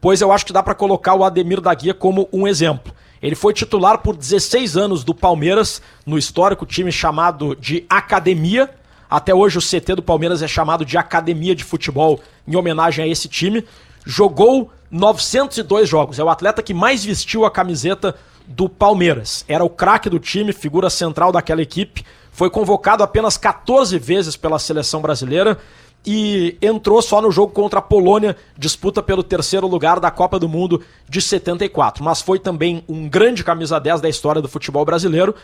Pois 0.00 0.20
eu 0.20 0.32
acho 0.32 0.44
que 0.44 0.52
dá 0.52 0.62
para 0.62 0.74
colocar 0.74 1.14
o 1.14 1.24
Ademir 1.24 1.60
da 1.60 1.72
Guia 1.74 1.94
como 1.94 2.28
um 2.32 2.46
exemplo. 2.46 2.92
Ele 3.22 3.36
foi 3.36 3.54
titular 3.54 3.98
por 3.98 4.16
16 4.16 4.76
anos 4.76 5.04
do 5.04 5.14
Palmeiras 5.14 5.80
no 6.04 6.18
histórico 6.18 6.66
time 6.66 6.90
chamado 6.90 7.54
de 7.54 7.86
Academia, 7.88 8.68
até 9.12 9.34
hoje 9.34 9.58
o 9.58 9.60
CT 9.60 9.96
do 9.96 10.02
Palmeiras 10.02 10.40
é 10.40 10.48
chamado 10.48 10.86
de 10.86 10.96
Academia 10.96 11.54
de 11.54 11.62
Futebol 11.62 12.18
em 12.48 12.56
homenagem 12.56 13.04
a 13.04 13.08
esse 13.08 13.28
time. 13.28 13.62
Jogou 14.06 14.70
902 14.90 15.86
jogos. 15.86 16.18
É 16.18 16.24
o 16.24 16.30
atleta 16.30 16.62
que 16.62 16.72
mais 16.72 17.04
vestiu 17.04 17.44
a 17.44 17.50
camiseta 17.50 18.14
do 18.46 18.70
Palmeiras. 18.70 19.44
Era 19.46 19.62
o 19.62 19.68
craque 19.68 20.08
do 20.08 20.18
time, 20.18 20.50
figura 20.50 20.88
central 20.88 21.30
daquela 21.30 21.60
equipe. 21.60 22.06
Foi 22.32 22.48
convocado 22.48 23.02
apenas 23.02 23.36
14 23.36 23.98
vezes 23.98 24.34
pela 24.34 24.58
seleção 24.58 25.02
brasileira 25.02 25.58
e 26.06 26.56
entrou 26.62 27.02
só 27.02 27.20
no 27.20 27.30
jogo 27.30 27.52
contra 27.52 27.80
a 27.80 27.82
Polônia, 27.82 28.34
disputa 28.56 29.02
pelo 29.02 29.22
terceiro 29.22 29.66
lugar 29.66 30.00
da 30.00 30.10
Copa 30.10 30.38
do 30.38 30.48
Mundo 30.48 30.82
de 31.06 31.20
74. 31.20 32.02
Mas 32.02 32.22
foi 32.22 32.38
também 32.38 32.82
um 32.88 33.06
grande 33.06 33.44
camisa 33.44 33.78
10 33.78 34.00
da 34.00 34.08
história 34.08 34.40
do 34.40 34.48
futebol 34.48 34.86
brasileiro 34.86 35.34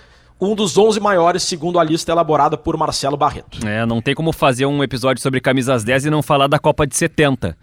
um 0.41 0.55
dos 0.55 0.78
11 0.78 1.01
maiores, 1.01 1.43
segundo 1.43 1.78
a 1.78 1.84
lista 1.84 2.12
elaborada 2.12 2.57
por 2.57 2.76
Marcelo 2.76 3.16
Barreto. 3.16 3.66
É, 3.66 3.84
não 3.84 4.01
tem 4.01 4.14
como 4.14 4.32
fazer 4.32 4.66
um 4.66 4.82
episódio 4.82 5.22
sobre 5.22 5.41
camisas 5.41 5.82
10 5.82 6.07
e 6.07 6.11
não 6.11 6.22
falar 6.22 6.47
da 6.47 6.59
Copa 6.59 6.86
de 6.86 6.97
70. 6.97 7.57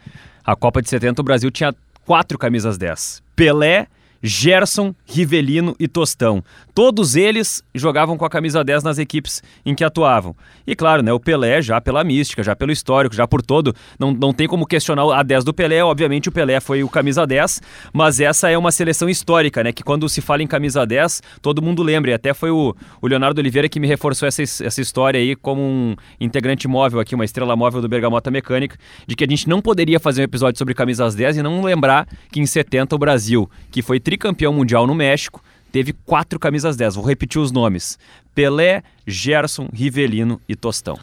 A 0.44 0.56
Copa 0.56 0.82
de 0.82 0.90
70, 0.90 1.22
o 1.22 1.24
Brasil 1.24 1.50
tinha 1.50 1.74
quatro 2.06 2.38
camisas 2.38 2.78
10. 2.78 3.24
Pelé, 3.36 3.88
Gerson, 4.26 4.96
Rivelino 5.06 5.76
e 5.80 5.88
Tostão. 5.88 6.44
Todos 6.74 7.16
eles 7.16 7.64
jogavam 7.74 8.18
com 8.18 8.26
a 8.26 8.30
camisa 8.30 8.64
10 8.64 8.84
nas 8.84 8.98
equipes 8.98 9.44
em 9.64 9.76
que 9.76 9.84
atuavam. 9.84 10.36
E 10.66 10.76
claro, 10.76 11.04
né, 11.04 11.14
o 11.14 11.20
Pelé 11.20 11.62
já 11.62 11.80
pela 11.80 12.04
mística, 12.04 12.42
já 12.42 12.56
pelo 12.56 12.72
histórico, 12.72 13.16
já 13.16 13.28
por 13.28 13.42
todo, 13.42 13.74
não, 14.00 14.12
não 14.12 14.34
tem 14.34 14.48
como 14.48 14.66
questionar 14.66 15.04
a 15.16 15.22
10 15.22 15.44
do 15.44 15.54
Pelé, 15.54 15.84
obviamente 15.84 16.28
o 16.28 16.32
Pelé 16.32 16.60
foi 16.60 16.84
o 16.84 16.90
camisa 16.90 17.26
10, 17.26 17.62
mas 17.94 18.20
essa 18.20 18.50
é 18.50 18.58
uma 18.58 18.72
seleção 18.72 19.08
histórica, 19.08 19.64
né, 19.64 19.72
que 19.72 19.84
quando 19.84 20.10
se 20.10 20.22
fala 20.22 20.42
em 20.42 20.48
camisa 20.48 20.86
10, 20.86 21.22
todo 21.42 21.62
mundo 21.62 21.84
lembra, 21.84 22.12
e 22.12 22.14
até 22.16 22.34
foi 22.34 22.50
o, 22.50 22.76
o 23.00 23.08
Leonardo 23.08 23.40
Oliveira 23.40 23.70
que 23.70 23.80
me 23.80 23.88
reforçou 23.88 24.28
essa, 24.28 24.42
essa 24.42 24.82
história 24.82 25.20
aí 25.20 25.36
como 25.36 25.62
um 25.62 25.96
integrante 26.20 26.68
móvel 26.68 27.00
aqui, 27.00 27.14
uma 27.14 27.26
estrela 27.26 27.56
móvel 27.56 27.82
do 27.82 27.88
Bergamota 27.88 28.32
Mecânica, 28.32 28.76
de 29.06 29.16
que 29.16 29.24
a 29.24 29.28
gente 29.28 29.48
não 29.48 29.62
poderia 29.62 30.00
fazer 30.00 30.22
um 30.22 30.26
episódio 30.26 30.58
sobre 30.58 30.74
camisas 30.74 31.14
10 31.14 31.38
e 31.38 31.44
não 31.44 31.62
lembrar 31.62 32.08
que 32.32 32.40
em 32.40 32.46
70 32.46 32.96
o 32.96 32.98
Brasil, 32.98 33.50
que 33.70 33.82
foi 33.82 34.00
tricampeão 34.16 34.54
mundial 34.54 34.88
no 34.88 34.96
México, 34.96 35.44
teve 35.72 35.94
quatro 35.94 36.40
camisas 36.40 36.76
10. 36.78 36.96
Vou 36.96 37.06
repetir 37.06 37.40
os 37.40 37.52
nomes: 37.52 38.00
Pelé, 38.34 38.82
Gerson, 39.06 39.70
Rivelino 39.72 40.42
e 40.48 40.56
Tostão. 40.56 40.98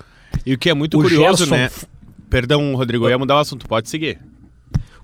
E 0.44 0.54
o 0.54 0.58
que 0.58 0.70
é 0.70 0.74
muito 0.74 0.98
O 0.98 1.02
curioso, 1.02 1.44
Gerson 1.44 1.54
né? 1.54 1.70
Perdão, 2.28 2.74
Rodrigo, 2.74 3.04
eu 3.04 3.10
ia 3.10 3.18
mudar 3.18 3.36
o 3.36 3.40
assunto, 3.40 3.68
pode 3.68 3.88
seguir. 3.90 4.18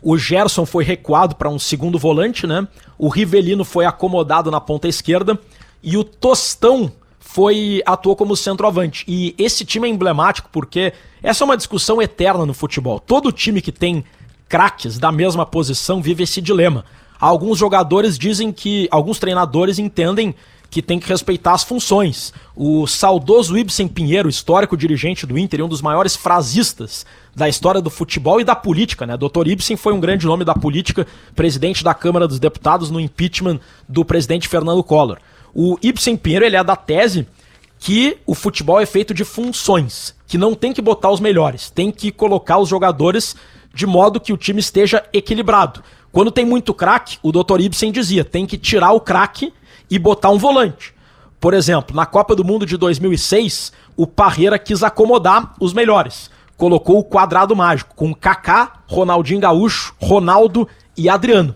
O 0.01 0.17
Gerson 0.17 0.65
foi 0.65 0.85
recuado 0.85 1.37
para 1.37 1.51
um 1.51 1.59
segundo 1.59 1.99
volante, 1.99 2.47
né? 2.47 2.67
O 2.97 3.09
Rivelino 3.09 3.65
foi 3.65 3.85
acomodado 3.85 4.51
na 4.51 4.61
ponta 4.61 4.89
esquerda 4.89 5.39
e 5.83 5.97
o 5.97 6.05
Tostão 6.05 6.91
foi 7.19 7.83
atuou 7.85 8.17
como 8.17 8.35
centroavante. 8.35 9.05
E 9.07 9.35
esse 9.37 9.65
time 9.65 9.87
é 9.87 9.91
emblemático 9.91 10.49
porque 10.51 10.95
essa 11.23 11.45
é 11.45 11.47
uma 11.47 11.57
discussão 11.57 12.01
eterna 12.01 12.47
no 12.47 12.55
futebol. 12.55 12.99
Todo 12.99 13.31
time 13.31 13.61
que 13.61 13.73
tem 13.73 14.03
craques 14.49 14.99
da 14.99 15.13
mesma 15.13 15.45
posição 15.45 16.01
vive 16.01 16.23
esse 16.23 16.41
dilema. 16.41 16.87
Alguns 17.21 17.59
jogadores 17.59 18.19
dizem 18.19 18.53
que 18.53 18.89
alguns 18.91 19.19
treinadores 19.19 19.79
entendem 19.79 20.35
que 20.71 20.83
tem 20.83 20.99
que 20.99 21.09
respeitar 21.09 21.55
as 21.55 21.65
funções. 21.65 22.33
O 22.55 22.87
saudoso 22.87 23.57
Ibsen 23.57 23.89
Pinheiro, 23.89 24.29
histórico 24.29 24.77
dirigente 24.77 25.27
do 25.27 25.39
Inter 25.39 25.61
e 25.61 25.63
um 25.63 25.69
dos 25.69 25.81
maiores 25.81 26.15
frasistas 26.15 27.07
da 27.35 27.49
história 27.49 27.81
do 27.81 27.89
futebol 27.89 28.41
e 28.41 28.45
da 28.45 28.55
política, 28.55 29.07
né? 29.07 29.17
Dr. 29.17 29.47
Ibsen 29.47 29.77
foi 29.77 29.93
um 29.93 30.01
grande 30.01 30.27
nome 30.27 30.45
da 30.45 30.55
política, 30.55 31.07
presidente 31.35 31.83
da 31.83 31.95
Câmara 31.95 32.29
dos 32.29 32.39
Deputados 32.39 32.91
no 32.91 33.01
impeachment 33.01 33.61
do 33.89 34.05
presidente 34.05 34.49
Fernando 34.49 34.83
Collor. 34.85 35.19
O 35.55 35.79
Ibsen 35.83 36.17
Pinheiro, 36.17 36.45
ele 36.45 36.57
é 36.57 36.63
da 36.63 36.77
tese 36.77 37.27
que 37.79 38.19
o 38.27 38.35
futebol 38.35 38.81
é 38.81 38.87
feito 38.87 39.15
de 39.15 39.25
funções, 39.25 40.15
que 40.27 40.37
não 40.37 40.55
tem 40.55 40.73
que 40.73 40.83
botar 40.83 41.11
os 41.11 41.21
melhores, 41.21 41.71
tem 41.71 41.91
que 41.91 42.11
colocar 42.11 42.59
os 42.59 42.69
jogadores 42.69 43.37
de 43.79 43.87
modo 43.87 44.19
que 44.19 44.33
o 44.33 44.37
time 44.37 44.59
esteja 44.59 45.05
equilibrado. 45.13 45.85
Quando 46.11 46.33
tem 46.33 46.45
muito 46.45 46.75
craque, 46.75 47.17
o 47.23 47.31
Dr. 47.31 47.61
Ibsen 47.61 47.93
dizia, 47.93 48.25
tem 48.25 48.45
que 48.45 48.59
tirar 48.59 48.91
o 48.91 49.01
craque 49.01 49.55
e 49.89 50.01
botar 50.01 50.31
um 50.31 50.37
volante. 50.37 50.93
Por 51.39 51.55
exemplo, 51.55 51.95
na 51.95 52.05
Copa 52.05 52.35
do 52.35 52.45
Mundo 52.45 52.67
de 52.67 52.77
2006, 52.77 53.73
o 53.97 54.05
Parreira 54.05 54.59
quis 54.59 54.83
acomodar 54.83 55.55
os 55.61 55.73
melhores. 55.73 56.29
Colocou 56.57 56.99
o 56.99 57.05
quadrado 57.05 57.55
mágico 57.55 57.95
com 57.95 58.13
Kaká, 58.13 58.81
Ronaldinho 58.89 59.39
Gaúcho, 59.39 59.95
Ronaldo 60.03 60.67
e 60.97 61.09
Adriano. 61.09 61.55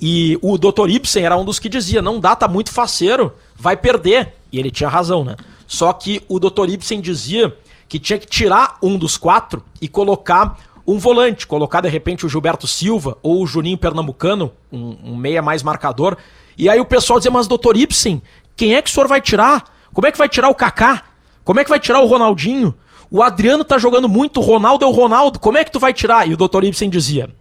E 0.00 0.36
o 0.42 0.58
Dr. 0.58 0.88
Ibsen 0.88 1.24
era 1.24 1.36
um 1.36 1.44
dos 1.44 1.60
que 1.60 1.68
dizia: 1.68 2.02
não 2.02 2.18
dá, 2.18 2.34
tá 2.34 2.48
muito 2.48 2.72
faceiro, 2.72 3.32
vai 3.54 3.76
perder. 3.76 4.34
E 4.50 4.58
ele 4.58 4.72
tinha 4.72 4.88
razão, 4.90 5.22
né? 5.22 5.36
Só 5.68 5.92
que 5.92 6.20
o 6.28 6.40
Dr. 6.40 6.68
Ibsen 6.68 7.00
dizia 7.00 7.56
que 7.88 8.00
tinha 8.00 8.18
que 8.18 8.26
tirar 8.26 8.76
um 8.82 8.96
dos 8.96 9.16
quatro 9.16 9.62
e 9.80 9.86
colocar 9.88 10.58
um 10.86 10.98
volante, 10.98 11.46
colocar 11.46 11.80
de 11.80 11.88
repente 11.88 12.24
o 12.24 12.28
Gilberto 12.28 12.66
Silva 12.66 13.16
ou 13.22 13.42
o 13.42 13.46
Juninho 13.46 13.78
Pernambucano, 13.78 14.52
um, 14.72 14.96
um 15.12 15.16
meia 15.16 15.42
mais 15.42 15.62
marcador. 15.62 16.16
E 16.56 16.68
aí 16.68 16.80
o 16.80 16.84
pessoal 16.84 17.18
dizia: 17.18 17.30
mas 17.30 17.46
Dr. 17.46 17.76
Ibsen, 17.76 18.22
quem 18.56 18.74
é 18.74 18.82
que 18.82 18.90
o 18.90 18.92
senhor 18.92 19.08
vai 19.08 19.20
tirar? 19.20 19.64
Como 19.92 20.06
é 20.06 20.12
que 20.12 20.18
vai 20.18 20.28
tirar 20.28 20.48
o 20.48 20.54
Kaká? 20.54 21.04
Como 21.44 21.58
é 21.58 21.64
que 21.64 21.70
vai 21.70 21.80
tirar 21.80 22.00
o 22.00 22.06
Ronaldinho? 22.06 22.74
O 23.10 23.22
Adriano 23.22 23.64
tá 23.64 23.76
jogando 23.76 24.08
muito, 24.08 24.38
o 24.38 24.42
Ronaldo 24.42 24.84
é 24.84 24.88
o 24.88 24.92
Ronaldo, 24.92 25.40
como 25.40 25.58
é 25.58 25.64
que 25.64 25.72
tu 25.72 25.80
vai 25.80 25.92
tirar? 25.92 26.28
E 26.28 26.34
o 26.34 26.36
Dr. 26.36 26.64
Ibsen 26.64 26.88
dizia: 26.88 27.34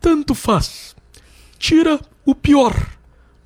Tanto 0.00 0.34
faz. 0.34 0.96
Tira 1.58 2.00
o 2.26 2.34
pior. 2.34 2.74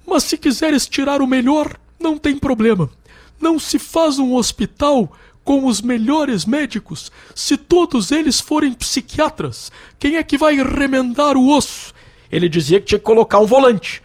Mas 0.07 0.23
se 0.23 0.39
quiseres 0.39 0.87
tirar 0.87 1.21
o 1.21 1.27
melhor, 1.27 1.77
não 2.01 2.17
tem 2.17 2.39
problema. 2.39 2.89
Não 3.41 3.59
se 3.59 3.79
faz 3.79 4.19
um 4.19 4.35
hospital 4.35 5.13
com 5.47 5.65
os 5.65 5.81
melhores 5.81 6.45
médicos 6.45 7.11
se 7.35 7.57
todos 7.57 8.11
eles 8.11 8.41
forem 8.41 8.73
psiquiatras. 8.75 9.71
Quem 9.97 10.17
é 10.17 10.23
que 10.25 10.37
vai 10.37 10.57
remendar 10.57 11.37
o 11.37 11.57
osso? 11.57 11.95
Ele 12.31 12.49
dizia 12.49 12.81
que 12.81 12.87
tinha 12.87 12.99
que 12.99 13.05
colocar 13.05 13.39
um 13.39 13.47
volante. 13.47 14.03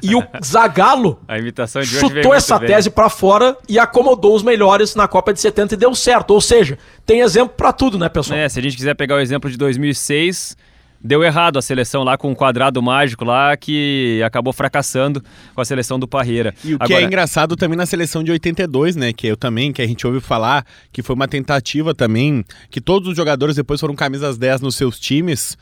E 0.00 0.14
o 0.14 0.22
Zagallo 0.44 1.18
A 1.26 1.36
imitação 1.36 1.82
de 1.82 1.88
hoje 1.88 1.98
veio 1.98 2.14
chutou 2.22 2.32
essa 2.32 2.56
bem. 2.60 2.68
tese 2.68 2.90
pra 2.90 3.08
fora 3.08 3.56
e 3.68 3.76
acomodou 3.76 4.36
os 4.36 4.42
melhores 4.44 4.94
na 4.94 5.08
Copa 5.08 5.32
de 5.34 5.40
70 5.40 5.74
e 5.74 5.76
deu 5.76 5.92
certo. 5.96 6.30
Ou 6.30 6.40
seja, 6.40 6.78
tem 7.04 7.20
exemplo 7.22 7.54
pra 7.56 7.72
tudo, 7.72 7.98
né, 7.98 8.08
pessoal? 8.08 8.38
É, 8.38 8.48
se 8.48 8.60
a 8.60 8.62
gente 8.62 8.76
quiser 8.76 8.94
pegar 8.94 9.16
o 9.16 9.20
exemplo 9.20 9.50
de 9.50 9.56
2006, 9.56 10.56
deu 11.02 11.22
errado 11.22 11.58
a 11.58 11.62
seleção 11.62 12.02
lá 12.02 12.16
com 12.16 12.32
o 12.32 12.36
quadrado 12.36 12.82
mágico 12.82 13.24
lá 13.24 13.56
que 13.56 14.20
acabou 14.24 14.52
fracassando 14.52 15.22
com 15.54 15.60
a 15.60 15.64
seleção 15.64 15.98
do 15.98 16.08
Parreira. 16.08 16.54
E 16.64 16.74
o 16.74 16.78
que 16.78 16.94
é 16.94 17.02
engraçado 17.02 17.56
também 17.56 17.76
na 17.76 17.86
seleção 17.86 18.22
de 18.22 18.30
82, 18.30 18.96
né? 18.96 19.12
Que 19.12 19.26
eu 19.26 19.36
também, 19.36 19.72
que 19.72 19.82
a 19.82 19.86
gente 19.86 20.06
ouve 20.06 20.20
falar, 20.20 20.64
que 20.92 21.02
foi 21.02 21.14
uma 21.14 21.28
tentativa 21.28 21.94
também, 21.94 22.44
que 22.70 22.80
todos 22.80 23.08
os 23.08 23.16
jogadores 23.16 23.56
depois 23.56 23.80
foram 23.80 23.94
camisas 23.94 24.36
10 24.36 24.60
nos 24.60 24.76
seus 24.76 24.98
times. 24.98 25.56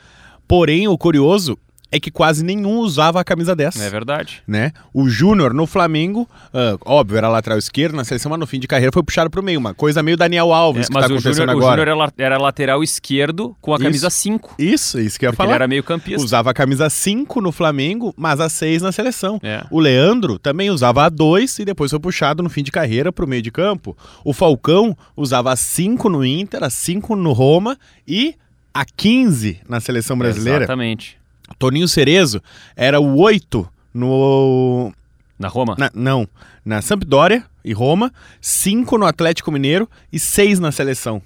Porém, 0.49 0.87
o 0.89 0.97
curioso 0.97 1.59
é 1.91 2.01
que 2.01 2.11
quase 2.11 2.45
nenhum 2.45 2.79
usava 2.79 3.21
a 3.21 3.25
camisa 3.25 3.55
10. 3.55 3.81
É 3.81 3.89
verdade. 3.89 4.43
Né? 4.47 4.73
O 4.93 5.09
Júnior 5.09 5.55
no 5.55 5.67
Flamengo, 5.67 6.29
ah, 6.53 6.77
óbvio, 6.85 7.17
era 7.17 7.29
lateral 7.29 7.59
esquerdo 7.59 7.95
na 7.95 8.05
seleção, 8.05 8.29
mas 8.31 8.41
no 8.41 8.47
fim 8.47 8.59
de 8.59 8.67
carreira 8.67 8.91
foi 8.93 9.03
puxado 9.03 9.31
pro 9.31 9.43
meio. 9.43 9.59
Uma 9.59 9.73
coisa 9.73 10.03
meio 10.03 10.17
Daniel 10.17 10.53
Alves 10.53 10.85
É, 10.85 10.89
que 10.89 10.93
mas 10.95 11.03
tá 11.07 11.09
o 11.09 11.13
acontecendo 11.15 11.35
Júnior 11.37 11.57
o 11.57 11.59
agora. 11.59 11.71
Júnior 11.83 11.89
era, 11.89 11.97
la- 11.97 12.13
era 12.19 12.39
lateral 12.39 12.83
esquerdo 12.83 13.57
com 13.61 13.73
a 13.73 13.77
Isso. 13.77 13.85
camisa 13.85 14.11
5. 14.11 14.55
Isso, 14.59 15.01
isso 15.01 15.19
que 15.19 15.27
eu 15.27 15.31
ia 15.31 15.37
falar. 15.37 15.51
ele 15.51 15.55
era 15.55 15.69
meio 15.69 15.83
campista. 15.85 16.23
Usava 16.25 16.51
a 16.51 16.55
camisa 16.55 16.91
5 16.91 17.41
no 17.41 17.53
Flamengo, 17.53 18.13
mas 18.17 18.41
a 18.41 18.49
6 18.49 18.83
na 18.83 18.91
seleção. 18.93 19.39
É. 19.43 19.65
O 19.71 19.79
Leandro 19.81 20.39
também 20.39 20.71
usava 20.71 21.05
a 21.05 21.09
2 21.09 21.59
e 21.61 21.65
depois 21.65 21.91
foi 21.91 22.01
puxado 22.01 22.43
no 22.43 22.51
fim 22.51 22.63
de 22.63 22.73
carreira 22.73 23.13
pro 23.13 23.27
meio 23.29 23.43
de 23.43 23.51
campo. 23.53 23.97
O 24.25 24.33
Falcão 24.33 24.97
usava 25.17 25.53
a 25.53 25.57
5 25.57 26.09
no 26.09 26.25
Inter, 26.25 26.65
a 26.65 26.71
5 26.71 27.15
no 27.15 27.33
Roma 27.33 27.79
e 28.07 28.35
a 28.75 28.85
15 28.85 29.61
na 29.69 29.81
seleção 29.81 30.19
brasileira. 30.19 30.59
Exatamente. 30.65 31.17
Toninho 31.59 31.89
Cerezo 31.89 32.43
era 32.75 33.01
o 33.01 33.19
8 33.19 33.69
no. 33.95 34.93
Na 35.39 35.49
Roma? 35.49 35.75
na- 35.79 35.91
não, 35.95 36.27
na 36.65 36.81
Sampdoria 36.83 37.45
e 37.65 37.73
Roma, 37.73 38.13
5 38.41 38.97
no 38.99 39.07
Atlético 39.07 39.53
Mineiro 39.53 39.89
e 40.13 40.19
6 40.19 40.59
na 40.59 40.73
seleção. 40.73 41.21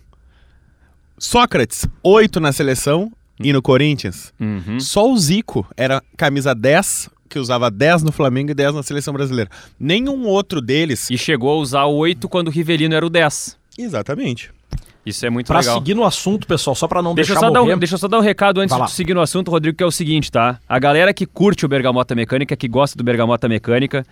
Sócrates, 1.18 1.86
8 2.02 2.40
na 2.40 2.52
seleção 2.52 3.12
e 3.38 3.52
no 3.52 3.62
Corinthians. 3.62 4.32
Uhum. 4.40 4.80
Só 4.80 5.10
o 5.10 5.16
Zico 5.18 5.66
era 5.76 6.02
camisa 6.16 6.54
10, 6.54 7.10
que 7.28 7.38
usava 7.38 7.70
10 7.70 8.02
no 8.02 8.10
Flamengo 8.12 8.50
e 8.50 8.54
10 8.54 8.74
na 8.74 8.82
seleção 8.82 9.12
brasileira. 9.14 9.50
Nenhum 9.78 10.26
outro 10.26 10.60
deles. 10.60 11.10
E 11.10 11.18
chegou 11.18 11.50
a 11.52 11.60
usar 11.60 11.84
o 11.84 11.94
8 11.96 12.28
quando 12.28 12.48
o 12.48 12.50
Rivelino 12.50 12.94
era 12.94 13.04
o 13.06 13.10
10. 13.10 13.56
Exatamente. 13.78 14.50
Isso 15.04 15.24
é 15.24 15.30
muito 15.30 15.46
Pra 15.46 15.60
legal. 15.60 15.76
seguir 15.78 15.94
no 15.94 16.04
assunto, 16.04 16.46
pessoal, 16.46 16.74
só 16.74 16.86
pra 16.86 17.00
não 17.02 17.14
Deixa 17.14 17.32
eu, 17.32 17.34
deixar 17.34 17.46
só 17.48 17.52
dar 17.52 17.62
um, 17.62 17.78
deixa 17.78 17.94
eu 17.94 17.98
só 17.98 18.08
dar 18.08 18.18
um 18.18 18.22
recado 18.22 18.60
antes 18.60 18.76
de 18.76 18.90
seguir 18.90 19.14
no 19.14 19.20
assunto, 19.20 19.50
Rodrigo, 19.50 19.76
que 19.76 19.82
é 19.82 19.86
o 19.86 19.90
seguinte, 19.90 20.30
tá? 20.30 20.58
A 20.68 20.78
galera 20.78 21.14
que 21.14 21.24
curte 21.26 21.64
o 21.64 21.68
Bergamota 21.68 22.14
Mecânica, 22.14 22.54
que 22.54 22.68
gosta 22.68 22.96
do 22.98 23.02
Bergamota 23.04 23.48
Mecânica, 23.48 24.04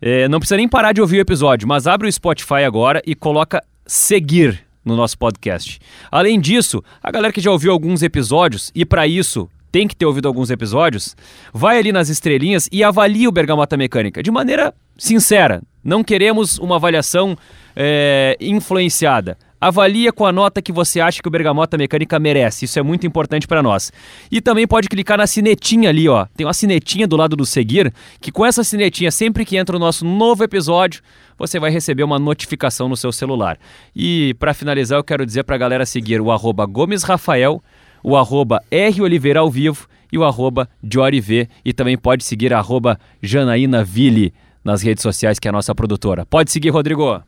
é, 0.00 0.28
não 0.28 0.38
precisa 0.38 0.56
nem 0.56 0.68
parar 0.68 0.92
de 0.92 1.00
ouvir 1.00 1.18
o 1.18 1.20
episódio, 1.20 1.66
mas 1.66 1.86
abre 1.86 2.06
o 2.06 2.12
Spotify 2.12 2.64
agora 2.66 3.02
e 3.06 3.14
coloca 3.14 3.62
seguir 3.86 4.64
no 4.84 4.94
nosso 4.94 5.16
podcast. 5.16 5.78
Além 6.10 6.38
disso, 6.38 6.84
a 7.02 7.10
galera 7.10 7.32
que 7.32 7.40
já 7.40 7.50
ouviu 7.50 7.72
alguns 7.72 8.02
episódios, 8.02 8.70
e 8.74 8.84
pra 8.84 9.06
isso 9.06 9.48
tem 9.72 9.88
que 9.88 9.96
ter 9.96 10.04
ouvido 10.06 10.28
alguns 10.28 10.50
episódios, 10.50 11.16
vai 11.52 11.78
ali 11.78 11.90
nas 11.90 12.08
estrelinhas 12.08 12.68
e 12.70 12.84
avalia 12.84 13.28
o 13.28 13.32
Bergamota 13.32 13.76
Mecânica 13.76 14.22
de 14.22 14.30
maneira 14.30 14.72
sincera. 14.96 15.62
Não 15.82 16.04
queremos 16.04 16.58
uma 16.58 16.76
avaliação 16.76 17.36
é, 17.74 18.36
influenciada. 18.40 19.36
Avalia 19.66 20.12
com 20.12 20.26
a 20.26 20.30
nota 20.30 20.60
que 20.60 20.70
você 20.70 21.00
acha 21.00 21.22
que 21.22 21.28
o 21.28 21.30
Bergamota 21.30 21.78
Mecânica 21.78 22.18
merece. 22.18 22.66
Isso 22.66 22.78
é 22.78 22.82
muito 22.82 23.06
importante 23.06 23.46
para 23.46 23.62
nós. 23.62 23.90
E 24.30 24.38
também 24.38 24.66
pode 24.66 24.90
clicar 24.90 25.16
na 25.16 25.26
sinetinha 25.26 25.88
ali, 25.88 26.06
ó. 26.06 26.26
Tem 26.36 26.44
uma 26.46 26.52
sinetinha 26.52 27.08
do 27.08 27.16
lado 27.16 27.34
do 27.34 27.46
seguir, 27.46 27.90
que 28.20 28.30
com 28.30 28.44
essa 28.44 28.62
sinetinha, 28.62 29.10
sempre 29.10 29.42
que 29.42 29.56
entra 29.56 29.74
o 29.74 29.78
nosso 29.78 30.04
novo 30.04 30.44
episódio, 30.44 31.00
você 31.38 31.58
vai 31.58 31.70
receber 31.70 32.02
uma 32.02 32.18
notificação 32.18 32.90
no 32.90 32.96
seu 32.96 33.10
celular. 33.10 33.58
E 33.96 34.34
para 34.38 34.52
finalizar, 34.52 34.98
eu 34.98 35.04
quero 35.04 35.24
dizer 35.24 35.44
para 35.44 35.54
a 35.54 35.58
galera 35.58 35.86
seguir 35.86 36.20
o 36.20 36.30
arroba 36.30 36.66
Gomes 36.66 37.02
Rafael, 37.02 37.64
o 38.02 38.18
arroba 38.18 38.62
R 38.70 39.00
Oliveira 39.00 39.40
ao 39.40 39.50
vivo 39.50 39.88
e 40.12 40.18
o 40.18 40.24
arroba 40.24 40.68
Dioriv. 40.82 41.48
E 41.64 41.72
também 41.72 41.96
pode 41.96 42.22
seguir 42.22 42.52
a 42.52 42.58
arroba 42.58 43.00
Janaína 43.22 43.82
Ville 43.82 44.34
nas 44.62 44.82
redes 44.82 45.00
sociais, 45.00 45.38
que 45.38 45.48
é 45.48 45.50
a 45.50 45.52
nossa 45.52 45.74
produtora. 45.74 46.26
Pode 46.26 46.52
seguir, 46.52 46.68
Rodrigo. 46.68 47.22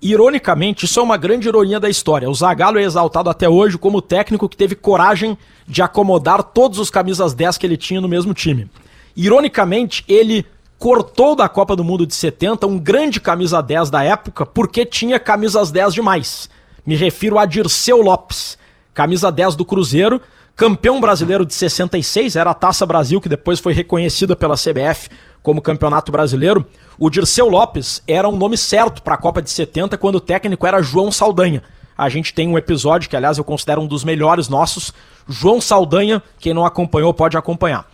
Ironicamente, 0.00 0.84
isso 0.84 1.00
é 1.00 1.02
uma 1.02 1.16
grande 1.16 1.48
ironia 1.48 1.80
da 1.80 1.88
história. 1.88 2.28
O 2.28 2.34
Zagallo 2.34 2.78
é 2.78 2.82
exaltado 2.82 3.30
até 3.30 3.48
hoje 3.48 3.78
como 3.78 4.02
técnico 4.02 4.48
que 4.48 4.56
teve 4.56 4.74
coragem 4.74 5.36
de 5.66 5.80
acomodar 5.80 6.42
todos 6.42 6.78
os 6.78 6.90
camisas 6.90 7.32
10 7.32 7.56
que 7.56 7.66
ele 7.66 7.76
tinha 7.76 8.00
no 8.00 8.08
mesmo 8.08 8.34
time. 8.34 8.68
Ironicamente, 9.16 10.04
ele 10.06 10.44
cortou 10.78 11.34
da 11.34 11.48
Copa 11.48 11.74
do 11.74 11.82
Mundo 11.82 12.06
de 12.06 12.14
70 12.14 12.66
um 12.66 12.78
grande 12.78 13.20
camisa 13.20 13.62
10 13.62 13.88
da 13.88 14.02
época 14.02 14.44
porque 14.44 14.84
tinha 14.84 15.18
camisas 15.18 15.70
10 15.70 15.94
demais. 15.94 16.50
Me 16.84 16.96
refiro 16.96 17.38
a 17.38 17.46
Dirceu 17.46 18.02
Lopes, 18.02 18.58
camisa 18.92 19.32
10 19.32 19.56
do 19.56 19.64
Cruzeiro, 19.64 20.20
campeão 20.54 21.00
brasileiro 21.00 21.46
de 21.46 21.54
66, 21.54 22.36
era 22.36 22.50
a 22.50 22.54
Taça 22.54 22.84
Brasil 22.84 23.20
que 23.20 23.28
depois 23.28 23.60
foi 23.60 23.72
reconhecida 23.72 24.36
pela 24.36 24.56
CBF 24.56 25.08
como 25.44 25.62
Campeonato 25.62 26.10
Brasileiro. 26.10 26.66
O 26.98 27.10
Dirceu 27.10 27.48
Lopes 27.48 28.02
era 28.08 28.28
um 28.28 28.36
nome 28.36 28.56
certo 28.56 29.02
para 29.02 29.14
a 29.14 29.18
Copa 29.18 29.42
de 29.42 29.50
70 29.50 29.96
quando 29.98 30.16
o 30.16 30.20
técnico 30.20 30.66
era 30.66 30.82
João 30.82 31.12
Saldanha. 31.12 31.62
A 31.96 32.08
gente 32.08 32.34
tem 32.34 32.48
um 32.48 32.58
episódio 32.58 33.08
que, 33.08 33.14
aliás, 33.14 33.38
eu 33.38 33.44
considero 33.44 33.80
um 33.80 33.86
dos 33.86 34.02
melhores 34.02 34.48
nossos. 34.48 34.92
João 35.28 35.60
Saldanha, 35.60 36.20
quem 36.40 36.52
não 36.52 36.64
acompanhou 36.64 37.14
pode 37.14 37.36
acompanhar. 37.36 37.86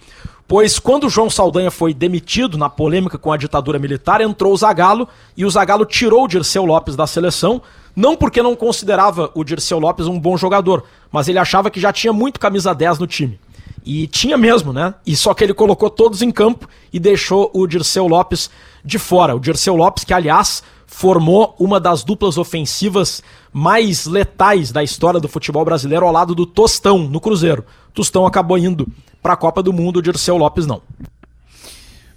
Pois 0.46 0.78
quando 0.78 1.10
João 1.10 1.28
Saldanha 1.28 1.70
foi 1.70 1.92
demitido 1.92 2.56
na 2.56 2.70
polêmica 2.70 3.18
com 3.18 3.32
a 3.32 3.36
ditadura 3.36 3.78
militar, 3.78 4.20
entrou 4.20 4.52
o 4.52 4.56
Zagallo 4.56 5.06
e 5.36 5.44
o 5.44 5.50
Zagallo 5.50 5.84
tirou 5.84 6.24
o 6.24 6.28
Dirceu 6.28 6.64
Lopes 6.64 6.96
da 6.96 7.06
seleção, 7.06 7.60
não 7.94 8.16
porque 8.16 8.42
não 8.42 8.56
considerava 8.56 9.30
o 9.34 9.44
Dirceu 9.44 9.78
Lopes 9.78 10.06
um 10.06 10.18
bom 10.18 10.36
jogador, 10.36 10.84
mas 11.12 11.28
ele 11.28 11.38
achava 11.38 11.70
que 11.70 11.80
já 11.80 11.92
tinha 11.92 12.12
muito 12.12 12.40
camisa 12.40 12.74
10 12.74 12.98
no 12.98 13.06
time. 13.06 13.38
E 13.84 14.06
tinha 14.06 14.36
mesmo, 14.36 14.72
né? 14.72 14.94
E 15.06 15.16
só 15.16 15.32
que 15.32 15.42
ele 15.42 15.54
colocou 15.54 15.88
todos 15.88 16.22
em 16.22 16.30
campo 16.30 16.68
e 16.92 16.98
deixou 16.98 17.50
o 17.54 17.66
Dirceu 17.66 18.06
Lopes 18.06 18.50
de 18.84 18.98
fora. 18.98 19.34
O 19.34 19.40
Dirceu 19.40 19.74
Lopes, 19.74 20.04
que 20.04 20.12
aliás 20.12 20.62
formou 20.86 21.54
uma 21.58 21.78
das 21.78 22.02
duplas 22.02 22.36
ofensivas 22.36 23.22
mais 23.52 24.06
letais 24.06 24.72
da 24.72 24.82
história 24.82 25.20
do 25.20 25.28
futebol 25.28 25.64
brasileiro 25.64 26.04
ao 26.04 26.12
lado 26.12 26.34
do 26.34 26.44
Tostão, 26.44 26.98
no 26.98 27.20
Cruzeiro. 27.20 27.64
Tostão 27.94 28.26
acabou 28.26 28.58
indo 28.58 28.86
para 29.22 29.34
a 29.34 29.36
Copa 29.36 29.62
do 29.62 29.72
Mundo, 29.72 29.98
o 29.98 30.02
Dirceu 30.02 30.36
Lopes 30.36 30.66
não. 30.66 30.82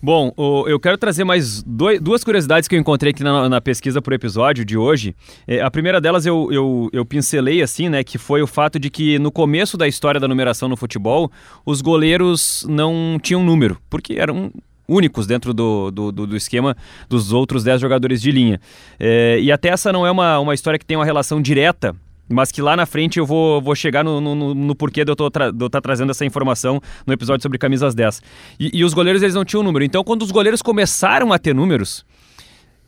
Bom, 0.06 0.34
eu 0.68 0.78
quero 0.82 0.98
trazer 0.98 1.24
mais 1.24 1.64
dois, 1.64 2.02
duas 2.02 2.26
curiosidades 2.26 2.68
que 2.68 2.76
eu 2.76 2.80
encontrei 2.80 3.12
aqui 3.12 3.24
na, 3.24 3.48
na 3.48 3.62
pesquisa 3.62 4.02
para 4.02 4.12
o 4.12 4.14
episódio 4.14 4.66
de 4.66 4.78
hoje. 4.78 5.16
É, 5.48 5.62
a 5.62 5.72
primeira 5.72 6.02
delas 6.02 6.26
eu, 6.26 6.52
eu, 6.52 6.90
eu, 6.92 7.06
pincelei 7.06 7.62
assim, 7.62 7.88
né, 7.88 8.04
que 8.04 8.18
foi 8.18 8.42
o 8.42 8.48
fato 8.48 8.78
de 8.78 8.90
que 8.90 9.18
no 9.18 9.32
começo 9.32 9.78
da 9.78 9.88
história 9.88 10.20
da 10.20 10.28
numeração 10.28 10.68
no 10.68 10.76
futebol, 10.76 11.32
os 11.66 11.80
goleiros 11.80 12.66
não 12.68 13.18
tinham 13.24 13.42
número, 13.42 13.78
porque 13.90 14.16
eram 14.16 14.52
únicos 14.90 15.26
dentro 15.26 15.54
do, 15.54 15.90
do, 15.90 16.12
do, 16.12 16.36
esquema 16.36 16.76
dos 17.08 17.32
outros 17.32 17.64
10 17.64 17.80
jogadores 17.80 18.22
de 18.22 18.30
linha. 18.30 18.60
É, 19.00 19.40
e 19.40 19.54
até 19.54 19.70
essa 19.70 19.94
não 19.94 20.06
é 20.06 20.12
uma, 20.12 20.38
uma 20.38 20.54
história 20.54 20.78
que 20.78 20.86
tem 20.86 20.98
uma 20.98 21.06
relação 21.06 21.42
direta 21.42 21.96
mas 22.34 22.52
que 22.52 22.62
lá 22.62 22.76
na 22.76 22.86
frente 22.86 23.20
eu 23.20 23.26
vou, 23.26 23.62
vou 23.62 23.76
chegar 23.76 24.04
no, 24.04 24.20
no, 24.20 24.54
no 24.54 24.76
porquê 24.76 25.06
de 25.06 25.12
eu 25.12 25.28
estar 25.28 25.52
tá 25.54 25.82
trazendo 25.82 26.12
essa 26.12 26.26
informação 26.26 26.82
no 27.06 27.14
episódio 27.14 27.44
sobre 27.44 27.58
camisas 27.58 27.94
10. 27.94 28.22
E, 28.60 28.80
e, 28.80 28.84
os 28.84 28.94
goleiros 28.94 29.22
eles 29.22 29.36
não 29.36 29.46
tinham 29.46 29.64
número. 29.64 29.86
Então, 29.86 30.04
quando 30.04 30.24
os 30.24 30.32
goleiros 30.32 30.62
começaram 30.62 31.32
a 31.32 31.40
ter 31.40 31.54
números, 31.54 32.06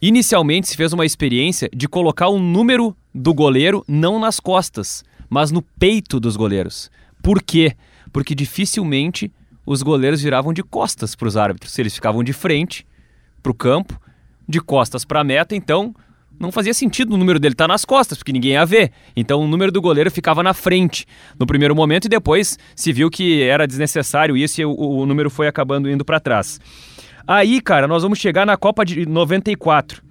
inicialmente 0.02 0.68
se 0.68 0.76
fez 0.76 0.92
uma 0.92 1.06
experiência 1.06 1.70
de 1.74 1.88
colocar 1.88 2.28
o 2.28 2.40
número 2.40 2.96
do 3.14 3.34
goleiro 3.34 3.84
não 3.88 4.20
nas 4.20 4.40
costas, 4.40 5.04
mas 5.30 5.52
no 5.52 5.62
peito 5.62 6.20
dos 6.20 6.36
goleiros. 6.36 6.92
Por 7.22 7.42
quê? 7.42 7.76
Porque 8.12 8.36
dificilmente 8.36 9.32
os 9.66 9.82
goleiros 9.82 10.22
viravam 10.22 10.54
de 10.54 10.62
costas 10.62 11.16
para 11.16 11.28
os 11.28 11.38
árbitros. 11.38 11.78
Eles 11.80 11.96
ficavam 11.96 12.24
de 12.24 12.34
frente 12.34 12.86
para 13.42 13.52
o 13.52 13.56
campo, 13.56 14.00
de 14.48 14.60
costas 14.60 15.04
para 15.04 15.22
a 15.22 15.24
meta, 15.24 15.56
então 15.56 15.94
não 16.40 16.52
fazia 16.52 16.74
sentido 16.74 17.14
o 17.14 17.18
número 17.18 17.40
dele 17.40 17.54
estar 17.54 17.66
tá 17.66 17.74
nas 17.74 17.86
costas, 17.86 18.18
porque 18.18 18.32
ninguém 18.32 18.54
ia 18.54 18.66
ver. 18.66 18.92
Então 19.16 19.42
o 19.42 19.48
número 19.48 19.72
do 19.72 19.82
goleiro 19.82 20.12
ficava 20.12 20.44
na 20.44 20.54
frente 20.54 21.06
no 21.40 21.46
primeiro 21.46 21.76
momento 21.76 22.06
e 22.06 22.10
depois 22.10 22.58
se 22.76 22.92
viu 22.92 23.10
que 23.10 23.44
era 23.44 23.68
desnecessário 23.68 24.36
isso 24.36 24.62
e 24.62 24.66
o, 24.66 24.72
o 24.74 25.06
número 25.06 25.30
foi 25.30 25.48
acabando 25.48 25.90
indo 25.90 26.04
para 26.04 26.20
trás. 26.20 26.60
Aí, 27.28 27.60
cara, 27.60 27.88
nós 27.88 28.04
vamos 28.04 28.20
chegar 28.20 28.46
na 28.46 28.56
Copa 28.56 28.86
de 28.86 29.06
94. 29.06 30.04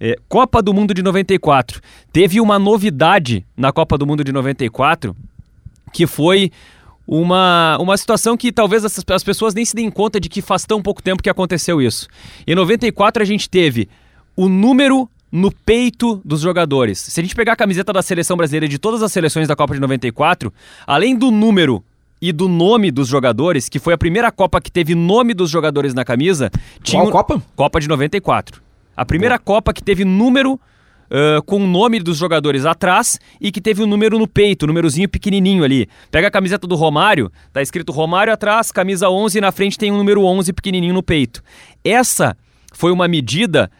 É, 0.00 0.16
Copa 0.28 0.62
do 0.62 0.72
Mundo 0.72 0.94
de 0.94 1.02
94. 1.02 1.80
Teve 2.12 2.40
uma 2.40 2.58
novidade 2.58 3.46
na 3.56 3.70
Copa 3.70 3.98
do 3.98 4.06
Mundo 4.06 4.24
de 4.24 4.32
94 4.32 5.14
que 5.92 6.06
foi 6.06 6.50
uma, 7.06 7.76
uma 7.80 7.96
situação 7.96 8.36
que 8.36 8.52
talvez 8.52 8.84
as, 8.84 9.04
as 9.10 9.24
pessoas 9.24 9.52
nem 9.52 9.64
se 9.64 9.74
deem 9.74 9.90
conta 9.90 10.20
de 10.20 10.28
que 10.28 10.40
faz 10.40 10.64
tão 10.64 10.80
pouco 10.80 11.02
tempo 11.02 11.22
que 11.22 11.28
aconteceu 11.28 11.82
isso. 11.82 12.08
Em 12.46 12.54
94 12.54 13.22
a 13.22 13.26
gente 13.26 13.50
teve 13.50 13.88
o 14.36 14.48
número 14.48 15.10
no 15.30 15.52
peito 15.52 16.20
dos 16.24 16.40
jogadores. 16.40 16.98
Se 16.98 17.20
a 17.20 17.22
gente 17.22 17.34
pegar 17.34 17.52
a 17.52 17.56
camiseta 17.56 17.92
da 17.92 18.02
seleção 18.02 18.36
brasileira 18.36 18.68
de 18.68 18.78
todas 18.78 19.02
as 19.02 19.12
seleções 19.12 19.46
da 19.46 19.54
Copa 19.54 19.74
de 19.74 19.80
94, 19.80 20.52
além 20.86 21.16
do 21.16 21.30
número 21.30 21.84
e 22.20 22.32
do 22.32 22.48
nome 22.48 22.90
dos 22.90 23.08
jogadores, 23.08 23.68
que 23.68 23.78
foi 23.78 23.94
a 23.94 23.98
primeira 23.98 24.30
Copa 24.30 24.60
que 24.60 24.70
teve 24.70 24.94
nome 24.94 25.32
dos 25.32 25.48
jogadores 25.50 25.94
na 25.94 26.04
camisa, 26.04 26.50
tinha 26.82 27.02
Qual 27.02 27.12
Copa? 27.12 27.42
Copa 27.56 27.80
de 27.80 27.88
94. 27.88 28.60
A 28.96 29.04
primeira 29.04 29.38
Copa 29.38 29.72
que 29.72 29.82
teve 29.82 30.04
número 30.04 30.54
uh, 31.10 31.42
com 31.44 31.56
o 31.56 31.66
nome 31.66 32.00
dos 32.00 32.16
jogadores 32.16 32.66
atrás 32.66 33.18
e 33.40 33.50
que 33.50 33.60
teve 33.60 33.82
o 33.82 33.84
um 33.84 33.88
número 33.88 34.18
no 34.18 34.28
peito, 34.28 34.64
um 34.64 34.68
númerozinho 34.68 35.08
pequenininho 35.08 35.64
ali. 35.64 35.88
Pega 36.10 36.28
a 36.28 36.30
camiseta 36.30 36.66
do 36.66 36.74
Romário, 36.76 37.30
tá 37.52 37.62
escrito 37.62 37.92
Romário 37.92 38.32
atrás, 38.32 38.70
camisa 38.70 39.08
11 39.08 39.38
e 39.38 39.40
na 39.40 39.52
frente 39.52 39.78
tem 39.78 39.90
um 39.90 39.96
número 39.96 40.24
11 40.24 40.52
pequenininho 40.52 40.94
no 40.94 41.02
peito. 41.02 41.42
Essa 41.84 42.36
foi 42.72 42.92
uma 42.92 43.08
medida 43.08 43.70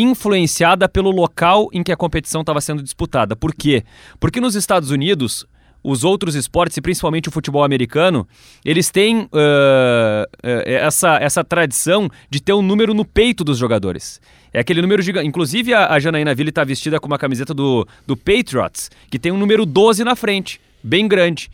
influenciada 0.00 0.88
pelo 0.88 1.10
local 1.10 1.68
em 1.72 1.82
que 1.82 1.92
a 1.92 1.96
competição 1.96 2.42
estava 2.42 2.60
sendo 2.60 2.82
disputada. 2.82 3.34
Por 3.34 3.54
quê? 3.54 3.84
Porque 4.20 4.40
nos 4.40 4.54
Estados 4.54 4.90
Unidos, 4.90 5.46
os 5.82 6.04
outros 6.04 6.34
esportes, 6.34 6.76
e 6.76 6.82
principalmente 6.82 7.28
o 7.28 7.32
futebol 7.32 7.62
americano, 7.62 8.26
eles 8.64 8.90
têm 8.90 9.22
uh, 9.22 10.26
essa, 10.42 11.16
essa 11.16 11.44
tradição 11.44 12.10
de 12.28 12.42
ter 12.42 12.52
um 12.52 12.62
número 12.62 12.92
no 12.92 13.04
peito 13.04 13.44
dos 13.44 13.56
jogadores. 13.56 14.20
É 14.52 14.60
aquele 14.60 14.82
número 14.82 15.00
gigante. 15.00 15.28
Inclusive, 15.28 15.72
a, 15.72 15.92
a 15.92 15.98
Janaína 15.98 16.34
Ville 16.34 16.50
está 16.50 16.64
vestida 16.64 16.98
com 16.98 17.06
uma 17.06 17.18
camiseta 17.18 17.54
do, 17.54 17.86
do 18.06 18.16
Patriots, 18.16 18.90
que 19.10 19.18
tem 19.18 19.30
um 19.30 19.38
número 19.38 19.64
12 19.64 20.02
na 20.02 20.16
frente, 20.16 20.60
bem 20.82 21.06
grande. 21.06 21.50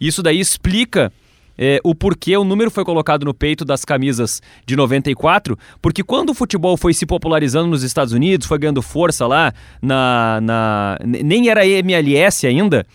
Isso 0.00 0.22
daí 0.22 0.38
explica 0.38 1.12
é, 1.56 1.80
o 1.84 1.94
porquê 1.94 2.36
o 2.36 2.44
número 2.44 2.70
foi 2.70 2.84
colocado 2.84 3.24
no 3.24 3.34
peito 3.34 3.64
das 3.64 3.84
camisas 3.84 4.40
de 4.66 4.76
94, 4.76 5.58
porque 5.80 6.02
quando 6.02 6.30
o 6.30 6.34
futebol 6.34 6.76
foi 6.76 6.94
se 6.94 7.06
popularizando 7.06 7.68
nos 7.68 7.82
Estados 7.82 8.12
Unidos, 8.12 8.46
foi 8.46 8.58
ganhando 8.58 8.82
força 8.82 9.26
lá, 9.26 9.52
na, 9.80 10.40
na 10.42 10.98
nem 11.02 11.48
era 11.48 11.66
MLS 11.66 12.46
ainda, 12.46 12.86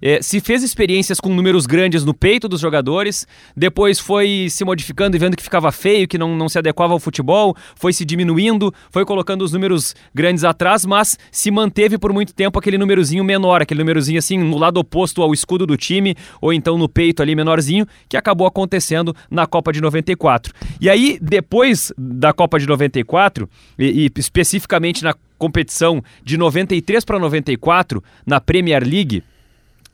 é, 0.00 0.20
se 0.20 0.40
fez 0.40 0.62
experiências 0.62 1.20
com 1.20 1.34
números 1.34 1.66
grandes 1.66 2.04
no 2.04 2.14
peito 2.14 2.48
dos 2.48 2.60
jogadores, 2.60 3.26
depois 3.56 3.98
foi 3.98 4.48
se 4.50 4.64
modificando 4.64 5.16
e 5.16 5.18
vendo 5.18 5.36
que 5.36 5.42
ficava 5.42 5.70
feio, 5.72 6.08
que 6.08 6.18
não, 6.18 6.36
não 6.36 6.48
se 6.48 6.58
adequava 6.58 6.92
ao 6.92 7.00
futebol, 7.00 7.56
foi 7.74 7.92
se 7.92 8.04
diminuindo, 8.04 8.72
foi 8.90 9.04
colocando 9.04 9.42
os 9.42 9.52
números 9.52 9.94
grandes 10.14 10.44
atrás, 10.44 10.84
mas 10.84 11.18
se 11.30 11.50
manteve 11.50 11.98
por 11.98 12.12
muito 12.12 12.34
tempo 12.34 12.58
aquele 12.58 12.78
númerozinho 12.78 13.24
menor, 13.24 13.62
aquele 13.62 13.80
númerozinho 13.80 14.18
assim 14.18 14.38
no 14.38 14.58
lado 14.58 14.78
oposto 14.78 15.22
ao 15.22 15.32
escudo 15.32 15.66
do 15.66 15.76
time, 15.76 16.14
ou 16.40 16.52
então 16.52 16.78
no 16.78 16.88
peito 16.88 17.22
ali 17.22 17.34
menorzinho, 17.34 17.86
que 18.08 18.16
acabou 18.16 18.46
acontecendo 18.46 19.14
na 19.30 19.46
Copa 19.46 19.72
de 19.72 19.80
94. 19.80 20.52
E 20.80 20.90
aí, 20.90 21.18
depois 21.20 21.92
da 21.96 22.32
Copa 22.32 22.58
de 22.58 22.66
94, 22.66 23.48
e, 23.78 24.06
e 24.06 24.10
especificamente 24.18 25.02
na 25.02 25.14
competição 25.38 26.02
de 26.22 26.36
93 26.36 27.04
para 27.04 27.18
94, 27.18 28.02
na 28.26 28.40
Premier 28.40 28.82
League, 28.82 29.22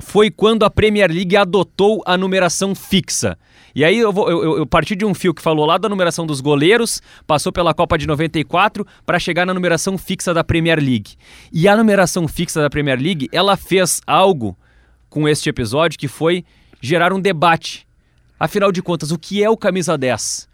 foi 0.02 0.30
quando 0.30 0.64
a 0.64 0.70
Premier 0.70 1.10
League 1.10 1.36
adotou 1.36 2.02
a 2.04 2.18
numeração 2.18 2.74
fixa. 2.74 3.38
E 3.74 3.84
aí 3.84 3.98
eu, 3.98 4.12
vou, 4.12 4.28
eu, 4.28 4.58
eu 4.58 4.66
parti 4.66 4.94
de 4.94 5.04
um 5.06 5.14
fio 5.14 5.32
que 5.32 5.40
falou 5.40 5.64
lá 5.64 5.78
da 5.78 5.88
numeração 5.88 6.26
dos 6.26 6.40
goleiros, 6.40 7.00
passou 7.26 7.50
pela 7.52 7.72
Copa 7.72 7.96
de 7.96 8.06
94 8.06 8.86
para 9.06 9.18
chegar 9.18 9.46
na 9.46 9.54
numeração 9.54 9.96
fixa 9.96 10.34
da 10.34 10.44
Premier 10.44 10.78
League. 10.78 11.14
E 11.50 11.66
a 11.66 11.76
numeração 11.76 12.28
fixa 12.28 12.60
da 12.60 12.68
Premier 12.68 13.00
League, 13.00 13.28
ela 13.32 13.56
fez 13.56 14.02
algo 14.06 14.56
com 15.08 15.26
este 15.26 15.48
episódio 15.48 15.98
que 15.98 16.08
foi 16.08 16.44
gerar 16.80 17.12
um 17.12 17.20
debate. 17.20 17.86
Afinal 18.38 18.72
de 18.72 18.82
contas, 18.82 19.12
o 19.12 19.18
que 19.18 19.42
é 19.42 19.48
o 19.48 19.56
camisa 19.56 19.96
10? 19.96 20.48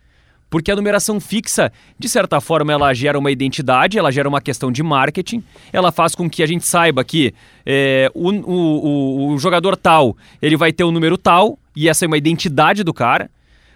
Porque 0.51 0.71
a 0.71 0.77
numeração 0.77 1.21
fixa, 1.21 1.71
de 1.99 2.09
certa 2.09 2.41
forma, 2.41 2.73
ela 2.73 2.95
gera 2.95 3.19
uma 3.19 3.31
identidade, 3.31 3.99
ela 3.99 4.11
gera 4.11 4.29
uma 4.29 4.41
questão 4.41 4.73
de 4.73 4.83
marketing, 4.83 5.43
ela 5.73 5.93
faz 5.93 6.15
com 6.15 6.29
que 6.29 6.43
a 6.43 6.47
gente 6.47 6.65
saiba 6.65 7.05
que 7.05 7.35
é, 7.67 8.11
o, 8.15 8.31
o, 8.31 9.33
o, 9.33 9.39
jogador 9.39 9.77
tal 9.77 10.17
ele 10.41 10.57
vai 10.57 10.73
ter 10.73 10.85
o 10.85 10.89
um 10.89 10.93
número 10.93 11.19
tal, 11.19 11.59
e 11.77 11.89
essa 11.89 12.05
é 12.05 12.09
uma 12.09 12.17
identidade 12.17 12.83
do 12.83 12.95
cara, 12.95 13.31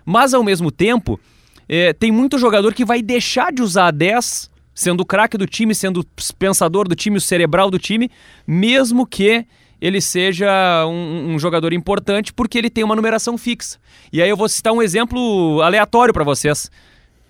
mas 0.05 0.33
ao 0.33 0.43
mesmo 0.43 0.71
tempo 0.71 1.21
é, 1.69 1.93
tem 1.93 2.11
muito 2.11 2.39
jogador 2.39 2.73
que 2.73 2.85
vai 2.85 3.03
deixar 3.03 3.53
de 3.53 3.63
usar 3.63 3.89
a 3.89 3.91
10, 3.91 4.51
sendo 4.75 5.03
o 5.03 5.07
craque 5.07 5.37
do 5.37 5.47
time, 5.47 5.75
sendo 5.75 6.01
o 6.01 6.05
pensador 6.39 6.89
do 6.89 6.95
time, 6.95 7.19
o 7.19 7.21
cerebral 7.21 7.71
do 7.71 7.79
time, 7.79 8.11
mesmo 8.47 9.07
que 9.07 9.45
ele 9.83 10.01
seja 10.01 10.87
um, 10.87 11.35
um, 11.35 11.39
jogador 11.41 11.73
importante 11.73 12.33
porque 12.33 12.57
ele 12.57 12.71
tem 12.71 12.85
uma 12.85 12.95
numeração 12.95 13.37
fixa. 13.37 13.81
E 14.13 14.23
aí 14.23 14.31
eu 14.31 14.37
vou 14.37 14.49
citar 14.49 14.73
um 14.73 14.81
exemplo 14.81 15.61
aleatório 15.61 16.15
para 16.15 16.23
vocês. 16.23 16.71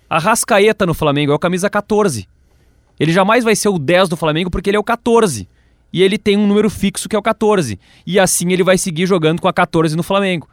A 0.07 0.19
Rascaeta 0.19 0.85
no 0.85 0.93
Flamengo 0.93 1.31
é 1.31 1.35
o 1.35 1.39
camisa 1.39 1.67
14. 1.67 2.29
Ele 2.99 3.11
jamais 3.11 3.43
vai 3.43 3.55
ser 3.55 3.69
o 3.69 3.79
10 3.79 4.07
do 4.07 4.15
Flamengo 4.15 4.51
porque 4.51 4.69
ele 4.69 4.77
é 4.77 4.79
o 4.79 4.83
14. 4.83 5.49
E 5.91 6.03
ele 6.03 6.15
tem 6.15 6.37
um 6.37 6.45
número 6.45 6.69
fixo 6.69 7.09
que 7.09 7.15
é 7.15 7.19
o 7.19 7.23
14. 7.23 7.79
E 8.05 8.19
assim 8.19 8.53
ele 8.53 8.63
vai 8.63 8.77
seguir 8.77 9.07
jogando 9.07 9.41
com 9.41 9.47
a 9.47 9.53
14 9.53 9.97
no 9.97 10.03
Flamengo. 10.03 10.47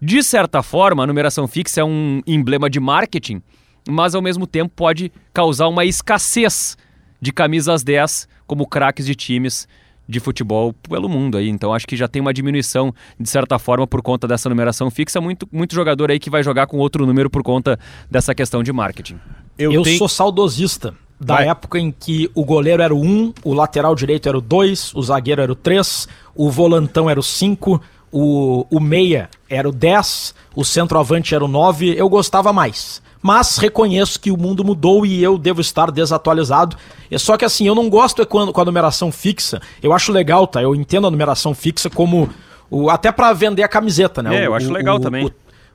De 0.00 0.24
certa 0.24 0.60
forma, 0.60 1.04
a 1.04 1.06
numeração 1.06 1.46
fixa 1.46 1.82
é 1.82 1.84
um 1.84 2.20
emblema 2.26 2.68
de 2.68 2.80
marketing, 2.80 3.40
mas 3.88 4.16
ao 4.16 4.22
mesmo 4.22 4.44
tempo 4.44 4.72
pode 4.74 5.12
causar 5.32 5.68
uma 5.68 5.84
escassez 5.84 6.76
de 7.20 7.32
camisas 7.32 7.84
10 7.84 8.28
como 8.44 8.66
craques 8.66 9.06
de 9.06 9.14
times 9.14 9.68
de 10.12 10.20
futebol 10.20 10.72
pelo 10.88 11.08
mundo 11.08 11.36
aí. 11.36 11.48
Então 11.48 11.74
acho 11.74 11.86
que 11.86 11.96
já 11.96 12.06
tem 12.06 12.20
uma 12.20 12.32
diminuição, 12.32 12.94
de 13.18 13.28
certa 13.28 13.58
forma, 13.58 13.86
por 13.86 14.02
conta 14.02 14.28
dessa 14.28 14.48
numeração 14.48 14.90
fixa. 14.90 15.20
Muito, 15.20 15.48
muito 15.50 15.74
jogador 15.74 16.10
aí 16.10 16.20
que 16.20 16.30
vai 16.30 16.42
jogar 16.42 16.66
com 16.66 16.78
outro 16.78 17.04
número 17.06 17.28
por 17.28 17.42
conta 17.42 17.78
dessa 18.10 18.34
questão 18.34 18.62
de 18.62 18.72
marketing. 18.72 19.18
Eu, 19.58 19.72
eu 19.72 19.82
tenho... 19.82 19.98
sou 19.98 20.08
saudosista 20.08 20.94
da 21.20 21.36
vai. 21.36 21.48
época 21.48 21.78
em 21.78 21.90
que 21.90 22.30
o 22.34 22.44
goleiro 22.44 22.82
era 22.82 22.94
o 22.94 23.00
1, 23.00 23.34
o 23.44 23.54
lateral 23.54 23.94
direito 23.94 24.28
era 24.28 24.36
o 24.36 24.40
2, 24.40 24.94
o 24.94 25.02
zagueiro 25.02 25.40
era 25.40 25.52
o 25.52 25.56
3, 25.56 26.08
o 26.34 26.50
volantão 26.50 27.08
era 27.08 27.18
o 27.18 27.22
5, 27.22 27.80
o, 28.10 28.66
o 28.70 28.80
meia 28.80 29.30
era 29.48 29.68
o 29.68 29.72
10, 29.72 30.34
o 30.54 30.64
centroavante 30.64 31.34
era 31.34 31.44
o 31.44 31.48
9. 31.48 31.94
Eu 31.96 32.08
gostava 32.08 32.52
mais 32.52 33.00
mas 33.22 33.56
reconheço 33.56 34.18
que 34.18 34.32
o 34.32 34.36
mundo 34.36 34.64
mudou 34.64 35.06
e 35.06 35.22
eu 35.22 35.38
devo 35.38 35.60
estar 35.60 35.92
desatualizado. 35.92 36.76
É 37.08 37.16
só 37.16 37.36
que 37.36 37.44
assim, 37.44 37.66
eu 37.66 37.74
não 37.74 37.88
gosto 37.88 38.20
é 38.20 38.24
quando, 38.24 38.52
com 38.52 38.60
a 38.60 38.64
numeração 38.64 39.12
fixa. 39.12 39.62
Eu 39.80 39.92
acho 39.92 40.10
legal, 40.10 40.46
tá? 40.46 40.60
Eu 40.60 40.74
entendo 40.74 41.06
a 41.06 41.10
numeração 41.10 41.54
fixa 41.54 41.88
como 41.88 42.28
o, 42.68 42.90
até 42.90 43.12
para 43.12 43.32
vender 43.32 43.62
a 43.62 43.68
camiseta, 43.68 44.22
né? 44.22 44.42
É, 44.42 44.46
eu 44.46 44.50
o, 44.50 44.54
acho 44.54 44.72
legal 44.72 44.98
também. 44.98 45.30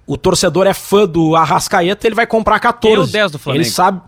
O, 0.06 0.18
torcedor 0.18 0.68
é 0.68 0.74
fã 0.74 1.08
do 1.08 1.36
Arrascaeta, 1.36 2.06
ele 2.06 2.16
vai 2.16 2.28
comprar 2.28 2.60
14. 2.60 2.96
E 2.96 2.98
o 2.98 3.08
10 3.08 3.32
do 3.32 3.40
Flamengo. 3.40 3.64
Ele 3.64 3.70
sabe 3.70 4.02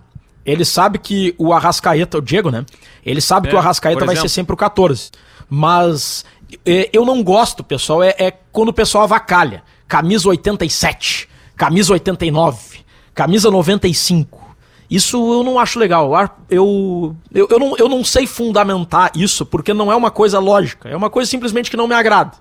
ele 0.46 0.66
sabe 0.66 0.98
que 0.98 1.36
o 1.38 1.54
Arrascaeta, 1.54 2.18
o 2.18 2.22
Diego, 2.22 2.50
né? 2.50 2.66
Ele 3.06 3.22
sabe 3.22 3.48
é, 3.48 3.50
que 3.52 3.56
o 3.56 3.60
Arrascaeta 3.60 4.06
vai 4.06 4.16
ser 4.16 4.30
sempre 4.30 4.54
o 4.54 4.58
14. 4.58 5.12
Mas 5.48 6.26
é, 6.66 6.90
eu 6.92 7.06
não 7.06 7.24
gosto, 7.24 7.64
pessoal, 7.64 8.02
é, 8.02 8.16
é 8.18 8.32
quando 8.52 8.70
o 8.70 8.74
pessoal 8.74 9.04
avacalha. 9.04 9.64
Camisa 9.88 10.28
87, 10.30 11.30
camisa 11.56 11.94
89, 11.94 12.80
camisa 13.20 13.52
95. 13.52 14.56
Isso 14.90 15.18
eu 15.18 15.44
não 15.44 15.60
acho 15.60 15.78
legal. 15.78 16.14
Eu, 16.50 17.14
eu, 17.30 17.48
eu, 17.50 17.60
não, 17.60 17.78
eu 17.78 17.90
não 17.90 18.02
sei 18.02 18.26
fundamentar 18.26 19.12
isso, 19.14 19.46
porque 19.46 19.74
não 19.74 19.92
é 19.92 19.96
uma 19.96 20.10
coisa 20.10 20.40
lógica. 20.40 20.88
É 20.88 20.96
uma 20.96 21.10
coisa 21.10 21.30
simplesmente 21.30 21.70
que 21.70 21.76
não 21.76 21.86
me 21.86 21.94
agrada. 21.94 22.32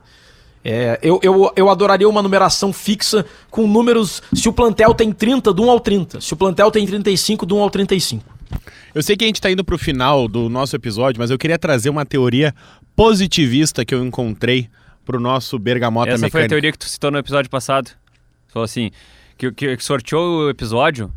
É, 0.64 0.96
eu, 1.02 1.18
eu, 1.20 1.52
eu 1.56 1.68
adoraria 1.68 2.08
uma 2.08 2.22
numeração 2.22 2.72
fixa 2.72 3.26
com 3.50 3.66
números. 3.66 4.22
Se 4.32 4.48
o 4.48 4.52
plantel 4.52 4.94
tem 4.94 5.10
30, 5.10 5.52
do 5.52 5.64
1 5.64 5.70
ao 5.70 5.80
30. 5.80 6.20
Se 6.20 6.32
o 6.32 6.36
plantel 6.36 6.70
tem 6.70 6.86
35, 6.86 7.44
do 7.44 7.56
1 7.56 7.60
ao 7.60 7.70
35. 7.70 8.24
Eu 8.94 9.02
sei 9.02 9.16
que 9.16 9.24
a 9.24 9.26
gente 9.26 9.36
está 9.36 9.50
indo 9.50 9.64
para 9.64 9.74
o 9.74 9.78
final 9.78 10.28
do 10.28 10.48
nosso 10.48 10.76
episódio, 10.76 11.20
mas 11.20 11.32
eu 11.32 11.38
queria 11.38 11.58
trazer 11.58 11.90
uma 11.90 12.06
teoria 12.06 12.54
positivista 12.94 13.84
que 13.84 13.94
eu 13.94 14.04
encontrei 14.04 14.68
para 15.04 15.16
o 15.16 15.20
nosso 15.20 15.58
Bergamota 15.58 16.10
Essa 16.10 16.18
Mecânica. 16.18 16.38
foi 16.38 16.44
a 16.44 16.48
teoria 16.48 16.70
que 16.70 16.78
tu 16.78 16.88
citou 16.88 17.10
no 17.10 17.18
episódio 17.18 17.50
passado. 17.50 17.88
Você 17.88 18.52
falou 18.52 18.64
assim: 18.64 18.90
que, 19.39 19.53
que, 19.53 19.76
que 19.76 19.84
sorteou 19.84 20.47
o 20.47 20.51
episódio. 20.51 21.11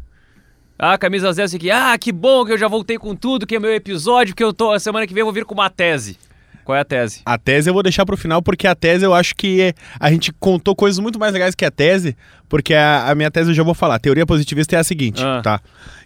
Ah, 0.78 0.98
camisa 0.98 1.34
10 1.34 1.56
aqui. 1.56 1.70
Ah, 1.72 1.98
que 1.98 2.12
bom 2.12 2.46
que 2.46 2.54
eu 2.54 2.58
já 2.58 2.68
voltei 2.68 2.98
com 2.98 3.16
tudo, 3.16 3.46
que 3.46 3.56
é 3.56 3.60
meu 3.60 3.74
episódio, 3.74 4.36
que 4.36 4.44
eu 4.44 4.54
tô. 4.54 4.72
A 4.72 4.80
semana 4.80 5.06
que 5.06 5.14
vem 5.14 5.22
eu 5.22 5.26
vou 5.26 5.34
vir 5.34 5.46
com 5.46 5.54
uma 5.54 5.70
tese. 5.70 6.18
Qual 6.64 6.76
é 6.76 6.82
a 6.82 6.86
tese? 6.86 7.22
A 7.26 7.38
tese 7.38 7.70
eu 7.70 7.74
vou 7.74 7.82
deixar 7.82 8.06
pro 8.06 8.16
final, 8.16 8.42
porque 8.42 8.68
a 8.68 8.76
tese 8.76 9.04
eu 9.04 9.14
acho 9.14 9.36
que 9.36 9.74
a 10.00 10.12
gente 10.12 10.32
contou 10.34 10.76
coisas 10.76 11.00
muito 11.00 11.20
mais 11.20 11.34
legais 11.34 11.56
que 11.56 11.66
a 11.66 11.72
tese, 11.72 12.16
porque 12.48 12.74
a, 12.74 13.10
a 13.10 13.16
minha 13.16 13.32
tese 13.32 13.50
eu 13.50 13.56
já 13.56 13.64
vou 13.64 13.74
falar. 13.74 13.96
A 13.96 14.00
teoria 14.00 14.26
positivista 14.26 14.76
é 14.76 14.80
a 14.80 14.84
seguinte, 14.84 15.24
ah. 15.24 15.42
tá? 15.44 15.62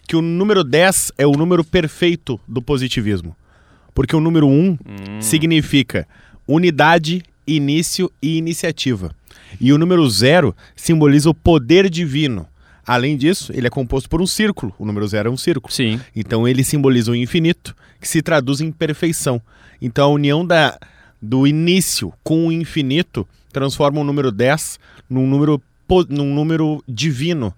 Que 0.08 0.16
o 0.16 0.22
número 0.22 0.64
10 0.64 1.12
é 1.18 1.26
o 1.26 1.32
número 1.32 1.62
perfeito 1.62 2.40
do 2.48 2.62
positivismo. 2.62 3.36
Porque 3.94 4.16
o 4.16 4.20
número 4.20 4.46
1 4.46 4.50
hum. 4.50 4.78
significa 5.20 6.06
unidade, 6.46 7.22
início 7.46 8.10
e 8.22 8.36
iniciativa. 8.38 9.14
E 9.60 9.72
o 9.72 9.78
número 9.78 10.08
zero 10.08 10.54
simboliza 10.74 11.30
o 11.30 11.34
poder 11.34 11.88
divino. 11.88 12.46
Além 12.86 13.16
disso, 13.16 13.52
ele 13.52 13.66
é 13.66 13.70
composto 13.70 14.08
por 14.08 14.22
um 14.22 14.26
círculo. 14.26 14.72
O 14.78 14.86
número 14.86 15.06
zero 15.08 15.28
é 15.28 15.32
um 15.32 15.36
círculo. 15.36 15.72
Sim. 15.72 16.00
Então 16.14 16.46
ele 16.46 16.62
simboliza 16.62 17.10
o 17.10 17.16
infinito, 17.16 17.74
que 18.00 18.06
se 18.06 18.22
traduz 18.22 18.60
em 18.60 18.70
perfeição. 18.70 19.42
Então 19.82 20.10
a 20.10 20.14
união 20.14 20.46
da, 20.46 20.78
do 21.20 21.46
início 21.46 22.12
com 22.22 22.46
o 22.46 22.52
infinito 22.52 23.26
transforma 23.52 24.00
o 24.00 24.04
número 24.04 24.30
10 24.30 24.78
num 25.10 25.26
número, 25.26 25.60
num 26.08 26.32
número 26.32 26.82
divino 26.86 27.52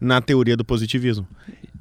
na 0.00 0.20
teoria 0.20 0.56
do 0.56 0.64
positivismo. 0.64 1.26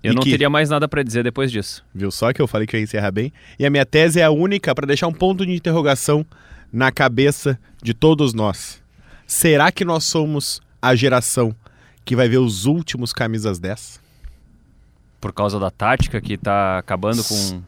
Eu 0.03 0.11
e 0.11 0.15
não 0.15 0.21
que... 0.21 0.29
teria 0.29 0.49
mais 0.49 0.69
nada 0.69 0.87
para 0.87 1.01
dizer 1.01 1.23
depois 1.23 1.51
disso. 1.51 1.83
Viu 1.93 2.11
só 2.11 2.31
que 2.31 2.41
eu 2.41 2.47
falei 2.47 2.67
que 2.67 2.77
ia 2.77 2.83
encerrar 2.83 3.11
bem? 3.11 3.33
E 3.57 3.65
a 3.65 3.69
minha 3.69 3.85
tese 3.85 4.19
é 4.19 4.23
a 4.23 4.29
única 4.29 4.75
para 4.75 4.85
deixar 4.85 5.07
um 5.07 5.13
ponto 5.13 5.43
de 5.45 5.51
interrogação 5.51 6.25
na 6.71 6.91
cabeça 6.91 7.59
de 7.81 7.93
todos 7.93 8.33
nós. 8.33 8.84
Será 9.27 9.71
que 9.71 9.83
nós 9.83 10.03
somos 10.03 10.61
a 10.81 10.95
geração 10.95 11.55
que 12.03 12.15
vai 12.15 12.27
ver 12.29 12.37
os 12.37 12.65
últimos 12.65 13.11
camisas 13.11 13.59
10? 13.59 13.99
Por 15.19 15.33
causa 15.33 15.59
da 15.59 15.71
tática 15.71 16.21
que 16.21 16.37
tá 16.37 16.77
acabando 16.77 17.23
com. 17.23 17.63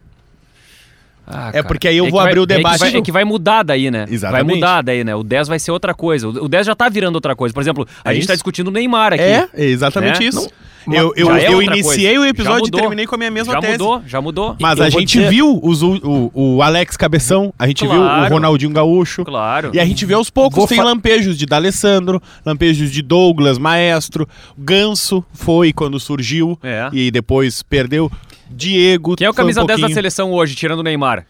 Ah, 1.27 1.51
é 1.53 1.61
porque 1.61 1.87
aí 1.87 1.97
eu 1.97 2.05
é 2.05 2.09
vou 2.09 2.19
abrir 2.19 2.35
vai, 2.35 2.43
o 2.43 2.45
debate. 2.45 2.75
É 2.75 2.77
que, 2.77 2.79
vai, 2.79 2.99
é 2.99 3.01
que, 3.03 3.11
vai, 3.11 3.23
mudar 3.25 3.63
daí, 3.63 3.91
né? 3.91 4.05
Exatamente. 4.09 4.45
Vai 4.45 4.55
mudar 4.55 4.81
daí, 4.81 5.03
né? 5.03 5.13
O 5.13 5.23
10 5.23 5.49
vai 5.49 5.59
ser 5.59 5.71
outra 5.71 5.93
coisa. 5.93 6.27
O 6.29 6.47
10 6.47 6.67
já 6.67 6.75
tá 6.75 6.87
virando 6.87 7.15
outra 7.15 7.35
coisa. 7.35 7.53
Por 7.53 7.61
exemplo, 7.61 7.85
a 8.03 8.11
é 8.11 8.15
gente 8.15 8.19
tá 8.19 8.19
isso? 8.19 8.27
tá 8.27 8.33
discutindo 8.35 8.69
o 8.69 8.71
Neymar 8.71 9.13
aqui. 9.13 9.21
É, 9.21 9.49
é 9.53 9.65
exatamente 9.65 10.21
né? 10.21 10.25
isso. 10.25 10.49
Não, 10.87 10.95
eu, 10.95 11.13
eu, 11.17 11.35
é 11.35 11.53
eu 11.53 11.61
iniciei 11.61 12.15
coisa. 12.15 12.21
o 12.21 12.25
episódio 12.25 12.67
e 12.67 12.71
terminei 12.71 13.05
com 13.05 13.15
a 13.15 13.17
minha 13.17 13.29
mesma 13.29 13.53
já 13.53 13.59
tese. 13.59 13.73
Já 13.73 13.77
mudou, 13.77 14.03
já 14.07 14.21
mudou. 14.21 14.55
Mas 14.57 14.79
eu 14.79 14.85
a 14.85 14.89
gente 14.89 15.17
dizer... 15.17 15.29
viu 15.29 15.59
os, 15.61 15.83
o, 15.83 16.31
o 16.33 16.61
Alex 16.61 16.95
Cabeção, 16.95 17.53
a 17.59 17.67
gente 17.67 17.85
claro. 17.85 18.01
viu 18.01 18.09
o 18.09 18.29
Ronaldinho 18.29 18.71
Gaúcho. 18.71 19.25
Claro. 19.25 19.71
E 19.73 19.79
a 19.81 19.85
gente 19.85 20.05
vê 20.05 20.13
aos 20.13 20.29
poucos, 20.29 20.55
Vou 20.55 20.65
tem 20.65 20.77
fa... 20.77 20.85
lampejos 20.85 21.37
de 21.37 21.45
D'Alessandro, 21.45 22.21
lampejos 22.45 22.89
de 22.89 23.01
Douglas, 23.01 23.57
Maestro, 23.57 24.27
Ganso 24.57 25.25
foi 25.33 25.73
quando 25.73 25.99
surgiu 25.99 26.57
é. 26.63 26.87
e 26.93 27.11
depois 27.11 27.61
perdeu. 27.61 28.09
Diego. 28.49 29.15
Quem 29.15 29.27
é 29.27 29.29
o 29.29 29.33
camisa 29.33 29.63
um 29.63 29.65
10 29.65 29.81
da 29.81 29.89
seleção 29.89 30.31
hoje, 30.31 30.55
tirando 30.55 30.79
o 30.79 30.83
Neymar? 30.83 31.25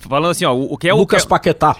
Falando 0.00 0.30
assim, 0.30 0.44
ó, 0.44 0.54
o 0.54 0.76
que 0.76 0.88
é 0.88 0.94
o. 0.94 0.98
Lucas 0.98 1.24
Paquetá. 1.24 1.76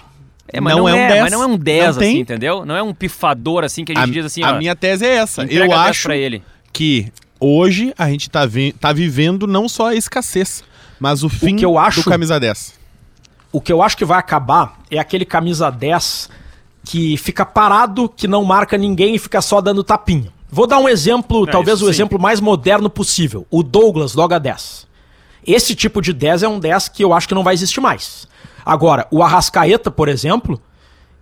É, 0.51 0.59
mas 0.59 0.75
não, 0.75 0.83
não 0.83 0.89
é, 0.89 0.91
é, 0.91 1.05
um 1.05 1.07
10. 1.07 1.21
Mas 1.21 1.31
não 1.31 1.43
é 1.43 1.45
um 1.45 1.57
10, 1.57 1.97
assim, 1.97 2.19
entendeu? 2.19 2.65
Não 2.65 2.75
é 2.75 2.81
um 2.81 2.93
pifador, 2.93 3.63
assim, 3.63 3.85
que 3.85 3.91
a 3.91 3.95
gente 3.95 4.09
a, 4.09 4.13
diz 4.13 4.25
assim, 4.25 4.43
A 4.43 4.53
ó, 4.53 4.57
minha 4.57 4.75
tese 4.75 5.05
é 5.05 5.15
essa. 5.15 5.43
Eu 5.43 5.71
acho 5.71 6.03
pra 6.03 6.17
ele. 6.17 6.41
que 6.73 7.11
hoje 7.39 7.93
a 7.97 8.09
gente 8.09 8.27
está 8.27 8.45
vi 8.45 8.71
tá 8.73 8.91
vivendo 8.91 9.45
não 9.45 9.69
só 9.69 9.89
a 9.89 9.95
escassez, 9.95 10.63
mas 10.99 11.23
o 11.23 11.29
fim 11.29 11.53
o 11.53 11.57
que 11.57 11.65
eu 11.65 11.77
acho, 11.77 12.01
do 12.01 12.09
camisa 12.09 12.39
10. 12.39 12.73
O 13.51 13.61
que 13.61 13.71
eu 13.71 13.81
acho 13.81 13.95
que 13.95 14.05
vai 14.05 14.17
acabar 14.19 14.79
é 14.89 14.99
aquele 14.99 15.25
camisa 15.25 15.69
10 15.69 16.29
que 16.83 17.17
fica 17.17 17.45
parado, 17.45 18.09
que 18.09 18.27
não 18.27 18.43
marca 18.43 18.77
ninguém 18.77 19.15
e 19.15 19.19
fica 19.19 19.41
só 19.41 19.61
dando 19.61 19.83
tapinha. 19.83 20.31
Vou 20.51 20.65
dar 20.65 20.79
um 20.79 20.89
exemplo, 20.89 21.47
é, 21.47 21.51
talvez 21.51 21.81
o 21.81 21.85
sim. 21.85 21.91
exemplo 21.91 22.19
mais 22.19 22.39
moderno 22.39 22.89
possível. 22.89 23.45
O 23.51 23.61
Douglas 23.61 24.13
loga 24.15 24.39
10. 24.39 24.87
Esse 25.45 25.75
tipo 25.75 26.01
de 26.01 26.11
10 26.13 26.43
é 26.43 26.47
um 26.47 26.59
10 26.59 26.89
que 26.89 27.03
eu 27.03 27.13
acho 27.13 27.27
que 27.27 27.35
não 27.35 27.43
vai 27.43 27.53
existir 27.53 27.79
mais. 27.79 28.27
Agora, 28.65 29.07
o 29.11 29.23
Arrascaeta, 29.23 29.89
por 29.89 30.09
exemplo, 30.09 30.61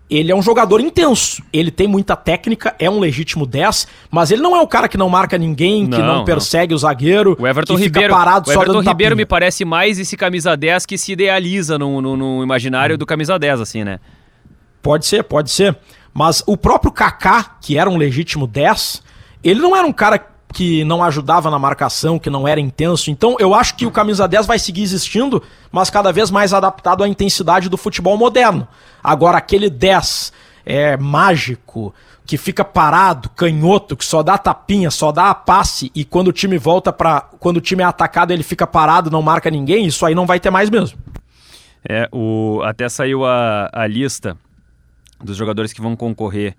ele 0.10 0.32
é 0.32 0.36
um 0.36 0.42
jogador 0.42 0.80
intenso. 0.80 1.44
Ele 1.52 1.70
tem 1.70 1.88
muita 1.88 2.16
técnica, 2.16 2.76
é 2.80 2.90
um 2.90 3.00
legítimo 3.00 3.46
10, 3.46 3.88
mas 4.10 4.32
ele 4.32 4.42
não 4.42 4.56
é 4.56 4.62
o 4.62 4.68
cara 4.68 4.88
que 4.88 4.98
não 4.98 5.10
marca 5.10 5.38
ninguém, 5.38 5.86
que 5.88 5.98
não, 5.98 6.18
não 6.18 6.26
persegue 6.26 6.74
o 6.74 6.78
zagueiro, 6.78 7.36
o 7.40 7.46
Everton 7.46 7.76
que 7.76 7.84
Ribeiro, 7.84 8.14
fica 8.14 8.18
parado 8.18 8.50
o 8.50 8.54
só 8.54 8.62
Everton 8.62 8.80
Ribeiro 8.80 8.96
tapinha. 8.96 9.16
me 9.16 9.26
parece 9.26 9.66
mais 9.66 10.00
esse 10.00 10.16
camisa 10.16 10.56
10 10.56 10.86
que 10.86 10.98
se 10.98 11.12
idealiza 11.12 11.78
no, 11.78 12.02
no, 12.02 12.16
no 12.16 12.44
imaginário 12.44 12.96
hum. 12.96 12.98
do 12.98 13.06
camisa 13.06 13.38
10, 13.38 13.62
assim, 13.62 13.84
né? 13.84 14.00
Pode 14.82 15.06
ser, 15.06 15.24
pode 15.24 15.52
ser. 15.52 15.78
Mas 16.14 16.42
o 16.48 16.56
próprio 16.56 16.92
Kaká, 16.92 17.58
que 17.62 17.78
era 17.78 17.90
um 17.90 17.98
legítimo 17.98 18.48
10, 18.48 19.04
ele 19.50 19.60
não 19.60 19.76
era 19.76 19.88
um 19.88 19.94
cara 19.94 20.20
que 20.54 20.84
não 20.84 21.04
ajudava 21.04 21.52
na 21.52 21.60
marcação, 21.60 22.18
que 22.18 22.30
não 22.30 22.48
era 22.48 22.60
intenso. 22.60 23.12
Então 23.12 23.36
eu 23.40 23.54
acho 23.54 23.76
que 23.76 23.86
o 23.86 23.92
camisa 23.92 24.28
10 24.28 24.46
vai 24.46 24.58
seguir 24.58 24.82
existindo, 24.82 25.44
mas 25.72 25.90
cada 25.90 26.12
vez 26.12 26.32
mais 26.32 26.54
adaptado 26.54 27.04
à 27.04 27.08
intensidade 27.08 27.70
do 27.70 27.78
futebol 27.78 28.18
moderno. 28.18 28.68
Agora, 29.04 29.38
aquele 29.38 29.70
10 29.70 30.34
é, 30.66 30.98
mágico, 30.98 31.94
que 32.26 32.38
fica 32.38 32.66
parado, 32.66 33.30
canhoto, 33.30 33.96
que 33.96 34.04
só 34.04 34.22
dá 34.22 34.38
tapinha, 34.38 34.92
só 34.92 35.14
dá 35.14 35.34
passe, 35.34 35.90
e 35.96 36.04
quando 36.04 36.28
o 36.28 36.34
time 36.34 36.58
volta 36.58 36.92
para. 36.92 37.22
Quando 37.22 37.58
o 37.58 37.62
time 37.62 37.82
é 37.82 37.86
atacado, 37.86 38.32
ele 38.32 38.44
fica 38.44 38.68
parado, 38.68 39.10
não 39.10 39.22
marca 39.22 39.50
ninguém, 39.50 39.86
isso 39.86 40.06
aí 40.06 40.14
não 40.14 40.26
vai 40.26 40.38
ter 40.38 40.50
mais 40.50 40.70
mesmo. 40.70 41.00
É, 41.88 42.10
o, 42.12 42.62
até 42.66 42.90
saiu 42.90 43.26
a, 43.26 43.70
a 43.72 43.88
lista 43.88 44.36
dos 45.24 45.38
jogadores 45.38 45.72
que 45.72 45.82
vão 45.82 45.96
concorrer 45.96 46.54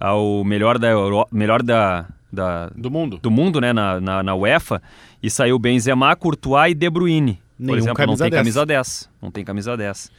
ao 0.00 0.42
melhor 0.42 0.78
da 0.78 0.88
Euro, 0.88 1.26
melhor 1.30 1.62
da, 1.62 2.06
da, 2.32 2.70
do 2.76 2.90
mundo, 2.90 3.18
do 3.18 3.30
mundo 3.30 3.60
né, 3.60 3.72
na, 3.72 4.00
na, 4.00 4.22
na 4.22 4.34
UEFA, 4.34 4.82
e 5.22 5.30
saiu 5.30 5.58
Benzema, 5.58 6.14
Courtois 6.16 6.72
e 6.72 6.74
De 6.74 6.88
Bruyne. 6.88 7.34
Por 7.34 7.66
Nenhum 7.66 7.78
exemplo, 7.78 8.06
não 8.06 8.16
tem 8.16 8.30
10. 8.30 8.40
camisa 8.40 8.66
10. 8.66 9.10
Não 9.20 9.30
tem 9.30 9.44
camisa 9.44 9.76
10. 9.76 10.10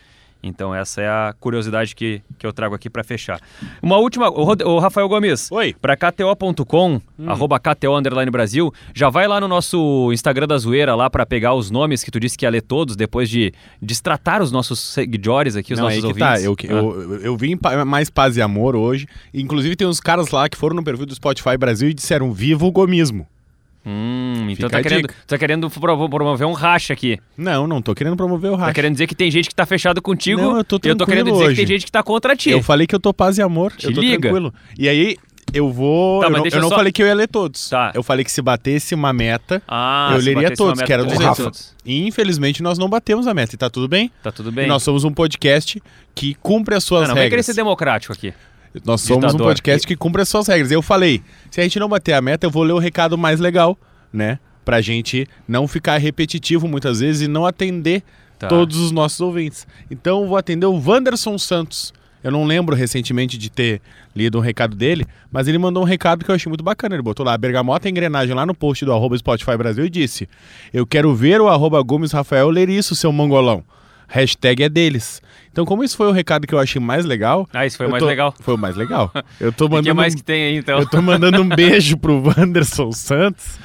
Então 0.44 0.74
essa 0.74 1.02
é 1.02 1.08
a 1.08 1.34
curiosidade 1.40 1.96
que, 1.96 2.22
que 2.40 2.46
eu 2.48 2.52
trago 2.54 2.74
aqui 2.74 2.90
para 2.90 3.04
fechar. 3.04 3.40
Uma 3.82 3.98
última, 3.98 4.30
o, 4.30 4.80
Rafael 4.80 5.08
Gomes. 5.08 5.52
Oi. 5.52 5.76
Para 5.80 5.96
KTO.com, 5.96 7.00
arroba 7.28 7.60
KTO 7.60 7.96
Underline 7.98 8.32
Brasil, 8.32 8.74
já 8.94 9.10
vai 9.10 9.28
lá 9.28 9.40
no 9.40 9.48
nosso 9.48 10.10
Instagram 10.12 10.48
da 10.48 10.58
Zoeira 10.58 10.96
lá 10.96 11.10
para 11.10 11.26
pegar 11.26 11.54
os 11.54 11.70
nomes 11.70 12.04
que 12.04 12.10
tu 12.12 12.20
disse 12.20 12.38
que 12.38 12.46
ia 12.46 12.50
ler 12.50 12.62
todos 12.62 12.96
depois 12.96 13.30
de 13.30 13.54
destratar 13.82 14.42
os 14.42 14.52
nossos 14.52 14.80
seguidores 14.80 15.56
aqui, 15.56 15.74
os 15.74 15.80
Não, 15.80 15.86
nossos 15.86 15.98
aí 15.98 16.02
que 16.14 16.24
ouvintes. 16.24 16.42
tá. 16.42 16.42
Eu, 16.42 16.56
Ah. 16.78 16.82
eu, 16.82 17.02
eu, 17.14 17.22
eu 17.22 17.38
vim 17.38 17.58
mais 17.86 18.10
paz 18.10 18.38
e 18.38 18.42
amor 18.42 18.76
hoje. 18.76 19.08
Inclusive, 19.34 19.76
tem 19.76 19.88
uns 19.88 20.00
caras 20.00 20.30
lá 20.32 20.48
que 20.50 20.58
foram 20.58 20.76
no 20.76 20.84
perfil 20.84 21.06
do 21.06 21.14
Spotify 21.16 21.58
Brasil 21.58 21.90
e 21.90 21.94
disseram: 21.94 22.32
Viva 22.32 22.66
o 22.66 22.72
gomismo. 22.72 23.28
Hum, 23.86 24.44
então 24.50 24.56
Fica 24.56 24.70
tá 24.70 24.78
a 24.78 24.82
querendo, 24.84 25.02
dica. 25.08 25.16
tá 25.26 25.38
querendo 25.38 25.70
pro- 25.70 26.10
promover 26.10 26.46
um 26.48 26.54
racha 26.54 26.94
aqui. 26.94 27.18
Não, 27.36 27.66
não 27.68 27.82
tô 27.82 27.96
querendo 27.96 28.16
promover 28.16 28.52
o 28.52 28.56
Tá 28.56 28.62
racha. 28.64 28.74
querendo 28.74 28.94
dizer 28.94 29.08
que 29.08 29.16
tem 29.16 29.32
gente 29.32 29.50
que 29.50 29.56
tá 29.56 29.66
fechado 29.66 30.02
contigo. 30.02 30.40
Não, 30.42 30.58
eu 30.58 30.64
tô 30.64 30.76
e 30.76 30.88
eu 30.88 30.96
tô 30.96 31.06
tranquilo 31.06 31.06
querendo 31.06 31.32
dizer 31.34 31.50
que 31.50 31.56
tem 31.56 31.68
gente 31.68 31.86
que 31.86 31.92
tá 31.92 32.04
contra 32.04 32.36
ti. 32.36 32.52
Eu 32.52 32.62
falei 32.62 32.86
que 32.86 32.94
eu 32.94 33.00
tô 33.00 33.14
paz 33.14 33.38
e 33.38 33.42
amor. 33.42 33.72
Te 33.72 33.88
eu 33.88 33.94
tô 33.94 34.02
liga. 34.02 34.20
tranquilo. 34.22 34.54
E 34.78 34.88
aí, 34.88 35.18
eu 35.54 35.72
vou. 35.72 36.22
Tá, 36.22 36.28
eu 36.28 36.30
mas 36.32 36.38
não, 36.38 36.42
deixa 36.44 36.58
eu 36.58 36.62
não 36.62 36.70
só- 36.70 36.76
falei 36.76 36.92
que 36.92 37.02
eu 37.02 37.08
ia 37.08 37.16
ler 37.16 37.28
todos. 37.28 37.70
Tá. 37.70 37.92
Eu 37.96 38.04
falei 38.04 38.24
que 38.24 38.32
se 38.32 38.42
batesse 38.42 38.94
uma 38.94 39.12
meta, 39.12 39.62
Ah, 39.68 40.12
eu 40.14 40.20
se 40.20 40.26
leria 40.26 40.44
batesse 40.44 40.62
uma 40.62 40.68
todos, 40.68 40.78
meta, 40.80 40.86
que 40.88 40.94
era 40.94 41.02
tu 41.04 41.06
dos 41.08 41.14
leria 41.14 41.28
Rafa. 41.30 41.44
todos. 41.44 41.76
E 41.84 42.08
infelizmente 42.08 42.62
nós 42.62 42.78
não 42.78 42.88
batemos 42.88 43.26
a 43.26 43.34
meta. 43.34 43.56
E 43.56 43.58
tá 43.58 43.70
tudo 43.70 43.88
bem? 43.88 44.12
Tá 44.22 44.32
tudo 44.32 44.50
E 44.50 44.52
bem. 44.54 44.68
nós 44.68 44.84
somos 44.84 45.04
um 45.04 45.12
podcast 45.12 45.82
que 46.14 46.36
cumpre 46.36 46.76
as 46.76 46.84
suas 46.84 47.02
não, 47.02 47.08
não 47.10 47.16
vem 47.16 47.24
querer 47.24 47.30
regras. 47.38 47.46
ser 47.48 47.56
democrático 47.56 48.14
aqui. 48.14 48.32
Nós 48.86 49.02
somos 49.02 49.26
ditador. 49.26 49.42
um 49.42 49.50
podcast 49.50 49.86
que 49.88 49.96
cumpre 49.96 50.22
as 50.22 50.30
suas 50.30 50.48
regras. 50.48 50.72
Eu 50.72 50.82
falei, 50.82 51.22
se 51.50 51.60
a 51.60 51.64
gente 51.64 51.80
não 51.80 51.90
bater 51.90 52.14
a 52.14 52.22
meta, 52.22 52.46
eu 52.46 52.52
vou 52.52 52.64
ler 52.64 52.74
o 52.74 52.80
recado 52.80 53.18
mais 53.18 53.40
legal, 53.40 53.78
né? 54.14 54.40
Pra 54.64 54.80
gente 54.82 55.28
não 55.48 55.68
ficar 55.68 55.98
repetitivo 55.98 56.68
muitas 56.68 57.00
vezes 57.00 57.24
e 57.24 57.28
não 57.28 57.46
atender 57.46 58.04
Tá. 58.40 58.48
todos 58.48 58.78
os 58.78 58.92
nossos 58.92 59.20
ouvintes. 59.22 59.68
Então 59.90 60.22
eu 60.24 60.28
vou 60.28 60.36
atender 60.38 60.66
o 60.66 60.74
Wanderson 60.74 61.38
Santos. 61.38 61.94
Eu 62.24 62.32
não 62.32 62.44
lembro 62.44 62.76
recentemente 62.76 63.38
de 63.38 63.52
ter 63.52 63.82
lido 64.16 64.38
um 64.38 64.42
recado 64.42 64.76
dele, 64.76 65.06
mas 65.32 65.48
ele 65.48 65.58
mandou 65.60 65.82
um 65.84 65.86
recado 65.86 66.24
que 66.26 66.30
eu 66.32 66.36
achei 66.36 66.50
muito 66.50 66.64
bacana. 66.64 66.96
Ele 66.96 67.02
botou 67.04 67.24
lá, 67.26 67.38
Bergamota 67.38 67.88
Engrenagem, 67.90 68.34
lá 68.36 68.44
no 68.46 68.54
post 68.56 68.84
do 68.86 68.94
arroba 68.94 69.16
Spotify 69.18 69.58
Brasil 69.58 69.86
e 69.86 69.90
disse: 69.90 70.28
Eu 70.74 70.86
quero 70.88 71.14
ver 71.16 71.40
o 71.42 71.48
arroba 71.50 71.82
Gomes 71.84 72.12
Rafael 72.12 72.50
ler 72.50 72.70
isso, 72.70 72.96
seu 72.96 73.12
mongolão. 73.12 73.64
Hashtag 74.12 74.64
é 74.64 74.70
deles. 74.70 75.22
Então, 75.52 75.66
como 75.66 75.84
isso 75.84 75.98
foi 75.98 76.08
o 76.08 76.12
recado 76.12 76.46
que 76.48 76.54
eu 76.54 76.60
achei 76.60 76.82
mais 76.82 77.06
legal. 77.06 77.48
Ah, 77.54 77.66
isso 77.66 77.78
foi 77.78 77.88
o 77.88 77.90
mais 77.90 78.02
tô- 78.02 78.08
legal. 78.08 78.34
Foi 78.40 78.54
o 78.54 78.58
mais 78.58 78.76
legal. 78.76 79.12
Eu 79.40 79.52
tô 79.52 79.66
O 79.66 79.70
que 79.70 79.76
mandando. 79.76 79.96
mais 79.96 80.14
um- 80.14 80.18
que 80.18 80.24
tem 80.24 80.44
aí, 80.44 80.56
então? 80.58 80.80
Eu 80.80 80.88
tô 80.88 81.02
mandando 81.02 81.42
um 81.42 81.48
beijo 81.48 81.98
pro 81.98 82.22
Wanderson 82.28 82.92
Santos 82.92 83.58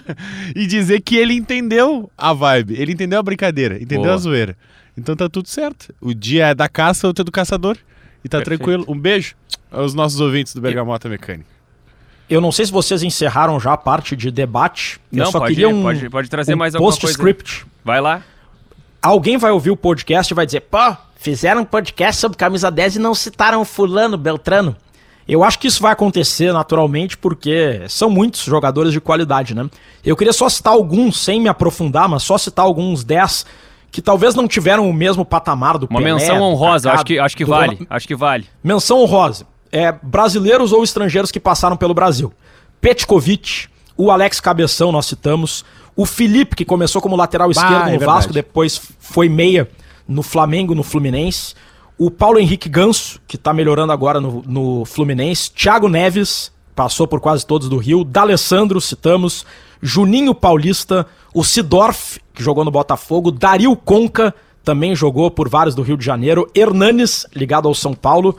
e 0.54 0.66
dizer 0.66 1.00
que 1.00 1.16
ele 1.16 1.34
entendeu 1.34 2.10
a 2.16 2.32
vibe, 2.32 2.74
ele 2.80 2.92
entendeu 2.92 3.18
a 3.18 3.22
brincadeira, 3.22 3.76
entendeu 3.76 4.04
Boa. 4.04 4.14
a 4.14 4.18
zoeira. 4.18 4.56
Então 4.96 5.14
tá 5.16 5.28
tudo 5.28 5.48
certo. 5.48 5.94
O 6.00 6.14
dia 6.14 6.46
é 6.48 6.54
da 6.54 6.68
caça, 6.68 7.06
outro 7.06 7.22
é 7.22 7.24
do 7.24 7.32
caçador. 7.32 7.76
E 8.24 8.28
tá 8.28 8.38
Perfeito. 8.38 8.60
tranquilo. 8.64 8.84
Um 8.88 8.98
beijo 8.98 9.34
aos 9.70 9.92
nossos 9.92 10.20
ouvintes 10.20 10.54
do 10.54 10.60
Bergamota 10.60 11.08
Mecânica. 11.08 11.48
Eu 12.30 12.40
não 12.40 12.50
sei 12.52 12.64
se 12.64 12.72
vocês 12.72 13.02
encerraram 13.02 13.60
já 13.60 13.74
a 13.74 13.76
parte 13.76 14.16
de 14.16 14.30
debate. 14.30 14.98
Não, 15.12 15.26
eu 15.26 15.30
só 15.30 15.38
pode 15.40 15.54
queria 15.54 15.68
um, 15.68 15.82
pode- 15.82 16.08
pode 16.08 16.30
trazer 16.30 16.54
um 16.54 16.56
mais 16.58 16.74
alguma 16.74 16.90
coisa 16.90 17.06
aí. 17.06 17.10
postscript. 17.12 17.66
Vai 17.84 18.00
lá. 18.00 18.22
Alguém 19.04 19.36
vai 19.36 19.50
ouvir 19.50 19.70
o 19.70 19.76
podcast 19.76 20.32
e 20.32 20.34
vai 20.34 20.46
dizer, 20.46 20.60
pô, 20.60 20.96
fizeram 21.14 21.60
um 21.60 21.64
podcast 21.66 22.18
sobre 22.18 22.38
camisa 22.38 22.70
10 22.70 22.96
e 22.96 22.98
não 22.98 23.14
citaram 23.14 23.62
fulano, 23.62 24.16
Beltrano. 24.16 24.74
Eu 25.28 25.44
acho 25.44 25.58
que 25.58 25.66
isso 25.66 25.82
vai 25.82 25.92
acontecer 25.92 26.54
naturalmente 26.54 27.14
porque 27.18 27.82
são 27.86 28.08
muitos 28.08 28.42
jogadores 28.42 28.92
de 28.94 29.02
qualidade, 29.02 29.54
né? 29.54 29.68
Eu 30.02 30.16
queria 30.16 30.32
só 30.32 30.48
citar 30.48 30.72
alguns, 30.72 31.20
sem 31.20 31.38
me 31.38 31.50
aprofundar, 31.50 32.08
mas 32.08 32.22
só 32.22 32.38
citar 32.38 32.64
alguns 32.64 33.04
10 33.04 33.44
que 33.90 34.00
talvez 34.00 34.34
não 34.34 34.48
tiveram 34.48 34.88
o 34.88 34.92
mesmo 34.92 35.22
patamar 35.22 35.76
do 35.76 35.86
Uma 35.88 36.00
Pelé, 36.00 36.14
menção 36.14 36.40
honrosa, 36.40 36.88
Kaká, 36.88 36.94
acho 36.94 37.04
que, 37.04 37.18
acho 37.18 37.36
que 37.36 37.44
vale. 37.44 37.86
Acho 37.90 38.08
que 38.08 38.14
vale. 38.14 38.46
Menção 38.62 39.02
honrosa. 39.02 39.46
É, 39.70 39.92
brasileiros 39.92 40.72
ou 40.72 40.82
estrangeiros 40.82 41.30
que 41.30 41.38
passaram 41.38 41.76
pelo 41.76 41.92
Brasil. 41.92 42.32
Petkovic, 42.80 43.68
o 43.98 44.10
Alex 44.10 44.40
Cabeção, 44.40 44.90
nós 44.90 45.04
citamos. 45.04 45.62
O 45.96 46.04
Felipe, 46.04 46.56
que 46.56 46.64
começou 46.64 47.00
como 47.00 47.16
lateral 47.16 47.50
esquerdo 47.50 47.88
é 47.88 47.92
no 47.92 47.98
verdade. 47.98 48.06
Vasco, 48.06 48.32
depois 48.32 48.80
foi 48.98 49.28
meia 49.28 49.68
no 50.08 50.22
Flamengo, 50.22 50.74
no 50.74 50.82
Fluminense. 50.82 51.54
O 51.96 52.10
Paulo 52.10 52.38
Henrique 52.38 52.68
Ganso, 52.68 53.20
que 53.28 53.38
tá 53.38 53.54
melhorando 53.54 53.92
agora 53.92 54.20
no, 54.20 54.42
no 54.46 54.84
Fluminense. 54.84 55.50
Thiago 55.52 55.88
Neves, 55.88 56.52
passou 56.74 57.06
por 57.06 57.20
quase 57.20 57.46
todos 57.46 57.68
do 57.68 57.76
Rio. 57.76 58.04
D'Alessandro, 58.04 58.80
citamos. 58.80 59.46
Juninho 59.80 60.34
Paulista. 60.34 61.06
O 61.32 61.44
Sidorf, 61.44 62.18
que 62.32 62.42
jogou 62.42 62.64
no 62.64 62.70
Botafogo. 62.70 63.30
Dario 63.30 63.76
Conca, 63.76 64.34
também 64.64 64.96
jogou 64.96 65.30
por 65.30 65.48
vários 65.48 65.74
do 65.74 65.82
Rio 65.82 65.96
de 65.96 66.04
Janeiro. 66.04 66.50
Hernanes, 66.54 67.26
ligado 67.34 67.68
ao 67.68 67.74
São 67.74 67.94
Paulo. 67.94 68.38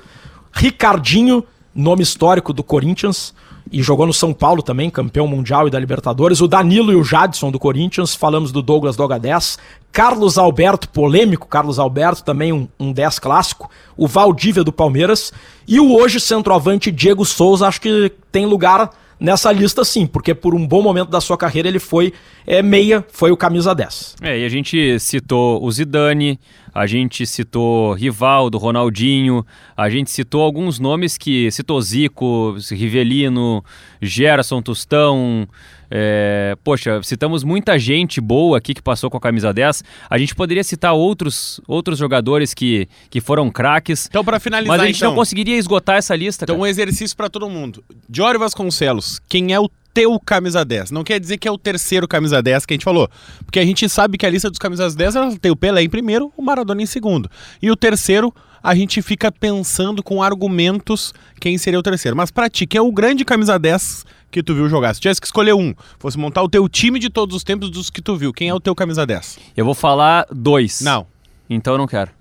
Ricardinho, 0.52 1.44
nome 1.74 2.04
histórico 2.04 2.52
do 2.52 2.64
Corinthians, 2.64 3.34
e 3.72 3.82
jogou 3.82 4.06
no 4.06 4.14
São 4.14 4.34
Paulo 4.34 4.62
também, 4.62 4.90
campeão 4.90 5.28
mundial 5.28 5.68
e 5.68 5.72
da 5.72 5.80
Libertadores. 5.80 6.42
O 6.42 6.48
Danilo 6.48 6.92
e 6.92 6.96
o 6.96 7.04
Jadson 7.04 7.52
do 7.52 7.60
Corinthians, 7.60 8.14
falamos 8.14 8.52
do 8.52 8.62
Douglas 8.62 8.96
do 8.96 9.04
H10. 9.04 9.58
Carlos 9.92 10.38
Alberto, 10.38 10.90
polêmico 10.90 11.48
Carlos 11.48 11.80
Alberto, 11.80 12.24
também 12.24 12.54
um, 12.54 12.68
um 12.80 12.92
10 12.92 13.20
clássico. 13.20 13.70
O 13.98 14.08
Valdívia 14.08 14.64
do 14.64 14.72
Palmeiras. 14.72 15.34
E 15.68 15.80
o 15.80 15.96
hoje 15.96 16.20
centroavante 16.20 16.92
Diego 16.92 17.26
Souza, 17.26 17.68
acho 17.68 17.82
que 17.82 18.12
tem 18.32 18.46
lugar 18.46 18.92
nessa 19.20 19.52
lista 19.52 19.84
sim, 19.84 20.06
porque 20.06 20.34
por 20.34 20.54
um 20.54 20.68
bom 20.68 20.82
momento 20.82 21.10
da 21.10 21.22
sua 21.22 21.38
carreira 21.38 21.68
ele 21.68 21.80
foi 21.80 22.14
é, 22.46 22.62
meia, 22.62 23.06
foi 23.12 23.32
o 23.32 23.38
camisa 23.38 23.74
10. 23.74 24.18
É, 24.22 24.40
e 24.40 24.46
a 24.46 24.50
gente 24.50 25.00
citou 25.00 25.64
o 25.64 25.72
Zidane, 25.72 26.40
a 26.76 26.86
gente 26.86 27.26
citou 27.26 27.94
Rivaldo, 27.94 28.58
Ronaldinho, 28.58 29.46
a 29.78 29.90
gente 29.90 30.12
citou 30.12 30.42
alguns 30.42 30.78
nomes 30.78 31.18
que 31.18 31.50
citou 31.50 31.82
Zico, 31.82 32.58
Rivelino, 32.70 33.64
Gerson, 34.02 34.62
Tostão. 34.62 35.48
é, 35.90 36.58
poxa, 36.66 37.02
citamos 37.02 37.46
muita 37.46 37.80
gente 37.80 38.20
boa 38.20 38.58
aqui 38.58 38.74
que 38.74 38.82
passou 38.82 39.10
com 39.10 39.16
a 39.16 39.22
camisa 39.22 39.54
10. 39.54 39.86
A 40.10 40.18
gente 40.18 40.36
poderia 40.36 40.66
citar 40.66 40.94
outros, 40.94 41.62
outros 41.66 41.98
jogadores 41.98 42.54
que, 42.54 42.90
que 43.10 43.22
foram 43.22 43.50
craques. 43.50 44.08
Então, 44.08 44.26
pra 44.26 44.38
finalizar, 44.38 44.76
Mas 44.78 44.84
a 44.84 44.86
gente 44.88 44.98
então, 44.98 45.12
não 45.12 45.16
conseguiria 45.16 45.56
esgotar 45.56 45.96
essa 45.96 46.14
lista. 46.14 46.44
então 46.44 46.58
cara. 46.58 46.64
um 46.64 46.68
exercício 46.68 47.16
pra 47.16 47.30
todo 47.30 47.50
mundo. 47.50 47.82
Diório 48.10 48.38
Vasconcelos, 48.38 49.22
quem 49.30 49.54
é 49.54 49.60
o 49.62 49.70
teu 49.96 50.20
camisa 50.20 50.66
10? 50.66 50.92
Não 50.92 51.06
quer 51.06 51.22
dizer 51.22 51.38
que 51.38 51.48
é 51.48 51.52
o 51.52 51.58
terceiro 51.58 52.06
camisa 52.06 52.44
10 52.44 52.66
que 52.66 52.74
a 52.74 52.76
gente 52.76 52.84
falou. 52.84 53.10
Porque 53.46 53.60
a 53.60 53.66
gente 53.66 53.88
sabe 53.88 54.18
que 54.18 54.26
a 54.26 54.30
lista 54.30 54.50
dos 54.50 54.60
camisas 54.60 54.94
10 54.94 55.16
ela 55.16 55.38
tem 55.38 55.50
o 55.50 55.56
Pelé 55.56 55.84
em 55.84 55.90
primeiro, 55.90 56.34
o 56.36 56.42
Maradona 56.42 56.82
em 56.82 56.86
segundo. 56.86 57.32
E 57.62 57.72
o 57.72 57.78
terceiro, 57.78 58.36
a 58.62 58.76
gente 58.76 59.02
fica 59.02 59.32
pensando 59.32 60.04
com 60.04 60.22
argumentos 60.22 61.14
quem 61.40 61.58
seria 61.58 61.80
o 61.80 61.82
terceiro. 61.82 62.16
Mas 62.16 62.30
pra 62.30 62.50
ti, 62.50 62.68
quem 62.68 62.78
é 62.78 62.82
o 62.82 62.92
grande 62.92 63.24
camisa 63.24 63.58
10 63.58 64.06
que 64.30 64.44
tu 64.44 64.54
viu 64.54 64.68
jogar? 64.68 64.94
Se 64.94 65.00
tivesse 65.00 65.22
que 65.22 65.28
escolher 65.28 65.54
um, 65.54 65.74
fosse 65.98 66.18
montar 66.18 66.44
o 66.44 66.50
teu 66.50 66.68
time 66.68 67.00
de 67.00 67.10
todos 67.10 67.34
os 67.34 67.44
tempos 67.44 67.70
dos 67.70 67.90
que 67.90 68.02
tu 68.02 68.18
viu, 68.18 68.34
quem 68.34 68.50
é 68.50 68.54
o 68.54 68.60
teu 68.60 68.76
camisa 68.76 69.06
10? 69.06 69.40
Eu 69.56 69.64
vou 69.64 69.74
falar 69.74 70.28
dois. 70.30 70.82
Não. 70.82 71.08
Então 71.50 71.76
eu 71.76 71.78
não 71.78 71.88
quero. 71.88 72.12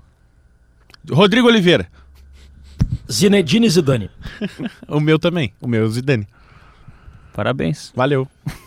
Rodrigo 1.11 1.49
Oliveira. 1.49 1.89
Zinedine 3.11 3.69
Zidane. 3.69 4.11
O 4.87 5.01
meu 5.01 5.19
também. 5.19 5.53
O 5.61 5.67
meu 5.67 5.83
é 5.83 5.85
o 5.85 5.91
Zidane. 5.91 6.27
Parabéns. 7.35 7.93
Valeu. 7.95 8.27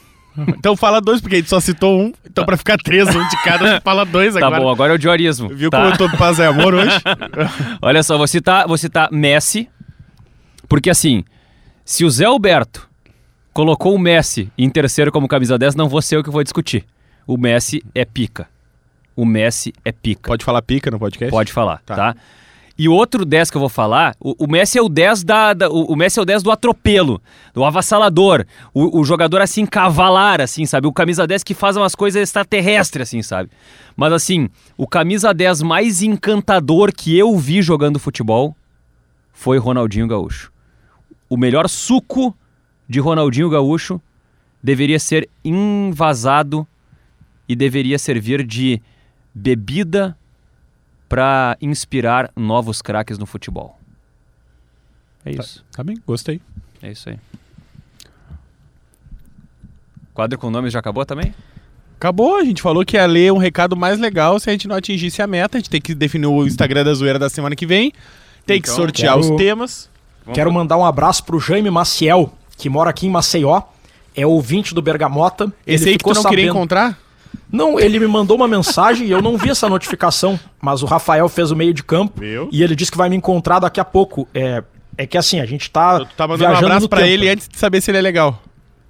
Então 0.49 0.77
fala 0.77 1.01
dois, 1.01 1.19
porque 1.19 1.37
a 1.37 1.39
gente 1.39 1.49
só 1.49 1.59
citou 1.59 1.99
um. 1.99 2.13
Então 2.23 2.45
pra 2.45 2.55
ficar 2.55 2.77
três, 2.77 3.07
um 3.07 3.27
de 3.27 3.43
cada, 3.43 3.81
fala 3.81 4.05
dois 4.05 4.35
Tá 4.35 4.45
agora. 4.45 4.61
bom, 4.61 4.69
agora 4.69 4.93
é 4.93 4.95
o 4.95 4.99
diorismo. 4.99 5.49
Viu 5.49 5.71
tá? 5.71 5.77
como 5.79 5.89
eu 5.91 5.97
tô 5.97 6.07
de 6.07 6.15
paz 6.15 6.37
e 6.37 6.43
amor 6.43 6.75
hoje? 6.75 6.95
Olha 7.81 8.03
só, 8.03 8.19
vou 8.19 8.27
citar, 8.27 8.67
vou 8.67 8.77
citar 8.77 9.11
Messi, 9.11 9.67
porque 10.69 10.91
assim, 10.91 11.23
se 11.83 12.05
o 12.05 12.09
Zé 12.11 12.25
Alberto 12.25 12.87
colocou 13.51 13.95
o 13.95 13.97
Messi 13.97 14.51
em 14.55 14.69
terceiro 14.69 15.11
como 15.11 15.27
camisa 15.27 15.57
10, 15.57 15.73
não 15.73 15.89
vou 15.89 16.03
ser 16.03 16.17
eu 16.17 16.23
que 16.23 16.29
vou 16.29 16.43
discutir. 16.43 16.85
O 17.25 17.35
Messi 17.35 17.83
é 17.95 18.05
pica. 18.05 18.47
O 19.15 19.25
Messi 19.25 19.73
é 19.83 19.91
pica. 19.91 20.29
Pode 20.29 20.45
falar 20.45 20.61
pica 20.61 20.91
no 20.91 20.99
podcast? 20.99 21.31
Pode 21.31 21.51
falar, 21.51 21.81
tá? 21.83 21.95
Tá. 21.95 22.15
E 22.79 22.87
o 22.87 22.93
outro 22.93 23.25
10 23.25 23.49
que 23.49 23.57
eu 23.57 23.59
vou 23.59 23.69
falar, 23.69 24.15
o, 24.19 24.45
o 24.45 24.47
Messi 24.47 24.77
é 24.77 24.81
o 24.81 24.87
10 24.87 25.23
da, 25.23 25.53
da- 25.53 25.69
o, 25.69 25.95
Messi 25.95 26.19
é 26.19 26.21
o 26.21 26.25
10 26.25 26.43
do 26.43 26.51
atropelo, 26.51 27.19
do 27.53 27.65
avassalador, 27.65 28.45
o, 28.71 28.99
o 28.99 29.03
jogador 29.03 29.41
assim 29.41 29.65
cavalar 29.65 30.39
assim, 30.41 30.63
sabe? 30.65 30.85
O 30.87 30.93
camisa 30.93 31.25
10 31.25 31.43
que 31.43 31.55
faz 31.55 31.75
umas 31.75 31.95
coisas 31.95 32.21
extraterrestres 32.21 33.07
assim, 33.09 33.23
sabe? 33.23 33.49
Mas 33.95 34.13
assim, 34.13 34.47
o 34.77 34.85
camisa 34.87 35.33
10 35.33 35.63
mais 35.63 36.03
encantador 36.03 36.93
que 36.93 37.17
eu 37.17 37.35
vi 37.35 37.63
jogando 37.63 37.97
futebol 37.97 38.55
foi 39.33 39.57
Ronaldinho 39.57 40.07
Gaúcho. 40.07 40.51
O 41.27 41.35
melhor 41.35 41.67
suco 41.67 42.35
de 42.87 42.99
Ronaldinho 42.99 43.49
Gaúcho 43.49 43.99
deveria 44.61 44.99
ser 44.99 45.27
invasado 45.43 46.65
e 47.49 47.55
deveria 47.55 47.97
servir 47.97 48.45
de 48.45 48.81
bebida 49.33 50.15
para 51.09 51.57
inspirar 51.61 52.31
novos 52.35 52.81
craques 52.81 53.17
no 53.17 53.25
futebol. 53.25 53.77
É 55.25 55.31
isso. 55.31 55.63
Tá 55.71 55.83
bem, 55.83 55.97
gostei. 56.05 56.41
É 56.81 56.91
isso 56.91 57.09
aí. 57.09 57.17
Quadro 60.13 60.37
com 60.37 60.49
nomes 60.49 60.73
já 60.73 60.79
acabou 60.79 61.05
também? 61.05 61.33
Acabou, 61.97 62.35
a 62.37 62.43
gente 62.43 62.61
falou 62.61 62.85
que 62.85 62.95
ia 62.95 63.05
ler 63.05 63.31
um 63.33 63.37
recado 63.37 63.75
mais 63.75 63.99
legal 63.99 64.39
se 64.39 64.49
a 64.49 64.51
gente 64.53 64.67
não 64.67 64.75
atingisse 64.75 65.21
a 65.21 65.27
meta. 65.27 65.57
A 65.57 65.59
gente 65.59 65.69
tem 65.69 65.81
que 65.81 65.95
definir 65.95 66.27
o 66.27 66.45
Instagram 66.45 66.83
da 66.83 66.93
zoeira 66.93 67.17
da 67.19 67.29
semana 67.29 67.55
que 67.55 67.65
vem. 67.65 67.91
Tem 68.45 68.61
que 68.61 68.67
Então, 68.67 68.75
sortear 68.75 69.15
quero- 69.19 69.33
os 69.33 69.37
temas. 69.37 69.89
Quero 70.33 70.51
mandar 70.51 70.77
um 70.77 70.85
abraço 70.85 71.23
pro 71.23 71.39
Jaime 71.39 71.71
Maciel, 71.71 72.33
que 72.57 72.69
mora 72.69 72.89
aqui 72.89 73.07
em 73.07 73.09
Maceió. 73.09 73.61
É 74.15 74.25
ouvinte 74.25 74.73
do 74.73 74.81
Bergamota. 74.81 75.51
Esse 75.65 75.85
Ele 75.85 75.91
aí 75.91 75.97
que 75.97 76.03
tu 76.03 76.07
não 76.13 76.23
queria 76.23 76.45
sabendo- 76.45 76.49
encontrar? 76.57 76.99
Não, 77.51 77.79
ele 77.79 77.99
me 77.99 78.07
mandou 78.07 78.35
uma 78.35 78.47
mensagem 78.47 79.07
e 79.07 79.11
eu 79.11 79.21
não 79.21 79.37
vi 79.37 79.49
essa 79.49 79.69
notificação, 79.69 80.39
mas 80.61 80.83
o 80.83 80.85
Rafael 80.85 81.27
fez 81.29 81.49
o 81.51 81.55
meio 81.55 81.73
de 81.73 81.81
campo 81.83 82.21
e 82.51 82.61
ele 82.63 82.75
disse 82.75 82.91
que 82.91 82.97
vai 82.97 83.07
me 83.09 83.15
encontrar 83.15 83.59
daqui 83.59 83.79
a 83.79 83.85
pouco. 83.85 84.27
É, 84.33 84.63
é 84.97 85.05
que 85.07 85.17
assim, 85.17 85.39
a 85.39 85.45
gente 85.45 85.69
tá, 85.71 85.99
Tu 85.99 86.07
tá 86.17 86.27
mandando 86.27 86.43
um 86.45 86.47
viajando 86.49 86.65
abraço 86.67 86.89
pra 86.89 86.99
tempo. 86.99 87.11
ele 87.11 87.29
antes 87.29 87.47
de 87.47 87.57
saber 87.57 87.79
se 87.81 87.89
ele 87.91 87.97
é 87.99 88.01
legal. 88.01 88.41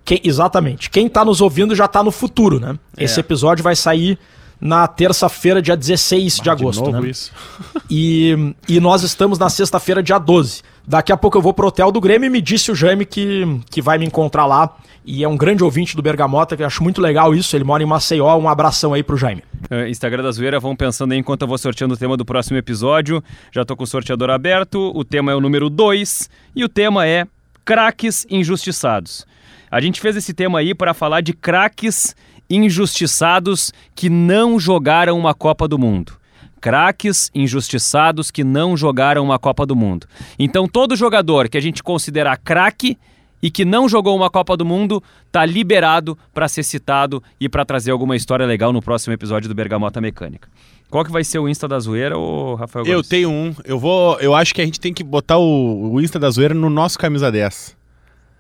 Quem- 0.04 0.22
exatamente. 0.24 0.90
Quem 0.90 1.08
tá 1.10 1.24
nos 1.24 1.42
ouvindo 1.42 1.76
já 1.76 1.88
tá 1.88 2.02
no 2.02 2.12
futuro, 2.12 2.60
né? 2.60 2.78
É. 2.98 3.04
Esse 3.04 3.20
episódio 3.20 3.64
vai 3.64 3.76
sair 3.76 4.18
na 4.60 4.88
terça-feira, 4.88 5.62
dia 5.62 5.78
16 5.78 6.40
de 6.42 6.50
agosto, 6.50 6.84
de 6.84 6.92
novo 6.92 7.04
né? 7.04 7.10
isso. 7.10 7.32
E, 7.90 8.54
e 8.68 8.82
nós 8.82 9.02
estamos 9.04 9.40
na 9.40 9.50
sexta-feira, 9.50 10.04
dia 10.04 10.18
12. 10.18 10.62
Daqui 10.86 11.12
a 11.12 11.18
pouco 11.18 11.38
eu 11.38 11.42
vou 11.42 11.54
pro 11.54 11.68
hotel 11.68 11.90
do 11.92 12.02
Grêmio 12.02 12.28
e 12.28 12.30
me 12.30 12.42
disse 12.42 12.70
o 12.72 12.76
Jaime 12.76 13.06
que, 13.06 13.62
que 13.70 13.82
vai 13.82 13.98
me 13.98 14.06
encontrar 14.06 14.46
lá. 14.46 14.76
E 15.06 15.24
é 15.24 15.28
um 15.28 15.38
grande 15.38 15.64
ouvinte 15.64 15.96
do 15.96 16.02
Bergamota, 16.02 16.58
que 16.58 16.64
eu 16.64 16.68
acho 16.68 16.84
muito 16.84 17.02
legal 17.02 17.34
isso. 17.34 17.56
Ele 17.56 17.64
mora 17.64 17.82
em 17.82 17.86
Maceió. 17.86 18.36
Um 18.38 18.50
abração 18.50 18.94
aí 18.94 19.02
pro 19.02 19.16
Jaime. 19.16 19.42
Eh, 19.70 19.90
Instagram 19.90 20.22
da 20.22 20.32
Zoeira, 20.32 20.60
vão 20.60 20.76
pensando 20.76 21.14
aí 21.14 21.18
enquanto 21.18 21.44
eu 21.44 21.48
vou 21.48 21.58
sorteando 21.58 21.94
o 21.94 21.98
tema 21.98 22.18
do 22.18 22.26
próximo 22.26 22.58
episódio. 22.58 23.24
Já 23.54 23.64
tô 23.64 23.76
com 23.76 23.86
o 23.86 23.88
sorteador 23.88 24.30
aberto. 24.30 24.92
O 24.94 25.06
tema 25.06 25.32
é 25.32 25.36
o 25.36 25.40
número 25.40 25.70
2 25.70 26.30
e 26.54 26.64
o 26.64 26.68
tema 26.68 27.08
é 27.08 27.26
craques 27.64 28.28
injustiçados. 28.30 29.26
A 29.72 29.82
gente 29.82 30.00
fez 30.00 30.16
esse 30.16 30.34
tema 30.34 30.60
aí 30.60 30.74
para 30.74 30.94
falar 30.94 31.22
de 31.22 31.34
craques 31.34 32.16
injustiçados 32.50 33.72
que 33.96 34.10
não 34.10 34.60
jogaram 34.60 35.18
uma 35.18 35.34
Copa 35.34 35.68
do 35.68 35.78
Mundo. 35.78 36.14
Craques 36.60 37.30
injustiçados 37.36 38.32
que 38.32 38.44
não 38.44 38.76
jogaram 38.76 39.24
uma 39.24 39.38
Copa 39.38 39.66
do 39.66 39.76
Mundo. 39.76 40.08
Então, 40.40 40.68
todo 40.68 40.96
jogador 40.96 41.50
que 41.50 41.58
a 41.58 41.62
gente 41.62 41.84
considerar 41.84 42.38
craque 42.38 42.98
e 43.42 43.52
que 43.52 43.64
não 43.64 43.88
jogou 43.88 44.16
uma 44.16 44.30
Copa 44.32 44.58
do 44.58 44.66
Mundo 44.66 45.02
tá 45.32 45.46
liberado 45.46 46.18
para 46.34 46.48
ser 46.48 46.64
citado 46.64 47.22
e 47.40 47.48
para 47.48 47.64
trazer 47.64 47.92
alguma 47.92 48.16
história 48.16 48.46
legal 48.46 48.74
no 48.74 48.82
próximo 48.82 49.14
episódio 49.14 49.48
do 49.48 49.54
Bergamota 49.54 50.02
Mecânica. 50.02 50.50
Qual 50.90 51.06
que 51.06 51.12
vai 51.12 51.24
ser 51.24 51.38
o 51.38 51.48
Insta 51.48 51.68
da 51.68 51.78
zoeira, 51.80 52.18
ô 52.18 52.56
Rafael 52.56 52.86
Eu 52.86 52.94
Gomes? 52.94 53.08
tenho 53.08 53.30
um. 53.30 53.54
Eu 53.64 53.78
vou. 53.78 54.20
Eu 54.20 54.34
acho 54.34 54.56
que 54.56 54.62
a 54.62 54.66
gente 54.66 54.80
tem 54.80 54.94
que 54.94 55.04
botar 55.04 55.38
o, 55.38 55.92
o 55.94 56.02
Insta 56.02 56.18
da 56.18 56.30
zoeira 56.32 56.54
no 56.56 56.70
nosso 56.70 56.98
camisa 56.98 57.32
10. 57.32 57.78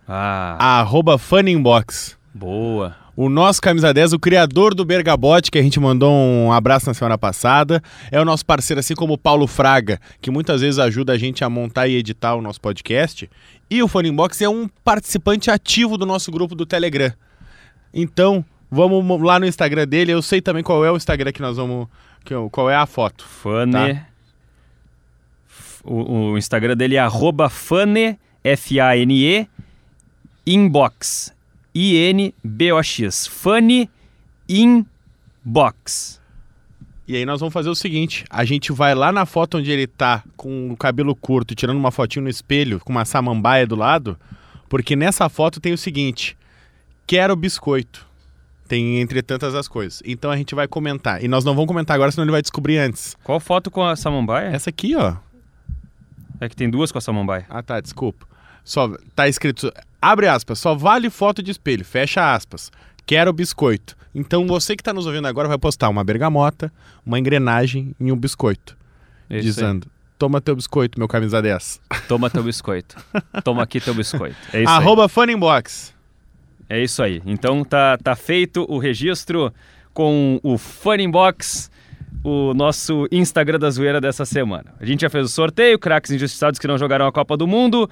Ah, 0.08 0.80
Arroba 0.80 1.18
Funinbox. 1.18 2.18
boa. 2.34 2.95
O 3.18 3.30
nosso 3.30 3.59
camisa 3.59 3.91
10, 3.91 4.13
o 4.13 4.20
criador 4.20 4.76
do 4.76 4.86
Bergabote, 4.86 5.49
que 5.49 5.57
a 5.57 5.61
gente 5.63 5.80
mandou 5.80 6.13
um 6.13 6.51
abraço 6.51 6.86
na 6.86 6.93
semana 6.93 7.18
passada, 7.18 7.82
é 8.11 8.22
o 8.22 8.24
nosso 8.24 8.45
parceiro, 8.45 8.80
assim 8.80 8.93
como 8.93 9.13
o 9.13 9.18
Paulo 9.18 9.47
Fraga, 9.47 9.99
que 10.22 10.30
muitas 10.30 10.61
vezes 10.61 10.78
ajuda 10.78 11.13
a 11.13 11.18
gente 11.18 11.43
a 11.43 11.49
montar 11.49 11.88
e 11.88 11.95
editar 11.95 12.36
o 12.36 12.43
nosso 12.43 12.61
podcast. 12.61 13.28
E 13.72 13.82
o 13.82 13.88
Funinbox 13.88 14.39
é 14.43 14.47
um 14.47 14.70
participante 14.84 15.49
ativo 15.49 15.97
do 15.97 16.05
nosso 16.05 16.32
grupo 16.32 16.53
do 16.53 16.63
Telegram. 16.63 17.11
Então, 17.91 18.45
vamos 18.70 19.20
lá 19.24 19.39
no 19.39 19.47
Instagram 19.47 19.88
dele. 19.88 20.11
Eu 20.11 20.22
sei 20.22 20.39
também 20.39 20.61
qual 20.61 20.86
é 20.86 20.91
o 20.91 20.95
Instagram 20.95 21.32
que 21.32 21.41
nós 21.41 21.57
vamos. 21.57 21.88
qual 22.51 22.70
é 22.70 22.76
a 22.76 22.86
foto. 22.86 23.26
Fane. 23.26 23.72
Tá. 23.72 24.07
O, 25.84 26.34
o 26.34 26.38
Instagram 26.38 26.78
dele 26.78 26.97
é 26.97 26.99
arroba 26.99 27.49
Fane, 27.49 28.20
F-A-N-E, 28.43 29.47
Inbox. 30.45 31.36
I-N-B-O-X. 31.78 33.28
Fane 33.28 33.88
Inbox. 34.50 36.20
E 37.08 37.16
aí 37.16 37.24
nós 37.24 37.40
vamos 37.40 37.54
fazer 37.54 37.70
o 37.70 37.76
seguinte: 37.76 38.26
a 38.32 38.44
gente 38.44 38.72
vai 38.72 38.96
lá 38.96 39.12
na 39.12 39.28
foto 39.28 39.60
onde 39.60 39.70
ele 39.70 39.86
tá 39.86 40.24
com 40.36 40.72
o 40.72 40.76
cabelo 40.76 41.16
curto, 41.16 41.54
tirando 41.54 41.78
uma 41.78 41.92
fotinho 41.92 42.24
no 42.24 42.30
espelho, 42.30 42.80
com 42.80 42.92
uma 42.92 43.06
samambaia 43.06 43.68
do 43.68 43.76
lado, 43.76 44.18
porque 44.68 44.96
nessa 44.96 45.30
foto 45.30 45.60
tem 45.60 45.72
o 45.72 45.78
seguinte: 45.78 46.36
quero 47.06 47.36
biscoito. 47.36 48.08
Tem 48.68 49.00
entre 49.00 49.22
tantas 49.22 49.54
as 49.54 49.68
coisas. 49.68 50.02
Então 50.04 50.32
a 50.32 50.36
gente 50.36 50.56
vai 50.56 50.68
comentar. 50.68 51.24
E 51.24 51.28
nós 51.28 51.46
não 51.46 51.54
vamos 51.54 51.68
comentar 51.68 51.94
agora, 51.96 52.12
senão 52.12 52.26
ele 52.26 52.32
vai 52.32 52.42
descobrir 52.42 52.80
antes. 52.80 53.16
Qual 53.24 53.40
foto 53.40 53.70
com 53.70 53.82
a 53.82 53.96
samambaia? 53.96 54.48
Essa 54.48 54.72
aqui, 54.72 54.94
ó. 54.96 55.16
É 56.42 56.50
que 56.50 56.56
tem 56.56 56.70
duas 56.70 56.92
com 56.92 56.98
a 56.98 57.02
samambaia. 57.02 57.46
Ah, 57.50 57.62
tá, 57.64 57.80
desculpa. 57.80 58.28
Só 58.66 58.98
tá 59.16 59.30
escrito, 59.30 59.72
abre 60.02 60.28
aspas, 60.28 60.60
só 60.60 60.76
vale 60.76 61.10
foto 61.10 61.41
de 61.41 61.52
espelho, 61.52 61.86
fecha 61.86 62.34
aspas. 62.34 62.72
Quero 63.06 63.32
biscoito. 63.32 63.95
Então 64.14 64.45
você 64.48 64.76
que 64.76 64.84
tá 64.84 64.93
nos 64.93 65.06
ouvindo 65.06 65.28
agora 65.28 65.48
vai 65.48 65.58
postar 65.58 65.89
uma 65.89 66.04
bergamota, 66.04 66.72
uma 67.06 67.20
engrenagem 67.20 67.95
e 68.00 68.12
um 68.12 68.18
biscoito. 68.18 68.78
Isso 69.30 69.38
aí. 69.38 69.41
dizendo: 69.41 69.88
Toma 70.18 70.41
teu 70.41 70.56
biscoito, 70.56 70.98
meu 70.98 71.08
camisa 71.08 71.41
10. 71.41 71.80
Toma 72.08 72.30
teu 72.30 72.41
biscoito. 72.43 72.95
Toma 73.43 73.64
aqui 73.64 73.80
teu 73.80 73.93
biscoito. 73.93 74.36
É 74.52 74.64
isso 74.64 74.70
aí. 74.70 74.78
Arroba 74.78 75.08
Funinbox. 75.08 75.93
É 76.70 76.84
isso 76.84 77.02
aí. 77.02 77.22
Então 77.26 77.64
tá, 77.64 77.98
tá 77.98 78.16
feito 78.16 78.66
o 78.68 78.78
registro 78.78 79.54
com 79.93 80.39
o 80.43 80.58
Funnybox, 80.58 81.72
o 82.24 82.54
nosso 82.54 83.08
Instagram 83.12 83.58
da 83.58 83.70
zoeira 83.70 84.02
dessa 84.02 84.26
semana. 84.26 84.74
A 84.80 84.86
gente 84.86 85.02
já 85.02 85.10
fez 85.10 85.26
o 85.26 85.30
sorteio, 85.30 85.80
craques 85.80 86.12
injustiçados 86.12 86.60
que 86.60 86.68
não 86.68 86.78
jogaram 86.78 87.08
a 87.08 87.12
Copa 87.12 87.38
do 87.38 87.48
Mundo. 87.48 87.89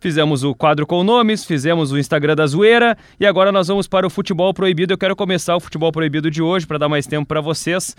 Fizemos 0.00 0.44
o 0.44 0.54
quadro 0.54 0.86
com 0.86 1.02
nomes, 1.02 1.44
fizemos 1.44 1.90
o 1.90 1.98
Instagram 1.98 2.36
da 2.36 2.46
zoeira 2.46 2.96
e 3.18 3.26
agora 3.26 3.50
nós 3.50 3.66
vamos 3.66 3.88
para 3.88 4.06
o 4.06 4.10
futebol 4.10 4.54
proibido. 4.54 4.92
Eu 4.92 4.98
quero 4.98 5.16
começar 5.16 5.56
o 5.56 5.60
futebol 5.60 5.90
proibido 5.90 6.30
de 6.30 6.40
hoje 6.40 6.66
para 6.66 6.78
dar 6.78 6.88
mais 6.88 7.06
tempo 7.06 7.26
para 7.26 7.40
vocês. 7.40 7.96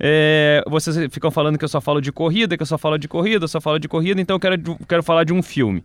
É, 0.00 0.64
vocês 0.66 0.96
ficam 1.10 1.30
falando 1.30 1.58
que 1.58 1.64
eu 1.64 1.68
só 1.68 1.80
falo 1.80 2.00
de 2.00 2.10
corrida, 2.10 2.56
que 2.56 2.62
eu 2.62 2.66
só 2.66 2.78
falo 2.78 2.96
de 2.96 3.06
corrida, 3.06 3.44
eu 3.44 3.48
só 3.48 3.60
falo 3.60 3.78
de 3.78 3.86
corrida, 3.86 4.20
então 4.20 4.36
eu 4.36 4.40
quero, 4.40 4.78
quero 4.88 5.02
falar 5.02 5.24
de 5.24 5.32
um 5.34 5.42
filme, 5.42 5.84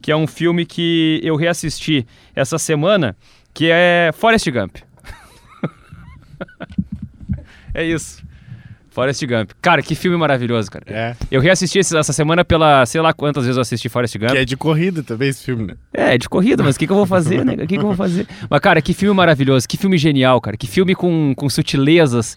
que 0.00 0.12
é 0.12 0.16
um 0.16 0.26
filme 0.26 0.64
que 0.64 1.20
eu 1.24 1.34
reassisti 1.34 2.06
essa 2.34 2.56
semana, 2.56 3.16
que 3.52 3.68
é 3.70 4.10
Forrest 4.14 4.48
Gump. 4.50 4.76
é 7.74 7.84
isso. 7.84 8.22
Forrest 8.98 9.24
Gump. 9.26 9.50
Cara, 9.62 9.80
que 9.82 9.94
filme 9.94 10.16
maravilhoso, 10.16 10.70
cara. 10.70 10.84
É. 10.88 11.14
Eu 11.30 11.40
reassisti 11.40 11.78
esse- 11.78 11.96
essa 11.96 12.12
semana 12.12 12.44
pela, 12.44 12.84
sei 12.84 13.00
lá 13.00 13.12
quantas 13.12 13.44
vezes 13.44 13.56
eu 13.56 13.62
assisti 13.62 13.88
Forrest 13.88 14.16
Gump. 14.18 14.32
Que 14.32 14.38
é 14.38 14.44
de 14.44 14.56
corrida 14.56 15.02
também 15.02 15.28
esse 15.28 15.44
filme, 15.44 15.66
né? 15.68 15.74
É, 15.92 16.18
de 16.18 16.28
corrida, 16.28 16.62
mas 16.62 16.76
o 16.76 16.78
que, 16.78 16.86
que 16.86 16.92
eu 16.92 16.96
vou 16.96 17.06
fazer, 17.06 17.44
né? 17.44 17.54
O 17.54 17.58
que, 17.58 17.66
que 17.68 17.76
eu 17.76 17.82
vou 17.82 17.94
fazer? 17.94 18.26
Mas, 18.50 18.60
cara, 18.60 18.82
que 18.82 18.92
filme 18.92 19.14
maravilhoso, 19.14 19.68
que 19.68 19.76
filme 19.76 19.96
genial, 19.96 20.40
cara. 20.40 20.56
Que 20.56 20.66
filme 20.66 20.94
com, 20.94 21.32
com 21.36 21.48
sutilezas. 21.48 22.36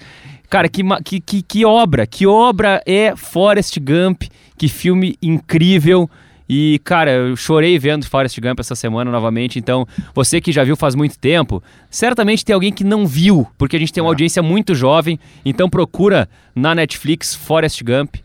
Cara, 0.50 0.68
que, 0.68 0.84
que, 1.04 1.20
que, 1.22 1.42
que 1.42 1.66
obra, 1.66 2.06
que 2.06 2.28
obra 2.28 2.82
é 2.86 3.16
Forrest 3.16 3.78
Gump, 3.80 4.24
que 4.58 4.68
filme 4.68 5.16
incrível. 5.22 6.10
E, 6.54 6.82
cara, 6.84 7.12
eu 7.12 7.36
chorei 7.38 7.80
vendo 7.80 8.06
Forrest 8.06 8.38
Gump 8.42 8.60
essa 8.60 8.76
semana 8.76 9.10
novamente. 9.10 9.58
Então, 9.58 9.88
você 10.14 10.42
que 10.42 10.52
já 10.52 10.66
viu 10.66 10.76
faz 10.76 10.96
muito 10.96 11.18
tempo, 11.18 11.64
certamente 11.90 12.44
tem 12.44 12.54
alguém 12.54 12.74
que 12.74 12.84
não 12.84 13.08
viu, 13.08 13.48
porque 13.58 13.78
a 13.78 13.80
gente 13.80 13.94
tem 13.94 14.04
uma 14.04 14.10
É. 14.10 14.12
audiência 14.12 14.44
muito 14.44 14.76
jovem. 14.76 15.18
Então, 15.46 15.70
procura 15.70 16.28
na 16.54 16.76
Netflix 16.76 17.34
Forrest 17.34 17.82
Gump, 17.84 18.16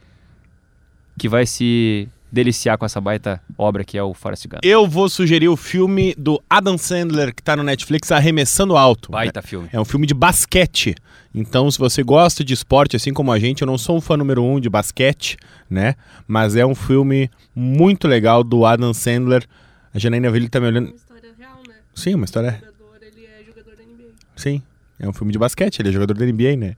que 1.17 1.29
vai 1.29 1.47
se 1.47 2.09
deliciar 2.33 2.77
com 2.77 2.85
essa 2.85 3.01
baita 3.01 3.41
obra 3.57 3.85
que 3.85 3.97
é 3.97 4.03
o 4.03 4.13
Forrest 4.13 4.47
Gump. 4.49 4.61
Eu 4.65 4.89
vou 4.89 5.09
sugerir 5.09 5.49
o 5.49 5.57
filme 5.57 6.13
do 6.19 6.43
Adam 6.51 6.77
Sandler, 6.77 7.33
que 7.33 7.41
tá 7.43 7.55
no 7.57 7.63
Netflix, 7.63 8.11
Arremessando 8.11 8.77
Alto. 8.77 9.13
Baita 9.13 9.41
filme. 9.41 9.69
É 9.73 9.81
um 9.81 9.85
filme 9.85 10.05
de 10.07 10.13
basquete. 10.15 10.97
Então, 11.39 11.71
se 11.71 11.79
você 11.79 12.03
gosta 12.03 12.43
de 12.43 12.55
esporte, 12.55 12.97
assim 12.97 13.13
como 13.13 13.31
a 13.31 13.39
gente, 13.39 13.61
eu 13.61 13.67
não 13.67 13.77
sou 13.77 13.99
um 13.99 14.01
fã 14.01 14.17
número 14.17 14.43
um 14.43 14.59
de 14.59 14.71
basquete, 14.71 15.37
né? 15.69 15.95
Mas 16.27 16.57
é 16.57 16.65
um 16.65 16.75
filme 16.75 17.31
muito 17.55 18.09
legal 18.09 18.43
do 18.43 18.65
Adam 18.65 18.95
Sandler. 18.95 19.47
A 19.93 19.99
Janaína 19.99 20.31
Ville 20.31 20.49
tá 20.49 20.59
me 20.59 20.67
olhando. 20.69 20.87
uma 20.89 20.97
história 20.97 21.35
real, 21.39 21.61
né? 21.69 21.75
Sim, 21.95 22.15
uma 22.15 22.25
história. 22.25 22.49
O 22.49 22.53
jogador, 22.55 23.03
ele 23.03 23.27
é 23.27 23.45
jogador 23.45 23.77
da 23.77 23.83
NBA. 23.83 24.13
Sim. 24.35 24.63
É 24.99 25.07
um 25.07 25.13
filme 25.13 25.31
de 25.31 25.39
basquete, 25.39 25.81
ele 25.81 25.91
é 25.91 25.93
jogador 25.93 26.15
da 26.17 26.25
NBA, 26.25 26.57
né? 26.57 26.75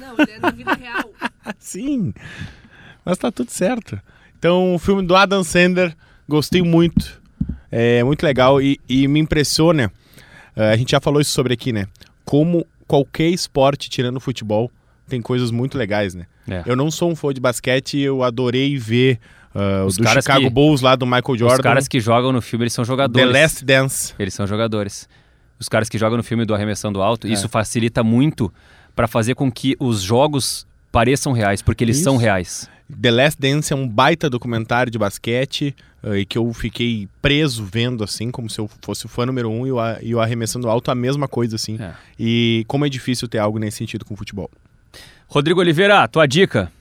Não, 0.00 0.14
ele 0.18 0.32
é 0.32 0.40
na 0.40 0.50
vida 0.50 0.74
real. 0.74 1.10
Sim. 1.60 2.12
Mas 3.04 3.16
tá 3.16 3.30
tudo 3.30 3.50
certo. 3.52 4.00
Então, 4.36 4.74
o 4.74 4.78
filme 4.80 5.06
do 5.06 5.14
Adam 5.14 5.44
Sandler, 5.44 5.96
gostei 6.28 6.62
muito. 6.62 7.22
É 7.70 8.02
muito 8.02 8.24
legal 8.24 8.60
e, 8.60 8.80
e 8.88 9.06
me 9.06 9.20
impressiona. 9.20 9.92
eh, 10.56 10.72
a 10.72 10.76
gente 10.76 10.90
já 10.90 11.00
falou 11.00 11.20
isso 11.20 11.30
sobre 11.30 11.54
aqui, 11.54 11.72
né? 11.72 11.86
Como 12.24 12.66
qualquer 12.88 13.28
esporte, 13.28 13.88
tirando 13.88 14.16
o 14.16 14.20
futebol, 14.20 14.68
tem 15.06 15.22
coisas 15.22 15.50
muito 15.52 15.78
legais, 15.78 16.14
né? 16.14 16.26
É. 16.50 16.62
Eu 16.66 16.74
não 16.74 16.90
sou 16.90 17.10
um 17.10 17.14
fã 17.14 17.32
de 17.32 17.40
basquete 17.40 17.98
e 17.98 18.02
eu 18.02 18.22
adorei 18.24 18.76
ver 18.76 19.20
o 19.54 19.86
Os 19.86 19.96
do 19.96 20.02
caras 20.04 20.24
Chicago 20.24 20.44
que- 20.44 20.50
Bulls 20.50 20.80
lá 20.82 20.96
do 20.96 21.06
Michael 21.06 21.36
Jordan. 21.38 21.54
Os 21.56 21.60
caras 21.60 21.86
que 21.88 22.00
jogam 22.00 22.32
no 22.32 22.40
filme, 22.42 22.64
eles 22.64 22.72
são 22.72 22.84
The 22.84 22.88
jogadores. 22.88 23.32
Last 23.32 23.64
Dance. 23.64 24.14
Eles 24.18 24.34
são 24.34 24.46
jogadores. 24.46 25.08
Os 25.60 25.68
caras 25.68 25.88
que 25.88 25.98
jogam 25.98 26.16
no 26.16 26.22
filme 26.24 26.44
do 26.44 26.54
Arremessando 26.54 27.00
Alto, 27.02 27.26
É. 27.26 27.30
isso 27.30 27.48
facilita 27.48 28.02
muito 28.02 28.52
para 28.96 29.06
fazer 29.06 29.34
com 29.34 29.50
que 29.52 29.76
os 29.78 30.00
jogos 30.02 30.66
pareçam 30.90 31.32
reais, 31.32 31.60
porque 31.62 31.84
eles 31.84 31.96
Isso. 31.96 32.04
são 32.04 32.16
reais. 32.16 32.68
The 32.90 33.10
Last 33.10 33.40
Dance 33.40 33.72
é 33.72 33.76
um 33.76 33.86
baita 33.86 34.30
documentário 34.30 34.90
de 34.90 34.98
basquete 34.98 35.74
uh, 36.02 36.16
e 36.16 36.24
que 36.24 36.38
eu 36.38 36.52
fiquei 36.54 37.08
preso 37.20 37.64
vendo, 37.64 38.02
assim, 38.02 38.30
como 38.30 38.48
se 38.48 38.58
eu 38.58 38.68
fosse 38.80 39.06
o 39.06 39.08
fã 39.08 39.26
número 39.26 39.50
um 39.50 39.66
e 39.66 39.72
o, 39.72 39.78
e 40.00 40.14
o 40.14 40.20
arremessando 40.20 40.68
alto 40.68 40.90
a 40.90 40.94
mesma 40.94 41.28
coisa, 41.28 41.56
assim. 41.56 41.76
É. 41.80 41.92
E 42.18 42.64
como 42.66 42.86
é 42.86 42.88
difícil 42.88 43.28
ter 43.28 43.38
algo 43.38 43.58
nesse 43.58 43.78
sentido 43.78 44.04
com 44.04 44.14
o 44.14 44.16
futebol. 44.16 44.50
Rodrigo 45.26 45.60
Oliveira, 45.60 46.08
tua 46.08 46.26
dica. 46.26 46.72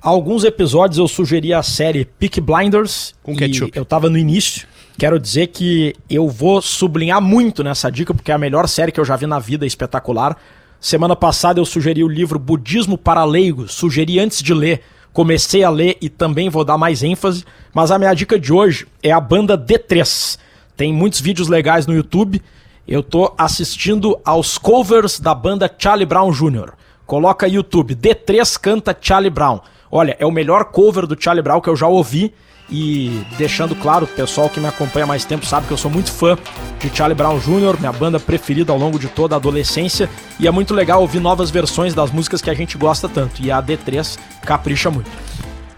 Alguns 0.00 0.42
episódios 0.42 0.98
eu 0.98 1.06
sugeri 1.06 1.54
a 1.54 1.62
série 1.62 2.04
Peak 2.04 2.40
Blinders. 2.40 3.14
Com 3.22 3.34
e 3.34 3.36
ketchup. 3.36 3.70
Eu 3.72 3.84
tava 3.84 4.10
no 4.10 4.18
início. 4.18 4.66
Quero 4.98 5.18
dizer 5.18 5.46
que 5.46 5.94
eu 6.10 6.28
vou 6.28 6.60
sublinhar 6.60 7.20
muito 7.20 7.62
nessa 7.62 7.88
dica, 7.88 8.12
porque 8.12 8.32
é 8.32 8.34
a 8.34 8.38
melhor 8.38 8.66
série 8.68 8.90
que 8.90 8.98
eu 8.98 9.04
já 9.04 9.14
vi 9.14 9.26
na 9.26 9.38
vida, 9.38 9.64
é 9.64 9.68
espetacular. 9.68 10.36
Semana 10.80 11.14
passada 11.14 11.60
eu 11.60 11.64
sugeri 11.64 12.02
o 12.02 12.08
livro 12.08 12.40
Budismo 12.40 12.98
para 12.98 13.24
Leigos, 13.24 13.72
sugeri 13.72 14.18
antes 14.18 14.42
de 14.42 14.52
ler, 14.52 14.82
comecei 15.12 15.62
a 15.62 15.70
ler 15.70 15.96
e 16.00 16.08
também 16.08 16.48
vou 16.48 16.64
dar 16.64 16.78
mais 16.78 17.02
ênfase, 17.02 17.44
mas 17.72 17.90
a 17.90 17.98
minha 17.98 18.14
dica 18.14 18.38
de 18.38 18.52
hoje 18.52 18.86
é 19.02 19.12
a 19.12 19.20
banda 19.20 19.56
D3. 19.56 20.38
Tem 20.76 20.92
muitos 20.92 21.20
vídeos 21.20 21.48
legais 21.48 21.86
no 21.86 21.94
YouTube. 21.94 22.42
Eu 22.86 23.02
tô 23.02 23.32
assistindo 23.38 24.18
aos 24.24 24.58
covers 24.58 25.20
da 25.20 25.34
banda 25.34 25.72
Charlie 25.78 26.06
Brown 26.06 26.32
Jr. 26.32 26.72
Coloca 27.06 27.46
YouTube, 27.46 27.94
D3 27.94 28.58
canta 28.58 28.96
Charlie 28.98 29.30
Brown. 29.30 29.60
Olha, 29.90 30.16
é 30.18 30.24
o 30.24 30.30
melhor 30.30 30.64
cover 30.66 31.06
do 31.06 31.20
Charlie 31.20 31.42
Brown 31.42 31.60
que 31.60 31.68
eu 31.68 31.76
já 31.76 31.86
ouvi. 31.86 32.34
E 32.72 33.22
deixando 33.36 33.76
claro, 33.76 34.06
o 34.06 34.08
pessoal 34.08 34.48
que 34.48 34.58
me 34.58 34.66
acompanha 34.66 35.04
há 35.04 35.06
mais 35.06 35.26
tempo 35.26 35.44
sabe 35.44 35.66
que 35.66 35.72
eu 35.74 35.76
sou 35.76 35.90
muito 35.90 36.10
fã 36.10 36.38
de 36.80 36.96
Charlie 36.96 37.14
Brown 37.14 37.38
Jr., 37.38 37.78
minha 37.78 37.92
banda 37.92 38.18
preferida 38.18 38.72
ao 38.72 38.78
longo 38.78 38.98
de 38.98 39.08
toda 39.08 39.34
a 39.34 39.36
adolescência. 39.36 40.08
E 40.40 40.46
é 40.48 40.50
muito 40.50 40.72
legal 40.72 41.02
ouvir 41.02 41.20
novas 41.20 41.50
versões 41.50 41.92
das 41.92 42.10
músicas 42.10 42.40
que 42.40 42.48
a 42.48 42.54
gente 42.54 42.78
gosta 42.78 43.10
tanto. 43.10 43.42
E 43.42 43.50
a 43.50 43.62
D3 43.62 44.18
capricha 44.40 44.90
muito. 44.90 45.10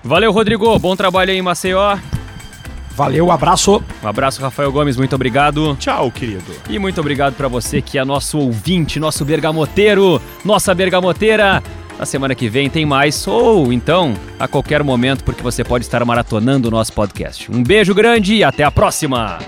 Valeu, 0.05 0.31
Rodrigo. 0.31 0.79
Bom 0.79 0.95
trabalho 0.95 1.33
aí 1.33 1.39
em 1.39 1.43
Maceió. 1.43 1.99
Valeu, 2.93 3.33
abraço! 3.33 3.83
Um 4.01 4.07
abraço, 4.07 4.41
Rafael 4.41 4.71
Gomes. 4.71 4.97
Muito 4.97 5.17
obrigado. 5.17 5.77
Tchau, 5.81 6.13
querido. 6.13 6.45
E 6.71 6.79
muito 6.79 7.01
obrigado 7.01 7.35
pra 7.35 7.49
você 7.49 7.83
que 7.83 7.99
é 7.99 8.05
nosso 8.05 8.39
ouvinte, 8.39 9.01
nosso 9.01 9.25
bergamoteiro, 9.25 10.23
nossa 10.45 10.73
bergamoteira. 10.73 11.61
Na 11.99 12.05
semana 12.05 12.35
que 12.35 12.49
vem 12.49 12.69
tem 12.69 12.85
mais, 12.85 13.27
ou 13.27 13.73
então 13.73 14.15
a 14.39 14.49
qualquer 14.49 14.83
momento, 14.83 15.23
porque 15.25 15.43
você 15.43 15.63
pode 15.63 15.85
estar 15.85 16.05
maratonando 16.05 16.69
o 16.69 16.71
nosso 16.71 16.93
podcast. 16.93 17.51
Um 17.51 17.63
beijo 17.63 17.95
grande 17.95 18.35
e 18.35 18.45
até 18.45 18.65
a 18.65 18.71
próxima! 18.71 19.39